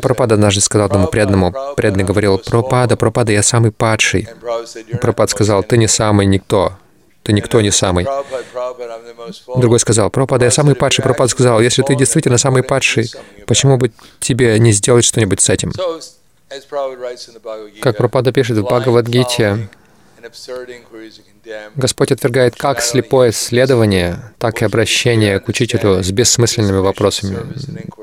Пропада 0.01 0.35
однажды 0.35 0.61
сказал 0.61 0.87
одному 0.87 1.09
преданному, 1.09 1.53
преданный 1.77 2.05
говорил, 2.05 2.39
«Пропада, 2.39 2.97
Пропада, 2.97 3.33
я 3.33 3.43
самый 3.43 3.73
падший». 3.73 4.29
Пропад 5.01 5.31
сказал, 5.31 5.63
«Ты 5.63 5.77
не 5.77 5.89
самый 5.89 6.27
никто, 6.27 6.75
ты 7.25 7.33
никто 7.33 7.61
не 7.63 7.71
самый. 7.71 8.07
Другой 9.57 9.81
сказал, 9.81 10.11
Пропада, 10.11 10.45
я 10.45 10.51
самый 10.51 10.75
падший. 10.75 11.03
Пропад 11.03 11.31
сказал, 11.31 11.61
если 11.61 11.83
ты 11.83 11.97
действительно 11.97 12.39
самый 12.39 12.63
падший, 12.63 13.11
почему 13.47 13.79
бы 13.79 13.91
тебе 14.21 14.59
не 14.59 14.73
сделать 14.73 15.07
что-нибудь 15.07 15.41
с 15.41 15.49
этим? 15.49 15.73
Как 17.81 17.97
Пропада 17.97 18.31
пишет 18.31 18.59
в 18.59 18.63
Бхагавадгите, 18.63 19.69
Господь 21.77 22.13
отвергает 22.13 22.57
как 22.57 22.81
слепое 22.83 23.33
следование, 23.33 24.33
так 24.39 24.61
и 24.61 24.65
обращение 24.65 25.41
к 25.41 25.49
учителю 25.49 26.03
с 26.03 26.11
бессмысленными 26.11 26.79
вопросами. 26.79 27.39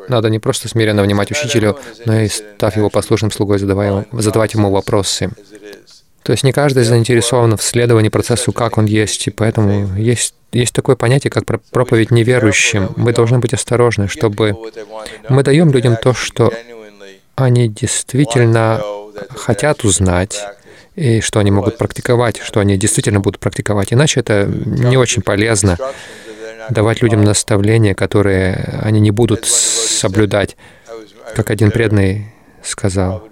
Надо 0.08 0.30
не 0.30 0.40
просто 0.40 0.68
смиренно 0.68 1.04
внимать 1.04 1.32
учителю, 1.32 1.78
но 2.06 2.20
и, 2.20 2.28
став 2.28 2.76
его 2.76 2.90
послушным 2.90 3.32
слугой, 3.32 3.60
задавать 3.60 4.54
ему 4.54 4.72
вопросы. 4.72 5.32
То 6.24 6.34
есть 6.34 6.44
не 6.44 6.52
каждый 6.52 6.84
заинтересован 6.84 7.58
в 7.58 7.64
следовании 7.64 8.10
процессу, 8.10 8.52
как 8.52 8.78
он 8.78 8.86
есть, 8.86 9.28
и 9.28 9.32
поэтому 9.32 9.96
есть, 9.98 10.36
есть 10.52 10.74
такое 10.74 10.96
понятие, 10.96 11.32
как 11.32 11.46
проповедь 11.72 12.12
неверующим. 12.12 12.90
Мы 12.96 13.12
должны 13.12 13.40
быть 13.40 13.54
осторожны, 13.54 14.08
чтобы 14.08 14.56
мы 15.30 15.44
даем 15.44 15.72
людям 15.72 15.98
то, 16.02 16.14
что 16.14 16.54
они 17.36 17.68
действительно 17.68 18.82
хотят 19.36 19.84
узнать, 19.84 20.40
и 20.96 21.22
что 21.22 21.40
они 21.40 21.52
могут 21.52 21.78
практиковать, 21.78 22.40
что 22.44 22.60
они 22.60 22.78
действительно 22.78 23.20
будут 23.20 23.40
практиковать. 23.40 23.94
Иначе 23.94 24.20
это 24.20 24.46
не 24.46 24.98
очень 24.98 25.22
полезно 25.22 25.78
давать 26.70 27.02
людям 27.02 27.24
наставления, 27.24 27.96
которые 27.96 28.80
они 28.84 29.00
не 29.00 29.12
будут 29.12 29.46
соблюдать. 29.46 30.58
Как 31.36 31.50
один 31.50 31.72
преданный 31.72 32.34
сказал, 32.64 33.28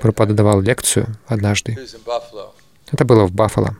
Пропада 0.00 0.34
давал 0.34 0.60
лекцию 0.60 1.06
однажды. 1.26 1.76
Это 2.90 3.04
было 3.04 3.24
в 3.24 3.32
Баффало. 3.32 3.76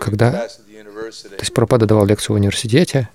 Когда 0.00 0.32
то 0.32 1.40
есть 1.40 1.54
Пропада 1.54 1.86
давал 1.86 2.06
лекцию 2.06 2.36
в 2.36 2.38
университете, 2.38 3.08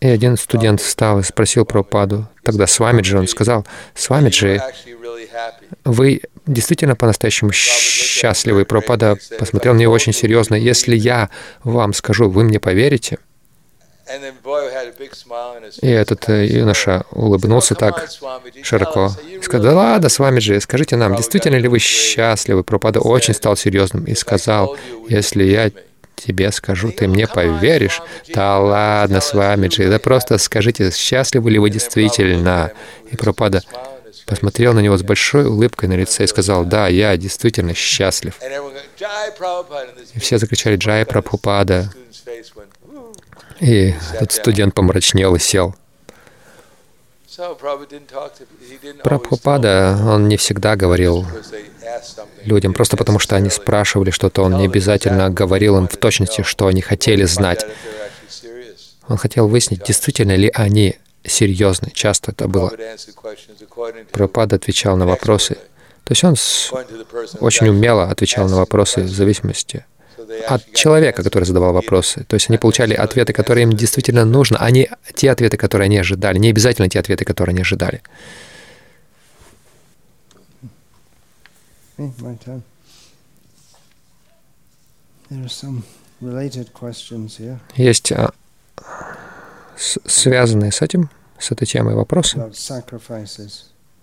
и 0.00 0.08
один 0.08 0.36
студент 0.36 0.80
встал 0.80 1.20
и 1.20 1.22
спросил 1.22 1.64
Прабхупаду, 1.64 2.28
тогда 2.42 2.66
с 2.66 2.78
вами 2.78 3.02
же, 3.02 3.18
он 3.18 3.28
сказал, 3.28 3.66
с 3.94 4.08
вами 4.08 4.30
же, 4.30 4.60
вы 5.84 6.22
действительно 6.46 6.96
по-настоящему 6.96 7.52
счастливы. 7.52 8.64
Прабхупада 8.64 9.16
посмотрел 9.38 9.74
на 9.74 9.78
него 9.78 9.92
очень 9.92 10.12
серьезно. 10.12 10.54
Если 10.54 10.96
я 10.96 11.30
вам 11.62 11.92
скажу, 11.92 12.28
вы 12.28 12.44
мне 12.44 12.58
поверите? 12.58 13.18
И 15.80 15.88
этот 15.88 16.28
э, 16.28 16.46
юноша 16.46 17.04
улыбнулся 17.10 17.74
так 17.74 18.08
широко. 18.62 19.10
Сказал, 19.42 19.62
да 19.62 19.76
ладно, 19.76 20.08
с 20.08 20.18
вами 20.18 20.40
же, 20.40 20.60
скажите 20.60 20.96
нам, 20.96 21.16
действительно 21.16 21.56
ли 21.56 21.68
вы 21.68 21.78
счастливы? 21.78 22.62
Прабхупада 22.64 23.00
очень 23.00 23.34
стал 23.34 23.56
серьезным 23.56 24.04
и 24.04 24.14
сказал, 24.14 24.76
если 25.08 25.44
я 25.44 25.70
тебе 26.16 26.52
скажу, 26.52 26.92
ты 26.92 27.08
мне 27.08 27.26
поверишь? 27.26 28.00
Да 28.34 28.58
ладно 28.58 29.20
с 29.20 29.34
вами 29.34 29.68
же, 29.68 29.88
да 29.88 29.98
просто 29.98 30.38
скажите, 30.38 30.90
счастливы 30.90 31.50
ли 31.50 31.58
вы 31.58 31.70
действительно? 31.70 32.72
И 33.10 33.16
Пропада 33.16 33.62
посмотрел 34.26 34.72
на 34.72 34.80
него 34.80 34.96
с 34.96 35.02
большой 35.02 35.46
улыбкой 35.46 35.88
на 35.88 35.94
лице 35.94 36.24
и 36.24 36.26
сказал, 36.26 36.64
да, 36.64 36.88
я 36.88 37.16
действительно 37.16 37.74
счастлив. 37.74 38.34
И 40.14 40.18
все 40.20 40.38
закричали 40.38 40.76
«Джай 40.76 41.04
Прабхупада». 41.04 41.90
И 43.62 43.94
этот 44.14 44.32
студент 44.32 44.74
помрачнел 44.74 45.36
и 45.36 45.38
сел. 45.38 45.76
Прабхупада, 49.04 49.96
он 50.04 50.26
не 50.26 50.36
всегда 50.36 50.74
говорил 50.74 51.24
людям, 52.44 52.74
просто 52.74 52.96
потому 52.96 53.20
что 53.20 53.36
они 53.36 53.50
спрашивали 53.50 54.10
что-то, 54.10 54.42
он 54.42 54.58
не 54.58 54.66
обязательно 54.66 55.30
говорил 55.30 55.78
им 55.78 55.86
в 55.86 55.96
точности, 55.96 56.42
что 56.42 56.66
они 56.66 56.80
хотели 56.80 57.22
знать. 57.22 57.64
Он 59.06 59.16
хотел 59.16 59.46
выяснить, 59.46 59.84
действительно 59.84 60.34
ли 60.34 60.50
они 60.52 60.98
серьезны. 61.24 61.92
Часто 61.94 62.32
это 62.32 62.48
было. 62.48 62.72
Прабхупада 64.10 64.56
отвечал 64.56 64.96
на 64.96 65.06
вопросы. 65.06 65.56
То 66.02 66.10
есть 66.10 66.24
он 66.24 66.34
очень 67.38 67.68
умело 67.68 68.10
отвечал 68.10 68.48
на 68.48 68.56
вопросы 68.56 69.02
в 69.02 69.08
зависимости 69.08 69.84
от 70.48 70.72
человека, 70.72 71.22
который 71.22 71.44
задавал 71.44 71.72
вопросы. 71.72 72.24
То 72.24 72.34
есть 72.34 72.48
они 72.48 72.58
получали 72.58 72.94
ответы, 72.94 73.32
которые 73.32 73.64
им 73.64 73.72
действительно 73.72 74.24
нужны, 74.24 74.56
а 74.58 74.70
не 74.70 74.90
те 75.14 75.30
ответы, 75.30 75.56
которые 75.56 75.86
они 75.86 75.98
ожидали, 75.98 76.38
не 76.38 76.50
обязательно 76.50 76.88
те 76.88 76.98
ответы, 76.98 77.24
которые 77.24 77.52
они 77.52 77.62
ожидали. 77.62 78.02
Есть 87.76 88.12
а, 88.12 88.32
связанные 89.74 90.72
с 90.72 90.82
этим, 90.82 91.10
с 91.38 91.50
этой 91.50 91.66
темой 91.66 91.94
вопросы 91.94 92.38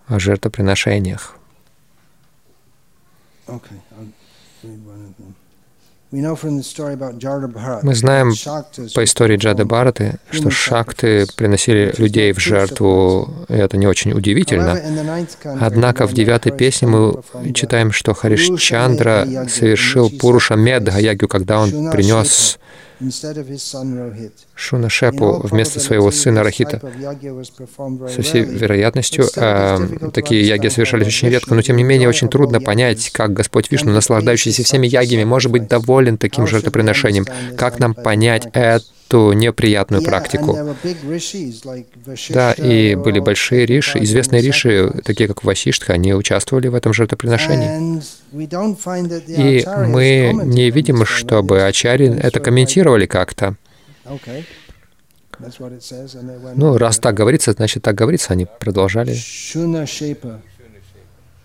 о 0.08 0.20
жертвоприношениях. 0.20 1.36
Okay, 3.48 3.80
мы 6.12 7.94
знаем 7.94 8.32
по 8.96 9.04
истории 9.04 9.38
Джады 9.38 9.66
Бхараты, 9.66 10.16
что 10.32 10.50
шакты 10.50 11.28
приносили 11.36 11.94
людей 12.00 12.34
в 12.34 12.40
жертву, 12.40 13.32
и 13.48 13.54
это 13.54 13.78
не 13.78 13.86
очень 13.86 14.14
удивительно. 14.14 14.80
Однако 15.60 16.08
в 16.08 16.14
девятой 16.14 16.52
песне 16.52 16.88
мы 16.88 17.22
читаем, 17.54 17.92
что 17.92 18.16
Хариш 18.16 18.60
Чандра 18.60 19.28
совершил 19.48 20.10
Пуруша 20.10 20.56
Медха 20.56 21.00
ягю, 21.00 21.28
когда 21.28 21.60
он 21.60 21.92
принес 21.92 22.58
Шунашепу 24.56 25.40
вместо 25.48 25.80
своего 25.80 26.12
сына 26.12 26.44
Рахита. 26.44 26.82
Со 28.14 28.22
всей 28.22 28.44
вероятностью, 28.44 29.26
э, 29.36 30.10
такие 30.14 30.46
яги 30.46 30.68
совершались 30.68 31.08
очень 31.08 31.30
редко, 31.30 31.56
но 31.56 31.62
тем 31.62 31.78
не 31.78 31.84
менее 31.84 32.10
очень 32.10 32.30
трудно 32.30 32.60
понять, 32.60 33.10
как 33.12 33.34
Господь 33.34 33.72
Вишну, 33.72 33.94
наслаждающийся 33.94 34.64
всеми 34.64 34.88
ягами, 34.88 35.24
может 35.24 35.52
быть 35.52 35.68
доволен 35.68 36.18
таким 36.18 36.46
жертвоприношением. 36.46 37.26
Как 37.58 37.80
нам 37.80 37.94
понять 37.94 38.48
это? 38.54 38.84
Ту 39.10 39.34
неприятную 39.34 40.04
практику. 40.04 40.58
Да, 42.30 42.54
и 42.54 42.96
были 42.96 43.20
большие 43.20 43.66
риши, 43.66 44.00
известные 44.04 44.42
риши, 44.42 45.02
такие 45.04 45.28
как 45.28 45.44
Васиштха, 45.44 45.94
они 45.94 46.14
участвовали 46.14 46.68
в 46.68 46.76
этом 46.76 46.94
жертвоприношении. 46.94 48.02
И 49.28 49.66
мы 49.88 50.32
не 50.46 50.70
видим, 50.70 51.06
чтобы 51.06 51.64
ачари 51.64 52.08
это 52.20 52.40
комментировали 52.40 53.08
как-то. 53.08 53.56
Ну, 56.56 56.78
раз 56.78 57.00
так 57.00 57.16
говорится, 57.16 57.54
значит 57.54 57.82
так 57.84 57.96
говорится, 57.96 58.34
они 58.34 58.46
продолжали. 58.60 59.14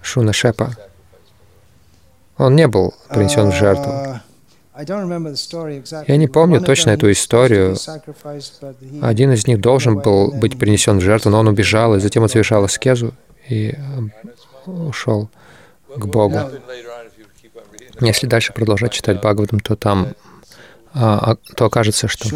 Шуна 0.03 0.33
Шепа. 0.33 0.77
Он 2.37 2.57
не 2.57 2.67
был 2.69 2.93
принесен 3.09 3.51
в 3.51 3.55
жертву. 3.55 4.21
Я 4.77 6.17
не 6.17 6.27
помню 6.27 6.61
точно 6.61 6.91
эту 6.91 7.11
историю. 7.13 7.77
Один 9.03 9.33
из 9.33 9.47
них 9.47 9.61
должен 9.61 9.99
был 9.99 10.33
быть 10.33 10.59
принесен 10.59 10.99
в 10.99 11.01
жертву, 11.01 11.31
но 11.31 11.39
он 11.39 11.49
убежал, 11.49 11.95
и 11.95 12.01
затем 12.01 12.25
он 12.25 12.29
совершал 12.29 12.65
аскезу 12.65 13.15
и 13.49 13.75
ушел 14.67 15.31
к 15.95 16.07
Богу. 16.07 16.41
Если 18.01 18.27
дальше 18.27 18.53
продолжать 18.53 18.93
читать 18.93 19.19
Бхагаватам, 19.19 19.61
то 19.61 19.77
там 19.77 20.15
а, 20.93 21.33
а, 21.33 21.55
то 21.57 21.67
окажется, 21.67 22.07
что 22.07 22.29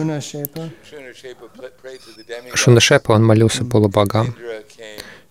Шунашепа, 2.55 3.13
он 3.13 3.25
молился 3.25 3.65
полубогам, 3.65 4.35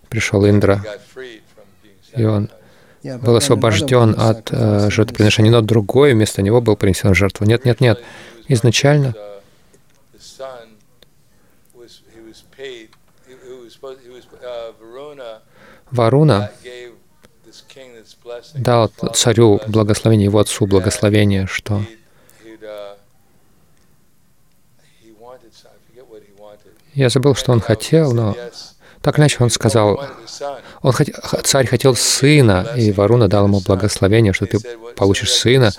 пришел 0.09 0.47
Индра, 0.47 0.81
и 2.15 2.23
он 2.23 2.49
был 3.21 3.35
освобожден 3.35 4.15
от 4.17 4.49
э, 4.51 4.89
жертвоприношения, 4.89 5.51
но 5.51 5.61
другой 5.61 6.13
вместо 6.13 6.41
него 6.41 6.61
был 6.61 6.75
принесен 6.75 7.11
в 7.11 7.15
жертву. 7.15 7.45
Нет, 7.45 7.65
нет, 7.65 7.81
нет. 7.81 8.03
Изначально 8.47 9.13
Варуна 15.91 16.51
дал 18.55 18.91
царю 19.13 19.61
благословение, 19.67 20.25
его 20.25 20.39
отцу 20.39 20.65
благословение, 20.65 21.47
что 21.47 21.81
я 26.93 27.09
забыл, 27.09 27.35
что 27.35 27.51
он 27.51 27.61
хотел, 27.61 28.13
но 28.13 28.35
так 29.01 29.19
иначе 29.19 29.37
он 29.39 29.49
сказал, 29.49 30.03
он 30.81 30.91
хот... 30.91 31.07
царь 31.43 31.67
хотел 31.67 31.95
сына, 31.95 32.67
и 32.75 32.91
Варуна 32.91 33.27
дал 33.27 33.45
ему 33.45 33.61
благословение, 33.61 34.33
что 34.33 34.45
ты 34.45 34.59
получишь 34.95 35.31
сына. 35.31 35.71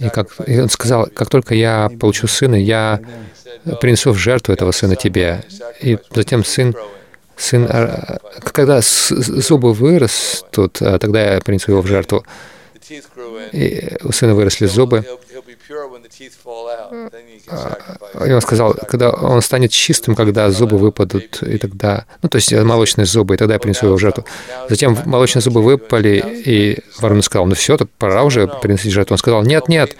И, 0.00 0.08
как, 0.08 0.28
и 0.46 0.60
он 0.60 0.68
сказал, 0.70 1.06
как 1.14 1.28
только 1.28 1.54
я 1.54 1.90
получу 2.00 2.26
сына, 2.26 2.56
я 2.56 3.00
принесу 3.80 4.12
в 4.12 4.18
жертву 4.18 4.52
этого 4.52 4.72
сына 4.72 4.96
тебе. 4.96 5.44
И 5.80 5.98
затем 6.10 6.44
сын, 6.44 6.74
сын 7.36 7.66
а, 7.68 8.18
когда 8.42 8.80
зубы 8.82 9.72
вырастут, 9.72 10.78
а, 10.80 10.98
тогда 10.98 11.34
я 11.34 11.40
принесу 11.40 11.72
его 11.72 11.82
в 11.82 11.86
жертву. 11.86 12.24
И 13.52 13.96
у 14.02 14.12
сына 14.12 14.34
выросли 14.34 14.66
зубы, 14.66 15.04
И 18.26 18.32
он 18.32 18.40
сказал, 18.40 18.74
когда 18.74 19.10
он 19.10 19.42
станет 19.42 19.70
чистым, 19.70 20.14
когда 20.14 20.50
зубы 20.50 20.78
выпадут, 20.78 21.42
и 21.42 21.58
тогда, 21.58 22.06
ну, 22.22 22.28
то 22.28 22.36
есть 22.36 22.52
молочные 22.52 23.06
зубы, 23.06 23.34
и 23.34 23.36
тогда 23.36 23.54
я 23.54 23.60
принесу 23.60 23.86
его 23.86 23.96
в 23.96 24.00
жертву. 24.00 24.24
Затем 24.68 24.96
молочные 25.04 25.42
зубы 25.42 25.62
выпали, 25.62 26.42
и 26.44 26.78
Варуна 26.98 27.22
сказал, 27.22 27.46
ну 27.46 27.54
все, 27.54 27.76
пора 27.98 28.24
уже 28.24 28.46
приносить 28.46 28.92
жертву. 28.92 29.14
Он 29.14 29.18
сказал, 29.18 29.42
нет, 29.42 29.68
нет, 29.68 29.96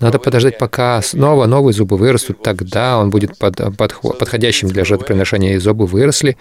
надо 0.00 0.18
подождать, 0.18 0.58
пока 0.58 1.02
снова 1.02 1.46
новые 1.46 1.74
зубы 1.74 1.96
вырастут, 1.96 2.42
тогда 2.42 2.98
он 2.98 3.10
будет 3.10 3.36
под, 3.38 3.76
под, 3.76 4.00
подходящим 4.18 4.68
для 4.68 4.84
жертвоприношения, 4.84 5.54
и 5.54 5.58
зубы 5.58 5.86
выросли. 5.86 6.36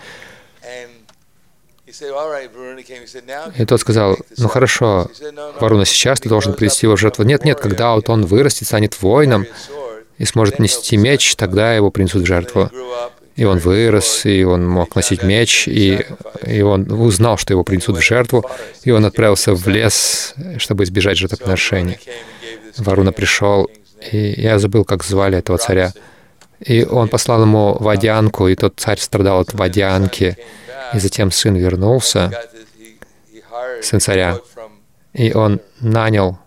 И 3.56 3.66
тот 3.66 3.82
сказал, 3.82 4.18
ну 4.38 4.48
хорошо, 4.48 5.10
Варуна, 5.60 5.86
сейчас 5.86 6.20
ты 6.20 6.30
должен 6.30 6.54
принести 6.54 6.86
его 6.86 6.96
в 6.96 7.00
жертву. 7.00 7.24
Нет, 7.24 7.44
нет, 7.46 7.60
когда 7.60 7.94
вот 7.94 8.10
он 8.10 8.26
вырастет, 8.26 8.68
станет 8.68 9.02
воином 9.02 9.46
и 10.18 10.26
сможет 10.26 10.60
нести 10.60 10.98
меч, 10.98 11.36
тогда 11.36 11.74
его 11.74 11.92
принесут 11.92 12.24
в 12.24 12.26
жертву. 12.26 12.70
И 13.36 13.46
он 13.46 13.60
вырос, 13.60 14.26
и 14.26 14.44
он 14.44 14.68
мог 14.68 14.96
носить 14.96 15.22
меч, 15.22 15.68
и, 15.68 16.04
и 16.44 16.62
он 16.62 16.92
узнал, 16.92 17.38
что 17.38 17.54
его 17.54 17.64
принесут 17.64 17.98
в 17.98 18.02
жертву, 18.02 18.44
и 18.84 18.90
он 18.90 19.06
отправился 19.06 19.54
в 19.54 19.68
лес, 19.68 20.34
чтобы 20.58 20.86
избежать 20.86 21.18
жертвоприношения. 21.18 22.00
Варуна 22.78 23.12
пришел, 23.12 23.70
и 24.12 24.42
я 24.42 24.58
забыл, 24.58 24.86
как 24.86 25.04
звали 25.04 25.38
этого 25.38 25.60
царя. 25.60 25.94
И 26.60 26.84
он 26.84 27.08
послал 27.08 27.42
ему 27.42 27.78
водянку, 27.80 28.48
и 28.48 28.56
тот 28.56 28.74
царь 28.78 29.00
страдал 29.00 29.42
от 29.42 29.54
водянки. 29.54 30.38
И 30.94 31.00
затем 31.00 31.32
сын 31.32 31.56
вернулся, 31.56 32.32
сын 33.82 34.00
царя, 34.00 34.40
и 35.14 35.34
он 35.34 35.60
нанял 35.80 36.40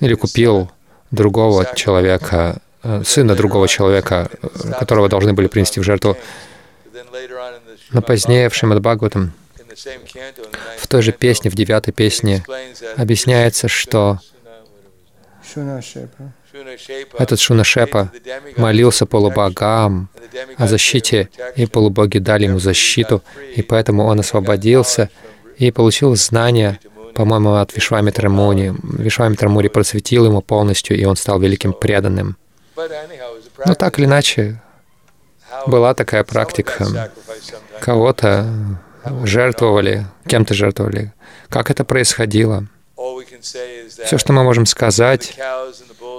или 0.00 0.14
купил 0.14 0.70
другого 1.10 1.66
человека, 1.74 2.58
э, 2.82 3.02
сына 3.04 3.34
другого 3.34 3.68
человека, 3.68 4.28
которого 4.78 5.08
должны 5.08 5.32
были 5.32 5.46
принести 5.46 5.80
в 5.80 5.82
жертву. 5.82 6.16
Но 7.90 8.02
позднее 8.02 8.48
в 8.48 8.54
Шримад 8.54 8.80
Бхагаватам, 8.80 9.32
в 10.78 10.88
той 10.88 11.02
же 11.02 11.12
песне, 11.12 11.50
в 11.50 11.54
девятой 11.54 11.92
песне, 11.92 12.44
объясняется, 12.96 13.68
что 13.68 14.18
этот 17.18 17.40
Шунашепа 17.40 18.12
молился 18.56 19.06
полубогам 19.06 20.08
о 20.56 20.66
защите, 20.66 21.28
и 21.56 21.66
полубоги 21.66 22.18
дали 22.18 22.44
ему 22.44 22.58
защиту, 22.58 23.22
и 23.54 23.62
поэтому 23.62 24.04
он 24.04 24.20
освободился 24.20 25.10
и 25.56 25.70
получил 25.70 26.14
знания, 26.16 26.78
по-моему, 27.14 27.54
от 27.54 27.74
Вишвамитра 27.74 28.28
Муни. 28.28 28.74
Вишвамитра 28.82 29.48
Муни 29.48 29.68
просветил 29.68 30.26
ему 30.26 30.42
полностью, 30.42 30.98
и 30.98 31.04
он 31.04 31.16
стал 31.16 31.40
великим 31.40 31.72
преданным. 31.72 32.36
Но 32.76 33.74
так 33.74 33.98
или 33.98 34.04
иначе, 34.06 34.60
была 35.66 35.94
такая 35.94 36.24
практика. 36.24 37.10
Кого-то 37.80 38.78
жертвовали, 39.24 40.06
кем-то 40.26 40.54
жертвовали. 40.54 41.12
Как 41.48 41.70
это 41.70 41.84
происходило? 41.84 42.66
Все, 44.04 44.18
что 44.18 44.32
мы 44.32 44.42
можем 44.42 44.66
сказать, 44.66 45.36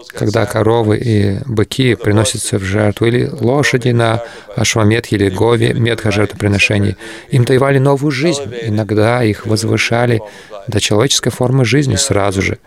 когда 0.10 0.46
коровы 0.46 0.98
и 0.98 1.40
быки 1.46 1.96
приносятся 1.96 2.58
в 2.58 2.64
жертву, 2.64 3.08
или 3.08 3.28
лошади 3.28 3.90
на 3.90 4.24
Ашвамет 4.56 5.12
или 5.12 5.30
Гове, 5.30 5.74
метха 5.74 6.12
жертвоприношений, 6.12 6.96
им 7.30 7.46
давали 7.46 7.80
новую 7.80 8.12
жизнь. 8.12 8.44
Иногда 8.62 9.24
их 9.24 9.46
возвышали 9.46 10.22
до 10.68 10.80
человеческой 10.80 11.32
формы 11.32 11.66
жизни 11.66 11.96
сразу 11.96 12.42
же. 12.42 12.58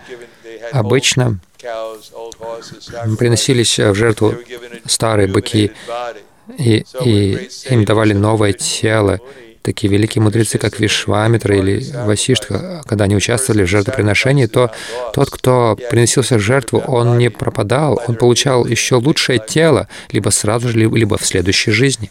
Обычно 0.72 1.38
приносились 3.18 3.78
в 3.78 3.94
жертву 3.94 4.34
старые 4.86 5.28
быки, 5.28 5.72
и, 6.58 6.84
и 7.04 7.48
им 7.68 7.84
давали 7.84 8.12
новое 8.12 8.52
тело, 8.52 9.20
такие 9.62 9.92
великие 9.92 10.22
мудрецы, 10.22 10.58
как 10.58 10.80
Вишвамитра 10.80 11.56
или 11.56 11.84
Васиштха, 12.04 12.82
когда 12.86 13.04
они 13.04 13.16
участвовали 13.16 13.64
в 13.64 13.66
жертвоприношении, 13.66 14.46
то 14.46 14.70
тот, 15.12 15.30
кто 15.30 15.76
приносился 15.90 16.36
в 16.36 16.40
жертву, 16.40 16.78
он 16.78 17.18
не 17.18 17.30
пропадал, 17.30 18.00
он 18.06 18.16
получал 18.16 18.66
еще 18.66 18.96
лучшее 18.96 19.38
тело, 19.46 19.88
либо 20.10 20.30
сразу 20.30 20.68
же, 20.68 20.78
либо 20.78 21.18
в 21.18 21.26
следующей 21.26 21.72
жизни. 21.72 22.10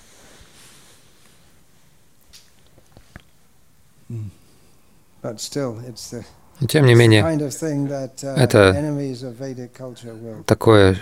Но 6.61 6.67
тем 6.67 6.85
не 6.85 6.93
менее, 6.93 7.23
это 8.35 9.05
такое, 10.45 10.97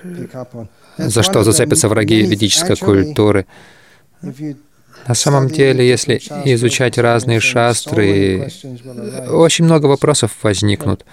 за 0.97 1.23
что 1.23 1.43
зацепятся 1.43 1.89
враги 1.89 2.21
ведической 2.21 2.75
культуры. 2.75 3.45
На 5.07 5.15
самом 5.15 5.47
деле, 5.47 5.87
если 5.87 6.17
изучать 6.45 6.97
разные 6.97 7.39
шастры, 7.39 8.49
очень 9.29 9.65
много 9.65 9.85
вопросов 9.85 10.31
возникнут. 10.43 11.05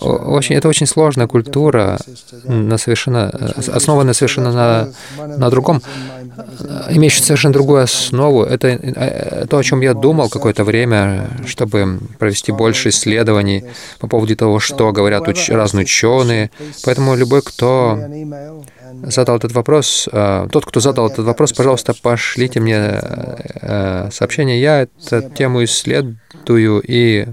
Очень, 0.00 0.56
это 0.56 0.68
очень 0.68 0.86
сложная 0.86 1.26
культура, 1.26 1.98
на 2.44 2.78
совершенно, 2.78 3.28
основанная 3.72 4.12
совершенно 4.12 4.52
на, 4.52 4.88
на 5.16 5.50
другом, 5.50 5.82
имеющая 6.90 7.22
совершенно 7.22 7.54
другую 7.54 7.82
основу. 7.82 8.44
Это 8.44 8.68
э, 8.68 9.46
то, 9.48 9.58
о 9.58 9.62
чем 9.62 9.80
я 9.80 9.94
думал 9.94 10.28
какое-то 10.28 10.64
время, 10.64 11.28
чтобы 11.46 11.98
провести 12.18 12.52
больше 12.52 12.90
исследований 12.90 13.64
по 13.98 14.06
поводу 14.06 14.36
того, 14.36 14.60
что 14.60 14.92
говорят 14.92 15.26
уч 15.28 15.48
разные 15.48 15.84
ученые. 15.84 16.50
Поэтому 16.84 17.16
любой, 17.16 17.42
кто 17.42 17.98
задал 19.04 19.36
этот 19.36 19.52
вопрос, 19.52 20.08
э, 20.10 20.48
тот, 20.50 20.66
кто 20.66 20.80
задал 20.80 21.08
этот 21.08 21.24
вопрос, 21.24 21.52
пожалуйста, 21.52 21.94
пошлите 21.94 22.60
мне 22.60 22.76
э, 22.76 24.08
сообщение. 24.12 24.60
Я 24.60 24.82
эту 24.82 25.30
тему 25.30 25.64
исследую 25.64 26.82
и 26.86 27.26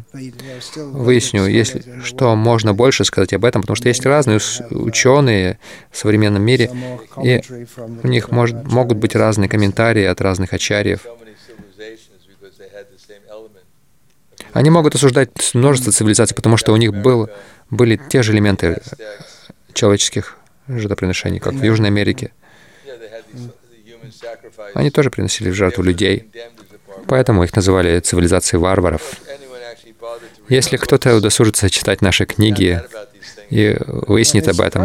выясню, 0.75 1.45
если 1.45 1.83
что 2.03 2.35
можно 2.35 2.73
больше 2.73 3.05
сказать 3.05 3.33
об 3.33 3.45
этом, 3.45 3.61
потому 3.61 3.75
что 3.75 3.87
есть 3.87 4.05
разные 4.05 4.39
ученые 4.71 5.59
в 5.91 5.97
современном 5.97 6.43
мире, 6.43 6.71
и 7.23 7.41
у 8.03 8.07
них 8.07 8.31
может, 8.31 8.63
могут 8.65 8.97
быть 8.97 9.15
разные 9.15 9.49
комментарии 9.49 10.03
от 10.03 10.21
разных 10.21 10.53
ачарьев. 10.53 11.05
Они 14.53 14.69
могут 14.69 14.93
осуждать 14.93 15.31
множество 15.53 15.91
цивилизаций, 15.91 16.35
потому 16.35 16.57
что 16.57 16.73
у 16.73 16.77
них 16.77 16.93
был, 16.93 17.29
были 17.71 17.99
те 18.09 18.21
же 18.21 18.33
элементы 18.33 18.81
человеческих 19.73 20.37
жертвоприношений, 20.67 21.39
как 21.39 21.53
в 21.53 21.63
Южной 21.63 21.89
Америке. 21.89 22.31
Они 24.73 24.89
тоже 24.89 25.09
приносили 25.09 25.49
в 25.49 25.53
жертву 25.53 25.83
людей, 25.83 26.29
поэтому 27.07 27.43
их 27.43 27.55
называли 27.55 27.99
цивилизацией 27.99 28.61
варваров. 28.61 29.19
Если 30.49 30.77
кто-то 30.77 31.15
удосужится 31.15 31.69
читать 31.69 32.01
наши 32.01 32.25
книги 32.25 32.81
и 33.49 33.77
выяснит 33.87 34.47
об 34.47 34.59
этом, 34.61 34.83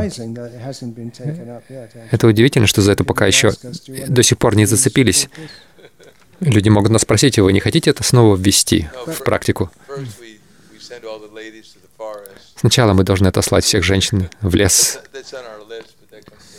это 2.11 2.27
удивительно, 2.27 2.67
что 2.67 2.81
за 2.81 2.93
это 2.93 3.05
пока 3.05 3.27
еще 3.27 3.53
до 4.07 4.23
сих 4.23 4.39
пор 4.39 4.57
не 4.57 4.67
зацепились. 4.67 5.29
Люди 6.41 6.69
могут 6.69 6.93
нас 6.93 7.03
спросить, 7.03 7.39
вы 7.39 7.53
не 7.53 7.61
хотите 7.61 7.91
это 7.91 8.05
снова 8.05 8.37
ввести 8.37 8.89
в 9.07 9.25
практику? 9.25 9.71
Сначала 12.59 12.93
мы 12.93 13.05
должны 13.05 13.29
отослать 13.29 13.65
всех 13.65 13.85
женщин 13.85 14.29
в 14.41 14.55
лес. 14.55 15.01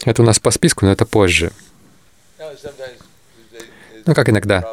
Это 0.06 0.22
у 0.22 0.26
нас 0.26 0.39
по 0.39 0.52
списку, 0.52 0.86
но 0.86 0.91
это 0.91 1.06
позже. 1.06 1.52
Ну, 4.06 4.16
как 4.16 4.30
иногда. 4.30 4.64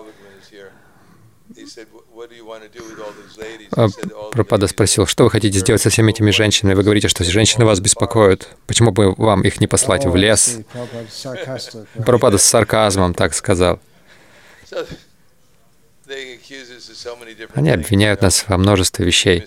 А 3.73 3.89
Пропада 4.33 4.67
спросил, 4.69 5.07
что 5.07 5.25
вы 5.25 5.31
хотите 5.31 5.59
сделать 5.59 5.83
со 5.83 5.91
всеми 5.91 6.13
этими 6.13 6.31
женщинами? 6.31 6.75
Вы 6.75 6.85
говорите, 6.85 7.09
что 7.09 7.25
женщины 7.25 7.65
вас 7.65 7.81
беспокоят. 7.81 8.49
Почему 8.67 8.93
бы 8.93 9.13
вам 9.15 9.43
их 9.43 9.61
не 9.61 9.67
послать 9.67 10.07
в 10.07 10.15
лес? 10.15 10.59
Пропада 12.05 12.39
с 12.39 12.45
сарказмом 12.45 13.15
так 13.15 13.35
сказал. 13.35 13.81
Они 17.55 17.71
обвиняют 17.71 18.23
нас 18.23 18.45
во 18.49 18.57
множестве 18.59 19.05
вещей, 19.05 19.45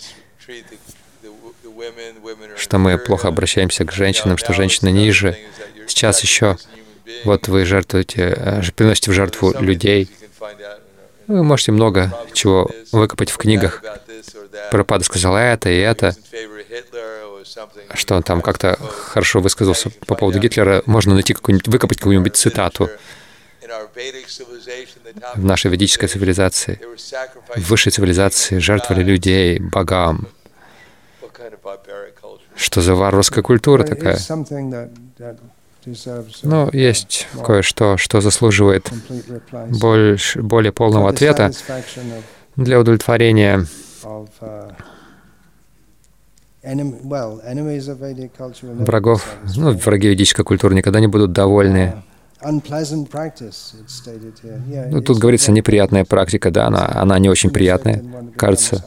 что 2.57 2.77
мы 2.77 2.97
плохо 2.97 3.27
обращаемся 3.27 3.85
к 3.85 3.91
женщинам, 3.91 4.37
что 4.37 4.53
женщины 4.53 4.89
ниже. 4.89 5.37
Сейчас 5.87 6.21
еще 6.21 6.57
вот 7.23 7.47
вы 7.47 7.65
жертвуете, 7.65 8.33
э, 8.35 8.61
приносите 8.75 9.11
в 9.11 9.13
жертву 9.13 9.53
людей. 9.59 10.09
Вы 11.27 11.43
можете 11.43 11.71
много 11.71 12.13
чего 12.33 12.69
выкопать 12.91 13.29
в 13.29 13.37
книгах. 13.37 13.83
Пропада 14.71 15.03
сказал 15.03 15.35
это 15.35 15.69
и 15.69 15.77
это, 15.77 16.15
что 17.93 18.15
он 18.15 18.23
там 18.23 18.41
как-то 18.41 18.77
хорошо 18.77 19.39
высказался 19.39 19.89
по 20.05 20.15
поводу 20.15 20.39
Гитлера. 20.39 20.81
Можно 20.85 21.13
найти 21.13 21.33
какую-нибудь, 21.33 21.67
выкопать 21.67 21.97
какую-нибудь 21.97 22.35
цитату 22.35 22.89
в 25.35 25.43
нашей 25.43 25.69
ведической 25.69 26.07
цивилизации, 26.07 26.79
в 27.55 27.69
высшей 27.69 27.91
цивилизации 27.91 28.57
жертвовали 28.59 29.03
людей 29.03 29.59
богам. 29.59 30.27
Что 32.55 32.81
за 32.81 32.95
варварская 32.95 33.43
культура 33.43 33.83
такая? 33.83 34.17
Но 36.43 36.69
есть 36.73 37.27
кое-что, 37.45 37.97
что 37.97 38.21
заслуживает 38.21 38.91
больше, 39.69 40.41
более 40.41 40.71
полного 40.71 41.09
ответа 41.09 41.51
для 42.55 42.79
удовлетворения 42.79 43.65
врагов. 48.63 49.35
Ну, 49.55 49.71
враги 49.71 50.09
ведической 50.09 50.43
культуры 50.45 50.75
никогда 50.75 50.99
не 50.99 51.07
будут 51.07 51.31
довольны. 51.31 52.03
Ну, 54.91 55.01
тут 55.01 55.17
говорится 55.17 55.51
неприятная 55.51 56.05
практика, 56.05 56.51
да, 56.51 56.67
она, 56.67 56.89
она 56.93 57.19
не 57.19 57.29
очень 57.29 57.49
приятная. 57.49 58.03
Кажется, 58.35 58.85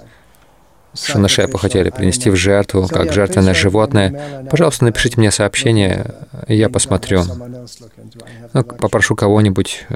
Шинашепу 0.94 1.58
хотели 1.58 1.90
принести 1.90 2.30
в 2.30 2.36
жертву, 2.36 2.88
как 2.88 3.12
жертвенное 3.12 3.54
животное. 3.54 4.46
Пожалуйста, 4.50 4.84
напишите 4.84 5.18
мне 5.18 5.30
сообщение, 5.30 6.14
я 6.48 6.68
посмотрю. 6.68 7.22
Ну, 8.52 8.64
попрошу 8.64 9.16
кого-нибудь. 9.16 9.86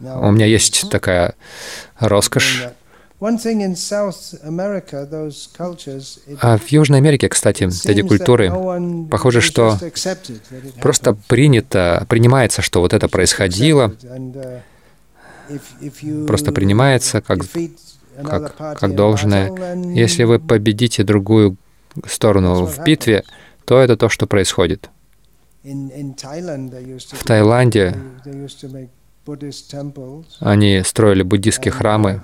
У 0.00 0.30
меня 0.30 0.46
есть 0.46 0.88
такая 0.90 1.34
роскошь. 1.98 2.68
А 3.20 3.32
в 6.56 6.68
Южной 6.68 6.98
Америке, 6.98 7.28
кстати, 7.28 7.68
эти 7.88 8.02
культуры, 8.02 8.52
похоже, 9.10 9.40
что 9.40 9.76
просто 10.80 11.16
принято, 11.26 12.06
принимается, 12.08 12.62
что 12.62 12.80
вот 12.80 12.94
это 12.94 13.08
происходило, 13.08 13.92
просто 16.28 16.52
принимается 16.52 17.20
как 17.20 17.40
как, 18.24 18.56
как 18.56 18.94
должное. 18.94 19.74
Если 19.94 20.24
вы 20.24 20.38
победите 20.38 21.04
другую 21.04 21.56
сторону 22.06 22.64
в 22.64 22.84
битве, 22.84 23.24
то 23.64 23.80
это 23.80 23.96
то, 23.96 24.08
что 24.08 24.26
происходит. 24.26 24.90
В 25.62 27.24
Таиланде 27.24 27.96
они 30.40 30.82
строили 30.84 31.22
буддийские 31.22 31.72
храмы, 31.72 32.22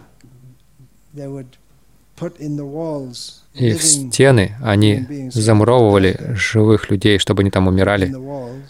и 3.55 3.73
в 3.73 3.83
стены 3.83 4.57
они 4.63 5.31
замуровывали 5.33 6.33
живых 6.35 6.91
людей, 6.91 7.19
чтобы 7.19 7.43
они 7.43 7.51
там 7.51 7.67
умирали 7.69 8.07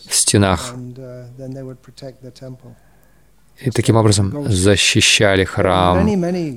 в 0.07 0.14
стенах 0.14 0.75
и 3.61 3.71
таким 3.71 3.97
образом 3.97 4.47
защищали 4.51 5.45
храм, 5.45 6.07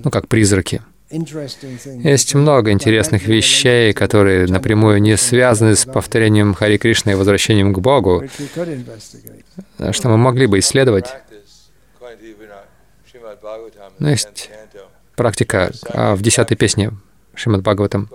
ну, 0.04 0.10
как 0.10 0.28
призраки. 0.28 0.82
Есть 1.10 2.36
много 2.36 2.72
интересных 2.72 3.28
вещей, 3.28 3.93
которые 3.93 4.45
напрямую 4.48 5.02
не 5.02 5.16
связаны 5.16 5.76
с 5.76 5.86
повторением 5.86 6.54
Хари 6.54 6.78
Кришны 6.78 7.12
и 7.12 7.16
возвращением 7.16 7.74
к 7.74 7.80
Богу, 7.80 8.24
что 9.91 10.10
мы 10.10 10.18
могли 10.18 10.48
бы 10.48 10.60
исследовать. 10.60 11.08
Но 14.00 14.10
есть 14.10 14.50
практика 15.16 15.72
а, 15.89 16.16
в 16.16 16.22
десятой 16.22 16.56
песне 16.56 16.91
Шримад 17.36 17.62
Бхагаватам. 17.62 18.10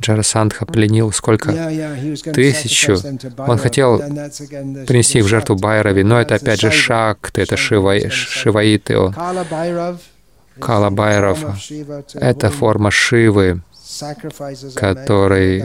Джарасандха 0.00 0.66
пленил 0.66 1.12
сколько? 1.12 1.52
Тысячу. 2.32 2.96
Он 3.38 3.58
хотел 3.58 3.98
принести 3.98 5.18
их 5.18 5.24
в 5.24 5.28
жертву 5.28 5.56
Байрави, 5.56 6.02
но 6.02 6.20
это 6.20 6.34
опять 6.36 6.60
же 6.60 6.70
шакты, 6.70 7.42
это 7.42 7.56
шива, 7.56 7.98
шиваиты. 8.10 9.12
Кала 10.60 10.90
Байров— 10.90 11.38
это 12.14 12.50
форма 12.50 12.90
Шивы, 12.90 13.62
который 14.74 15.64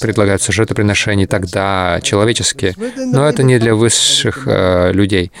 предлагаются 0.00 0.52
жертвоприношения 0.52 1.26
тогда 1.26 1.98
человеческие, 2.02 2.74
но 2.96 3.26
это 3.26 3.42
не 3.42 3.58
для 3.58 3.74
высших 3.74 4.46
э, 4.46 4.92
людей. 4.92 5.32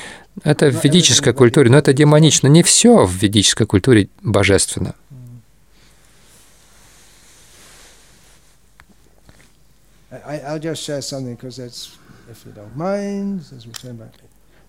Это 0.42 0.70
в 0.70 0.82
ведической 0.82 1.34
культуре, 1.34 1.70
но 1.70 1.78
это 1.78 1.92
демонично. 1.92 2.48
Не 2.48 2.62
все 2.62 3.04
в 3.04 3.12
ведической 3.12 3.66
культуре 3.66 4.08
божественно. 4.22 4.94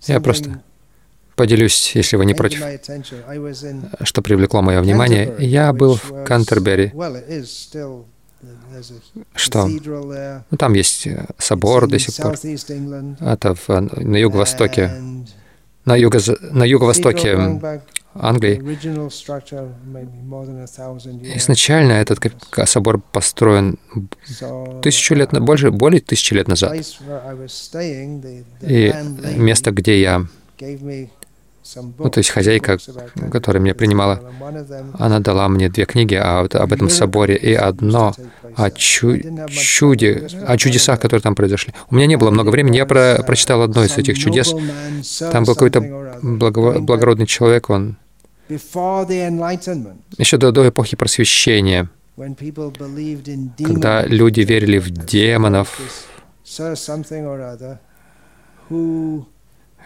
Я 0.08 0.20
просто 0.20 0.62
поделюсь, 1.36 1.96
если 1.96 2.16
вы 2.18 2.26
не 2.26 2.34
против, 2.34 2.62
что 4.02 4.22
привлекло 4.22 4.62
мое 4.62 4.82
внимание. 4.82 5.36
Я 5.40 5.74
был 5.74 5.96
в 5.96 6.24
Кантербери. 6.26 6.92
Что? 9.36 9.68
Ну, 9.68 10.58
там 10.58 10.74
есть 10.74 11.08
э, 11.08 11.26
собор 11.38 11.88
до 11.88 11.98
сих 11.98 12.16
пор. 12.18 12.36
Это 13.22 13.56
в, 13.56 13.70
на 13.70 14.18
юго-востоке. 14.18 14.92
На, 15.86 15.96
юго, 15.96 16.20
на 16.52 16.64
юго-востоке 16.66 17.38
Англии. 18.16 18.60
Изначально 21.36 21.94
этот 21.94 22.20
собор 22.66 23.02
построен 23.12 23.78
тысячу 24.82 25.16
лет, 25.16 25.32
больше, 25.32 25.72
более 25.72 26.02
тысячи 26.02 26.34
лет 26.34 26.48
назад. 26.48 26.74
И 28.62 28.94
место, 29.36 29.72
где 29.72 30.02
я 30.02 30.26
ну, 31.98 32.10
то 32.10 32.18
есть 32.18 32.30
хозяйка, 32.30 32.78
которая 33.32 33.64
меня 33.64 33.74
принимала, 33.74 34.22
она 35.00 35.20
дала 35.20 35.48
мне 35.48 35.70
две 35.70 35.86
книги 35.86 36.16
о, 36.16 36.42
об 36.42 36.74
этом 36.74 36.90
соборе 36.90 37.38
и 37.38 37.54
одно 37.54 38.14
о 38.56 38.70
чу 38.70 39.18
чуде, 39.50 40.28
о 40.46 40.58
чудесах, 40.58 41.00
которые 41.00 41.22
там 41.22 41.36
произошли. 41.36 41.74
У 41.90 41.96
меня 41.96 42.06
не 42.06 42.18
было 42.18 42.32
много 42.32 42.50
времени, 42.50 42.78
я 42.78 42.86
про 42.86 43.24
прочитал 43.26 43.62
одно 43.62 43.86
из 43.86 43.98
этих 43.98 44.18
чудес. 44.18 44.54
Там 45.32 45.46
был 45.46 45.54
какой-то 45.54 45.82
благо 46.22 46.80
благородный 46.80 47.28
человек, 47.28 47.70
он 47.70 47.98
еще 48.50 50.38
до, 50.38 50.52
до 50.52 50.68
эпохи 50.70 50.96
просвещения, 50.98 51.90
когда 53.58 54.06
люди 54.06 54.42
верили 54.42 54.78
в 54.80 54.90
демонов, 54.92 55.80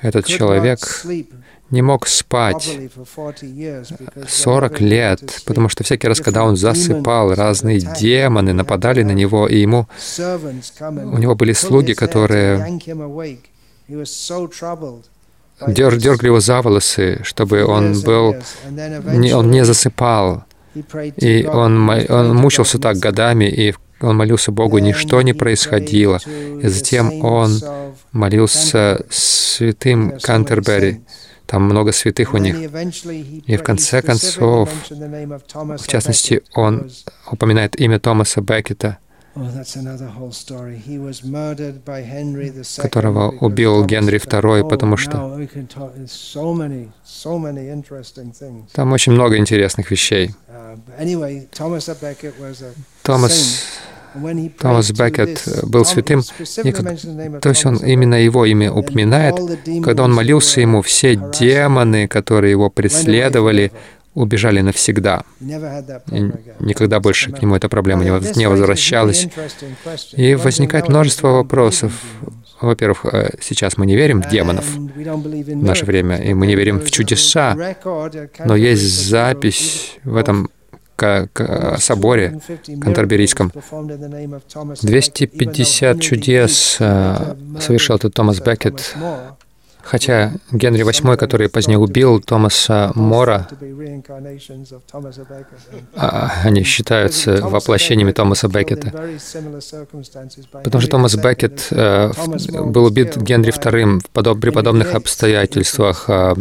этот 0.02 0.26
человек 0.26 0.80
не 1.70 1.82
мог 1.82 2.08
спать 2.08 2.80
40 4.28 4.82
лет, 4.82 5.42
потому 5.46 5.70
что 5.70 5.84
всякий 5.84 6.08
раз, 6.08 6.22
когда 6.22 6.44
он 6.44 6.56
засыпал, 6.56 7.34
разные 7.34 7.80
демоны 7.80 8.54
нападали 8.54 9.04
на 9.04 9.12
него, 9.12 9.48
и 9.48 9.60
ему... 9.60 9.88
У 10.18 11.18
него 11.18 11.36
были 11.36 11.54
слуги, 11.54 11.94
которые 11.94 12.80
дер, 15.66 15.98
дергали 15.98 16.28
его 16.28 16.40
за 16.40 16.62
волосы, 16.62 17.20
чтобы 17.24 17.66
он 17.66 18.00
был... 18.02 18.36
Не, 18.70 19.34
он 19.34 19.52
не 19.52 19.66
засыпал. 19.66 20.44
И 21.18 21.46
он, 21.46 21.90
он 21.90 22.36
мучился 22.36 22.78
так 22.78 22.98
годами, 22.98 23.46
и 23.46 23.74
он 24.00 24.18
молился 24.18 24.52
Богу, 24.52 24.78
ничто 24.78 25.22
не 25.22 25.34
происходило. 25.34 26.20
И 26.62 26.68
затем 26.68 27.24
он 27.26 27.60
молился 28.12 29.06
святым 29.10 30.20
Кантербери, 30.22 31.02
там 31.48 31.64
много 31.64 31.92
святых 31.92 32.34
у 32.34 32.38
них. 32.38 32.56
И 33.48 33.58
в 33.58 33.64
конце 33.64 34.02
концов, 34.02 34.70
в 34.90 35.88
частности, 35.88 36.44
он 36.54 36.92
упоминает 37.32 37.80
имя 37.80 38.00
Томаса 38.00 38.42
Беккета, 38.42 39.00
которого 42.82 43.30
убил 43.40 43.86
Генри 43.86 44.20
II, 44.20 44.68
потому 44.68 44.98
что 44.98 45.12
там 48.74 48.92
очень 48.92 49.12
много 49.12 49.38
интересных 49.38 49.92
вещей. 49.92 50.34
Томас 53.04 53.64
Томас 54.60 54.92
Беккет 54.92 55.48
был 55.64 55.86
святым, 55.86 56.22
и 56.64 56.72
то 56.72 57.50
есть 57.50 57.66
он 57.66 57.78
именно 57.78 58.16
его 58.16 58.46
имя 58.46 58.72
упоминает. 58.72 59.36
Когда 59.84 60.04
он 60.04 60.14
молился 60.14 60.62
ему, 60.62 60.82
все 60.82 61.16
демоны, 61.16 62.08
которые 62.08 62.52
его 62.52 62.70
преследовали, 62.70 63.72
убежали 64.18 64.62
навсегда. 64.62 65.24
И 65.40 66.32
никогда 66.60 67.00
больше 67.00 67.32
к 67.32 67.42
нему 67.42 67.56
эта 67.56 67.70
проблема 67.70 68.04
не 68.04 68.48
возвращалась. 68.48 69.28
И 70.14 70.36
возникает 70.36 70.90
множество 70.90 71.30
вопросов. 71.30 71.94
Во-первых, 72.60 73.06
э, 73.06 73.30
сейчас 73.40 73.78
мы 73.78 73.86
не 73.86 73.96
верим 73.96 74.24
в 74.24 74.30
демонов 74.30 74.66
в 74.66 75.64
наше 75.64 75.86
время, 75.86 76.18
и 76.18 76.34
мы 76.34 76.48
не 76.48 76.56
верим 76.56 76.80
в 76.80 76.90
чудеса, 76.90 77.56
но 78.44 78.56
есть 78.56 79.10
запись 79.10 80.00
в 80.04 80.16
этом 80.16 80.50
соборе 81.78 82.42
Кантерберийском. 82.82 83.52
250 84.82 86.02
чудес 86.02 86.78
э, 86.80 87.36
совершил 87.60 87.98
этот 87.98 88.16
Томас 88.16 88.40
Беккет, 88.42 88.96
Хотя 89.88 90.34
Генри 90.52 90.84
VIII, 90.84 91.16
который 91.16 91.48
позднее 91.48 91.78
убил 91.78 92.20
Томаса 92.20 92.92
Мора, 92.94 93.48
а, 95.96 96.32
они 96.44 96.64
считаются 96.64 97.38
воплощениями 97.42 98.12
Томаса 98.12 98.50
Беккета. 98.50 98.92
Потому 100.64 100.82
что 100.82 100.92
Томас 100.92 101.16
Беккет 101.16 101.68
э, 101.72 102.12
был 102.66 102.84
убит 102.84 103.16
Генри 103.16 103.54
II 103.54 104.36
при 104.42 104.50
подобных 104.50 104.94
обстоятельствах. 104.94 106.10
А, 106.10 106.36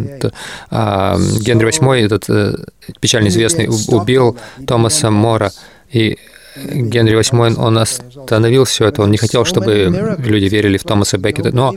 а, 0.71 1.17
Генри 1.17 1.67
VIII, 1.67 2.05
этот 2.05 2.29
э, 2.29 2.55
печально 2.99 3.29
известный, 3.29 3.69
убил 3.69 4.37
Томаса 4.67 5.11
Мора. 5.13 5.53
И 5.93 6.19
Генри 6.65 7.19
VIII, 7.19 7.57
он 7.57 7.79
остановил 7.79 8.65
все 8.65 8.87
это, 8.87 9.03
он 9.03 9.11
не 9.11 9.19
хотел, 9.19 9.45
чтобы 9.45 10.17
люди 10.19 10.47
верили 10.47 10.79
в 10.79 10.85
Томаса 10.85 11.19
Беккета. 11.19 11.55
Но 11.55 11.75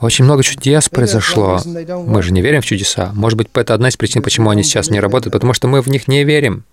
очень 0.00 0.24
много 0.24 0.42
чудес 0.42 0.88
произошло. 0.88 1.60
Мы 1.64 2.22
же 2.22 2.32
не 2.32 2.42
верим 2.42 2.62
в 2.62 2.66
чудеса. 2.66 3.10
Может 3.14 3.36
быть, 3.36 3.48
это 3.54 3.74
одна 3.74 3.88
из 3.88 3.96
причин, 3.96 4.22
почему 4.22 4.50
они 4.50 4.62
сейчас 4.62 4.90
не 4.90 5.00
работают, 5.00 5.32
потому 5.32 5.52
что 5.52 5.68
мы 5.68 5.82
в 5.82 5.88
них 5.88 6.08
не 6.08 6.24
верим. 6.24 6.64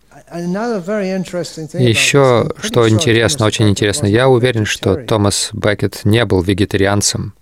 Еще 1.73 2.51
что 2.61 2.89
интересно, 2.89 3.45
очень 3.45 3.69
интересно, 3.69 4.07
я 4.07 4.27
уверен, 4.27 4.65
что 4.65 4.95
Томас 4.95 5.51
Беккет 5.53 6.01
не 6.03 6.25
был 6.25 6.41
вегетарианцем. 6.41 7.33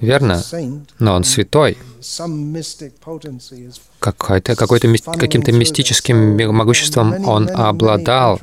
Верно? 0.00 0.42
Но 0.98 1.14
он 1.14 1.24
святой. 1.24 1.76
Какой-то, 3.98 4.56
какой-то, 4.56 4.88
каким-то 5.18 5.52
мистическим 5.52 6.36
могуществом 6.54 7.26
он 7.26 7.48
обладал. 7.50 8.40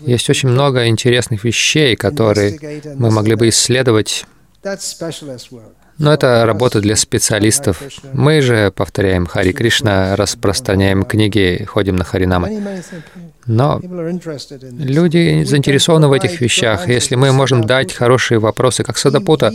Есть 0.00 0.30
очень 0.30 0.48
много 0.48 0.86
интересных 0.86 1.44
вещей, 1.44 1.96
которые 1.96 2.82
мы 2.96 3.10
могли 3.10 3.34
бы 3.34 3.48
исследовать. 3.48 4.26
Но 6.00 6.14
это 6.14 6.46
работа 6.46 6.80
для 6.80 6.96
специалистов. 6.96 7.82
Мы 8.14 8.40
же 8.40 8.72
повторяем 8.74 9.26
Хари 9.26 9.52
Кришна, 9.52 10.16
распространяем 10.16 11.04
книги, 11.04 11.62
ходим 11.68 11.96
на 11.96 12.04
Харинамы. 12.04 12.82
Но 13.44 13.80
люди 14.78 15.44
заинтересованы 15.44 16.08
в 16.08 16.12
этих 16.12 16.40
вещах. 16.40 16.88
Если 16.88 17.16
мы 17.16 17.32
можем 17.32 17.64
дать 17.64 17.92
хорошие 17.92 18.38
вопросы, 18.38 18.82
как 18.82 18.96
Садапута, 18.96 19.52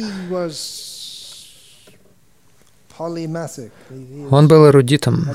он 4.31 4.47
был 4.47 4.67
эрудитом. 4.67 5.27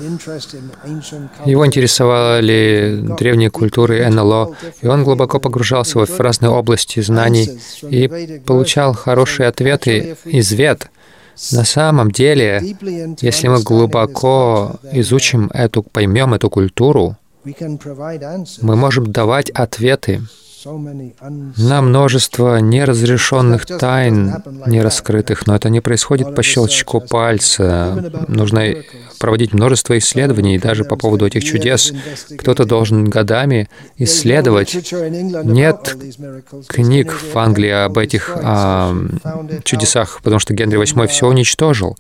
Его 1.45 1.67
интересовали 1.67 3.05
древние 3.19 3.51
культуры 3.51 4.09
НЛО, 4.09 4.57
и 4.81 4.87
он 4.87 5.05
глубоко 5.05 5.39
погружался 5.39 5.99
в 6.05 6.21
разные 6.21 6.51
области 6.51 7.01
знаний 7.01 7.61
и 7.83 8.41
получал 8.47 8.95
хорошие 8.95 9.49
ответы 9.49 10.17
из 10.25 10.53
вет. 10.53 10.91
На 11.53 11.65
самом 11.65 12.11
деле, 12.11 12.77
если 13.21 13.49
мы 13.49 13.63
глубоко 13.63 14.77
изучим 14.93 15.51
эту, 15.55 15.83
поймем 15.83 16.35
эту 16.35 16.51
культуру, 16.51 17.17
мы 18.61 18.77
можем 18.77 19.11
давать 19.11 19.51
ответы 19.51 20.21
на 20.65 21.83
множество 21.83 22.59
неразрешенных 22.59 23.67
тайн, 23.67 24.43
нераскрытых, 24.67 25.47
но 25.47 25.57
это 25.57 25.71
не 25.71 25.81
происходит 25.81 26.35
по 26.35 26.43
щелчку 26.43 27.01
пальца. 27.01 28.13
Нужно 28.29 28.75
проводить 29.19 29.53
множество 29.53 29.97
исследований 29.99 30.59
даже 30.59 30.85
по 30.85 30.97
поводу 30.97 31.27
этих 31.27 31.45
чудес. 31.45 31.93
Кто-то 32.39 32.65
должен 32.65 33.05
годами 33.05 33.69
исследовать. 33.97 34.75
Нет 34.93 35.97
книг 36.69 37.13
в 37.13 37.39
Англии 37.39 37.71
об 37.71 37.99
этих 37.99 38.31
а, 38.35 38.95
чудесах, 39.65 40.21
потому 40.23 40.41
что 40.41 40.55
Генри 40.55 40.81
VIII 40.81 41.07
все 41.07 41.27
уничтожил. 41.27 41.97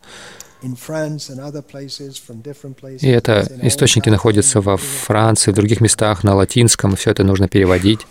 И 3.01 3.09
это 3.09 3.49
источники 3.63 4.11
находятся 4.11 4.61
во 4.61 4.77
Франции, 4.77 5.53
в 5.53 5.55
других 5.55 5.81
местах, 5.81 6.23
на 6.23 6.35
латинском, 6.35 6.97
все 6.97 7.11
это 7.11 7.25
нужно 7.25 7.49
переводить. 7.49 8.07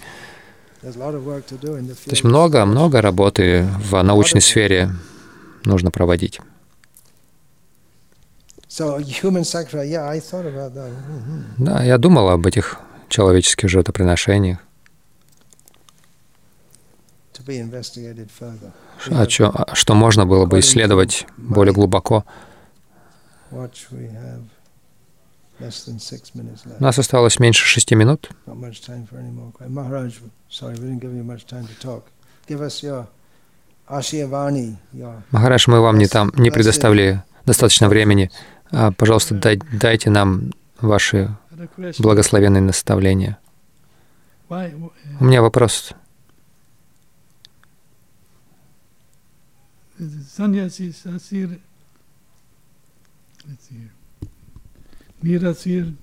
То 2.06 2.12
есть 2.12 2.24
много, 2.24 2.66
много 2.66 3.02
работы 3.02 3.68
в 3.84 4.02
научной 4.02 4.42
сфере 4.42 4.92
нужно 5.66 5.92
проводить. 5.92 6.40
Mm-hmm. 10.90 11.44
Да, 11.58 11.84
я 11.84 11.98
думал 11.98 12.30
об 12.30 12.46
этих 12.46 12.80
человеческих 13.10 13.68
жертвоприношениях. 13.68 14.60
А 19.10 19.28
что, 19.28 19.50
а 19.50 19.76
что 19.76 19.96
можно 19.96 20.26
было 20.26 20.46
бы 20.46 20.60
исследовать 20.60 21.26
более 21.38 21.74
глубоко. 21.74 22.26
У 26.80 26.84
нас 26.84 26.98
осталось 26.98 27.40
меньше 27.40 27.66
шести 27.66 27.96
минут. 27.96 28.30
Махараш, 35.32 35.68
мы 35.68 35.82
вам 35.82 35.98
не, 35.98 36.08
там, 36.08 36.32
не 36.36 36.52
предоставили 36.52 37.24
достаточно 37.46 37.90
времени. 37.90 38.32
А, 38.72 38.92
пожалуйста, 38.92 39.36
дай, 39.36 39.58
дайте 39.72 40.10
нам 40.10 40.52
ваши 40.80 41.36
благословенные 42.00 42.62
наставления. 42.62 43.38
У 45.20 45.26
меня 45.26 45.42
вопрос. 45.42 45.94
Nirasir 55.24 55.94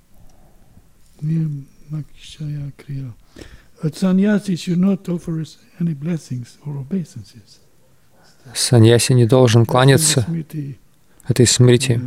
Nirmakshaya 1.23 2.73
Kriya. 2.77 3.13
A 3.83 3.93
sannyasi 3.93 4.57
should 4.57 4.79
not 4.79 5.09
offer 5.09 5.45
any 5.81 5.95
blessings 5.95 6.59
or 6.65 6.79
obeisances. 6.79 7.61
Саньяси 8.55 9.13
не 9.13 9.27
должен 9.27 9.67
кланяться 9.67 10.25
этой 11.29 11.47
смрити. 11.47 12.01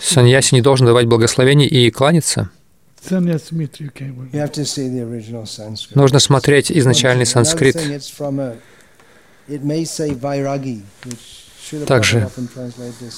Саньяси 0.00 0.54
не 0.54 0.60
должен 0.60 0.86
давать 0.86 1.06
благословение 1.06 1.68
и 1.68 1.90
кланяться. 1.90 2.50
Нужно 5.94 6.18
смотреть 6.18 6.70
изначальный 6.70 7.26
санскрит. 7.26 7.76
Также, 11.86 12.28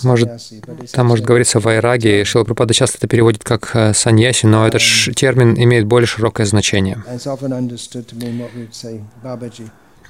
может, 0.03 0.29
там 0.93 1.07
может 1.07 1.25
говориться 1.25 1.61
вайраги. 1.61 2.25
Шила 2.25 2.45
Пропада 2.45 2.75
часто 2.75 2.99
это 2.99 3.07
переводит 3.07 3.45
как 3.45 3.71
э, 3.75 3.95
саньяси, 3.95 4.47
но 4.47 4.67
этот 4.67 4.83
термин 5.15 5.55
имеет 5.57 5.87
более 5.87 6.07
широкое 6.07 6.47
значение. 6.47 7.03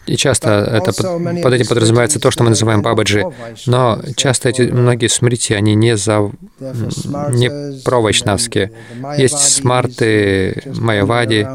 И 0.06 0.16
часто 0.16 0.48
это 0.50 0.92
под, 0.92 1.42
под 1.42 1.52
этим 1.52 1.66
подразумевается 1.66 2.18
то, 2.18 2.30
что 2.30 2.42
мы 2.42 2.50
называем 2.50 2.82
бабаджи. 2.82 3.24
Но 3.66 4.00
часто 4.16 4.48
эти 4.48 4.62
многие 4.62 5.08
смрити, 5.08 5.52
они 5.52 5.74
не, 5.74 5.96
за, 5.96 6.30
не 6.58 7.82
провайшнавские. 7.84 8.72
Есть 9.18 9.38
смарты, 9.38 10.62
майявади, 10.66 11.46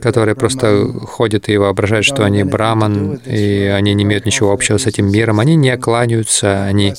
которые 0.00 0.34
просто 0.34 0.86
ходят 0.86 1.48
и 1.48 1.56
воображают, 1.56 2.06
что 2.06 2.24
они 2.24 2.44
браман, 2.44 3.20
и 3.26 3.72
они 3.74 3.94
не 3.94 4.04
имеют 4.04 4.26
ничего 4.26 4.52
общего 4.52 4.78
с 4.78 4.86
этим 4.86 5.10
миром. 5.10 5.40
Они 5.40 5.56
не 5.56 5.76
кланяются, 5.76 6.64
они 6.64 6.94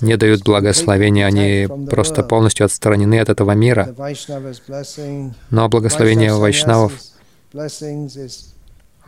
не 0.00 0.16
дают 0.16 0.42
благословения, 0.42 1.26
они 1.26 1.68
просто 1.88 2.22
полностью 2.22 2.66
отстранены 2.66 3.20
от 3.20 3.28
этого 3.28 3.52
мира. 3.52 3.94
Но 5.50 5.68
благословение 5.68 6.34
вайшнавов 6.34 6.92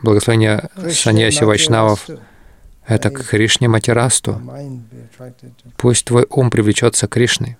Благословение 0.01 0.69
саньяси 0.91 1.43
вайшнавов— 1.43 2.07
это 2.87 3.09
к 3.09 3.23
Кришне 3.27 3.67
Матирасту. 3.67 4.41
Пусть 5.77 6.05
твой 6.05 6.25
ум 6.29 6.49
привлечется 6.49 7.07
к 7.07 7.11
Кришне. 7.11 7.57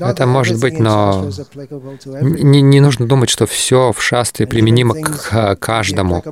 Это 0.00 0.26
может 0.26 0.60
быть, 0.60 0.78
но 0.78 1.30
не, 2.04 2.62
не 2.62 2.80
нужно 2.80 3.06
думать, 3.08 3.28
что 3.28 3.46
все 3.46 3.92
в 3.92 4.00
шастре 4.00 4.46
применимо 4.46 4.94
к 4.94 5.56
каждому. 5.56 6.22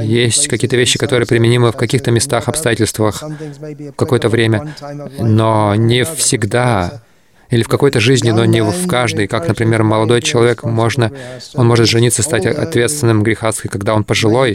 Есть 0.00 0.48
какие-то 0.48 0.76
вещи, 0.76 0.98
которые 0.98 1.26
применимы 1.26 1.72
в 1.72 1.76
каких-то 1.76 2.10
местах, 2.10 2.48
обстоятельствах, 2.48 3.22
в 3.22 3.92
какое-то 3.92 4.28
время, 4.30 4.74
но 5.18 5.74
не 5.74 6.04
всегда 6.04 7.02
или 7.50 7.62
в 7.62 7.68
какой-то 7.68 8.00
жизни, 8.00 8.30
но 8.30 8.44
не 8.44 8.62
в 8.62 8.86
каждой. 8.86 9.26
Как, 9.26 9.48
например, 9.48 9.82
молодой 9.82 10.22
человек, 10.22 10.64
можно, 10.64 11.12
он 11.54 11.66
может 11.66 11.86
жениться, 11.86 12.22
стать 12.22 12.46
ответственным 12.46 13.22
грехастской, 13.22 13.70
когда 13.70 13.94
он 13.94 14.04
пожилой. 14.04 14.52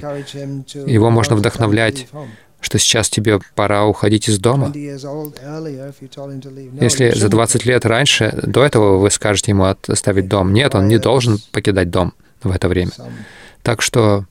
Его 0.86 1.10
можно 1.10 1.36
вдохновлять, 1.36 2.08
что 2.64 2.80
сейчас 2.80 3.10
тебе 3.10 3.40
пора 3.56 3.86
уходить 3.86 4.30
из 4.30 4.40
дома. 4.40 4.68
20 4.68 4.76
years 4.76 5.04
old 5.04 5.34
earlier, 5.44 5.90
if 5.90 6.02
you 6.02 6.10
told 6.10 6.32
him 6.32 6.42
to 6.42 6.50
leave, 6.50 6.72
no, 6.74 6.84
Если 6.84 7.12
за 7.12 7.28
shouldn't 7.28 7.30
20 7.30 7.66
лет 7.66 7.86
раньше, 7.86 8.40
до 8.44 8.64
этого 8.64 8.98
вы 8.98 9.12
скажете 9.12 9.52
ему 9.52 9.66
оставить 9.66 10.28
дом. 10.28 10.54
Нет, 10.54 10.74
он 10.76 10.88
не 10.88 10.98
должен 10.98 11.40
покидать 11.52 11.90
дом 11.90 12.14
в 12.42 12.52
это 12.52 12.68
время. 12.68 12.92
Так 13.64 13.82
что 13.82 14.26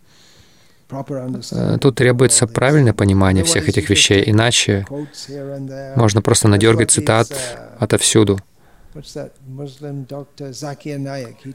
э, 0.90 1.78
тут 1.80 1.96
требуется 1.96 2.46
правильное 2.46 2.92
понимание 2.92 3.44
всех 3.44 3.68
этих 3.68 3.90
вещей, 3.90 4.22
иначе 4.26 4.86
можно 5.96 6.22
просто 6.22 6.48
надергать 6.48 6.90
цитат 6.90 7.28
отовсюду. 7.78 8.38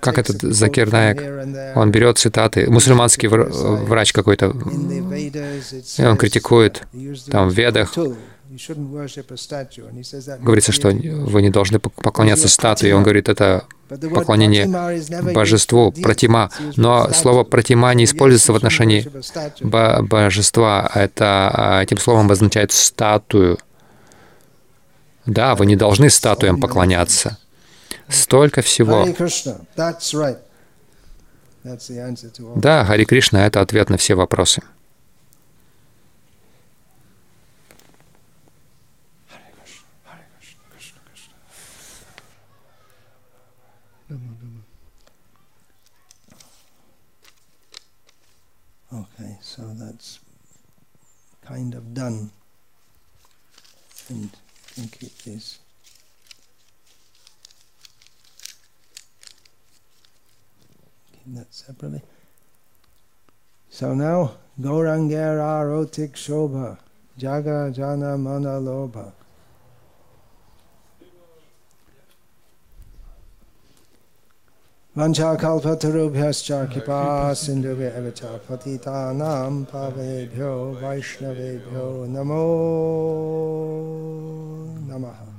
Как 0.01 0.17
этот 0.17 0.41
Закир 0.41 0.91
Наик. 0.91 1.17
Он 1.75 1.91
берет 1.91 2.17
цитаты, 2.17 2.69
мусульманский 2.69 3.27
вр- 3.29 3.49
врач 3.85 4.11
какой-то, 4.13 4.47
и 5.97 6.05
он 6.05 6.17
критикует, 6.17 6.83
там 7.31 7.49
в 7.49 7.53
Ведах. 7.53 7.93
Говорится, 10.41 10.71
что 10.71 10.87
вы 10.89 11.41
не 11.41 11.49
должны 11.49 11.77
пок- 11.77 12.01
поклоняться 12.01 12.47
статуе. 12.53 12.95
Он 12.95 13.03
говорит, 13.03 13.27
это 13.29 13.65
поклонение 14.21 14.65
божеству, 15.33 15.91
протима. 16.03 16.49
Но 16.77 17.09
слово 17.13 17.43
протима 17.43 17.93
не 17.93 18.05
используется 18.05 18.53
в 18.53 18.55
отношении 18.55 19.01
божества. 20.01 20.89
Это 20.95 21.51
а, 21.53 21.83
этим 21.83 21.97
словом 21.97 22.25
обозначает 22.27 22.71
статую. 22.71 23.57
Да, 25.27 25.55
вы 25.55 25.65
не 25.65 25.75
должны 25.75 26.09
статуям 26.09 26.59
поклоняться. 26.59 27.37
Столько 28.07 28.61
всего. 28.61 29.05
Да, 32.55 32.85
Хари 32.85 33.03
Кришна— 33.03 33.45
это 33.47 33.61
ответ 33.61 33.89
на 33.89 33.97
все 33.97 34.15
вопросы. 34.15 34.61
Okay, 48.89 49.37
so 49.41 49.63
that's 49.75 50.19
kind 51.45 51.75
of 51.75 51.93
done. 51.93 52.31
And 54.09 54.29
I 54.77 54.81
think 54.81 55.01
it 55.01 55.27
is. 55.27 55.57
Keep 61.13 61.35
that 61.35 61.51
separately. 61.51 62.01
So 63.71 63.95
now, 63.95 64.33
Gauranger 64.61 65.39
Arotik 65.39 66.11
Shobha, 66.11 66.77
Jaga 67.19 67.73
Jana 67.73 68.19
Mana 68.19 68.59
Lobha. 68.59 69.13
वंशाकल्पतरुभ्यश्च 74.97 76.47
कृपा 76.73 77.01
पावेभ्यो 79.71 80.53
वैष्णवेभ्यो 80.81 81.85
नमो 82.13 82.45
नमः 84.89 85.36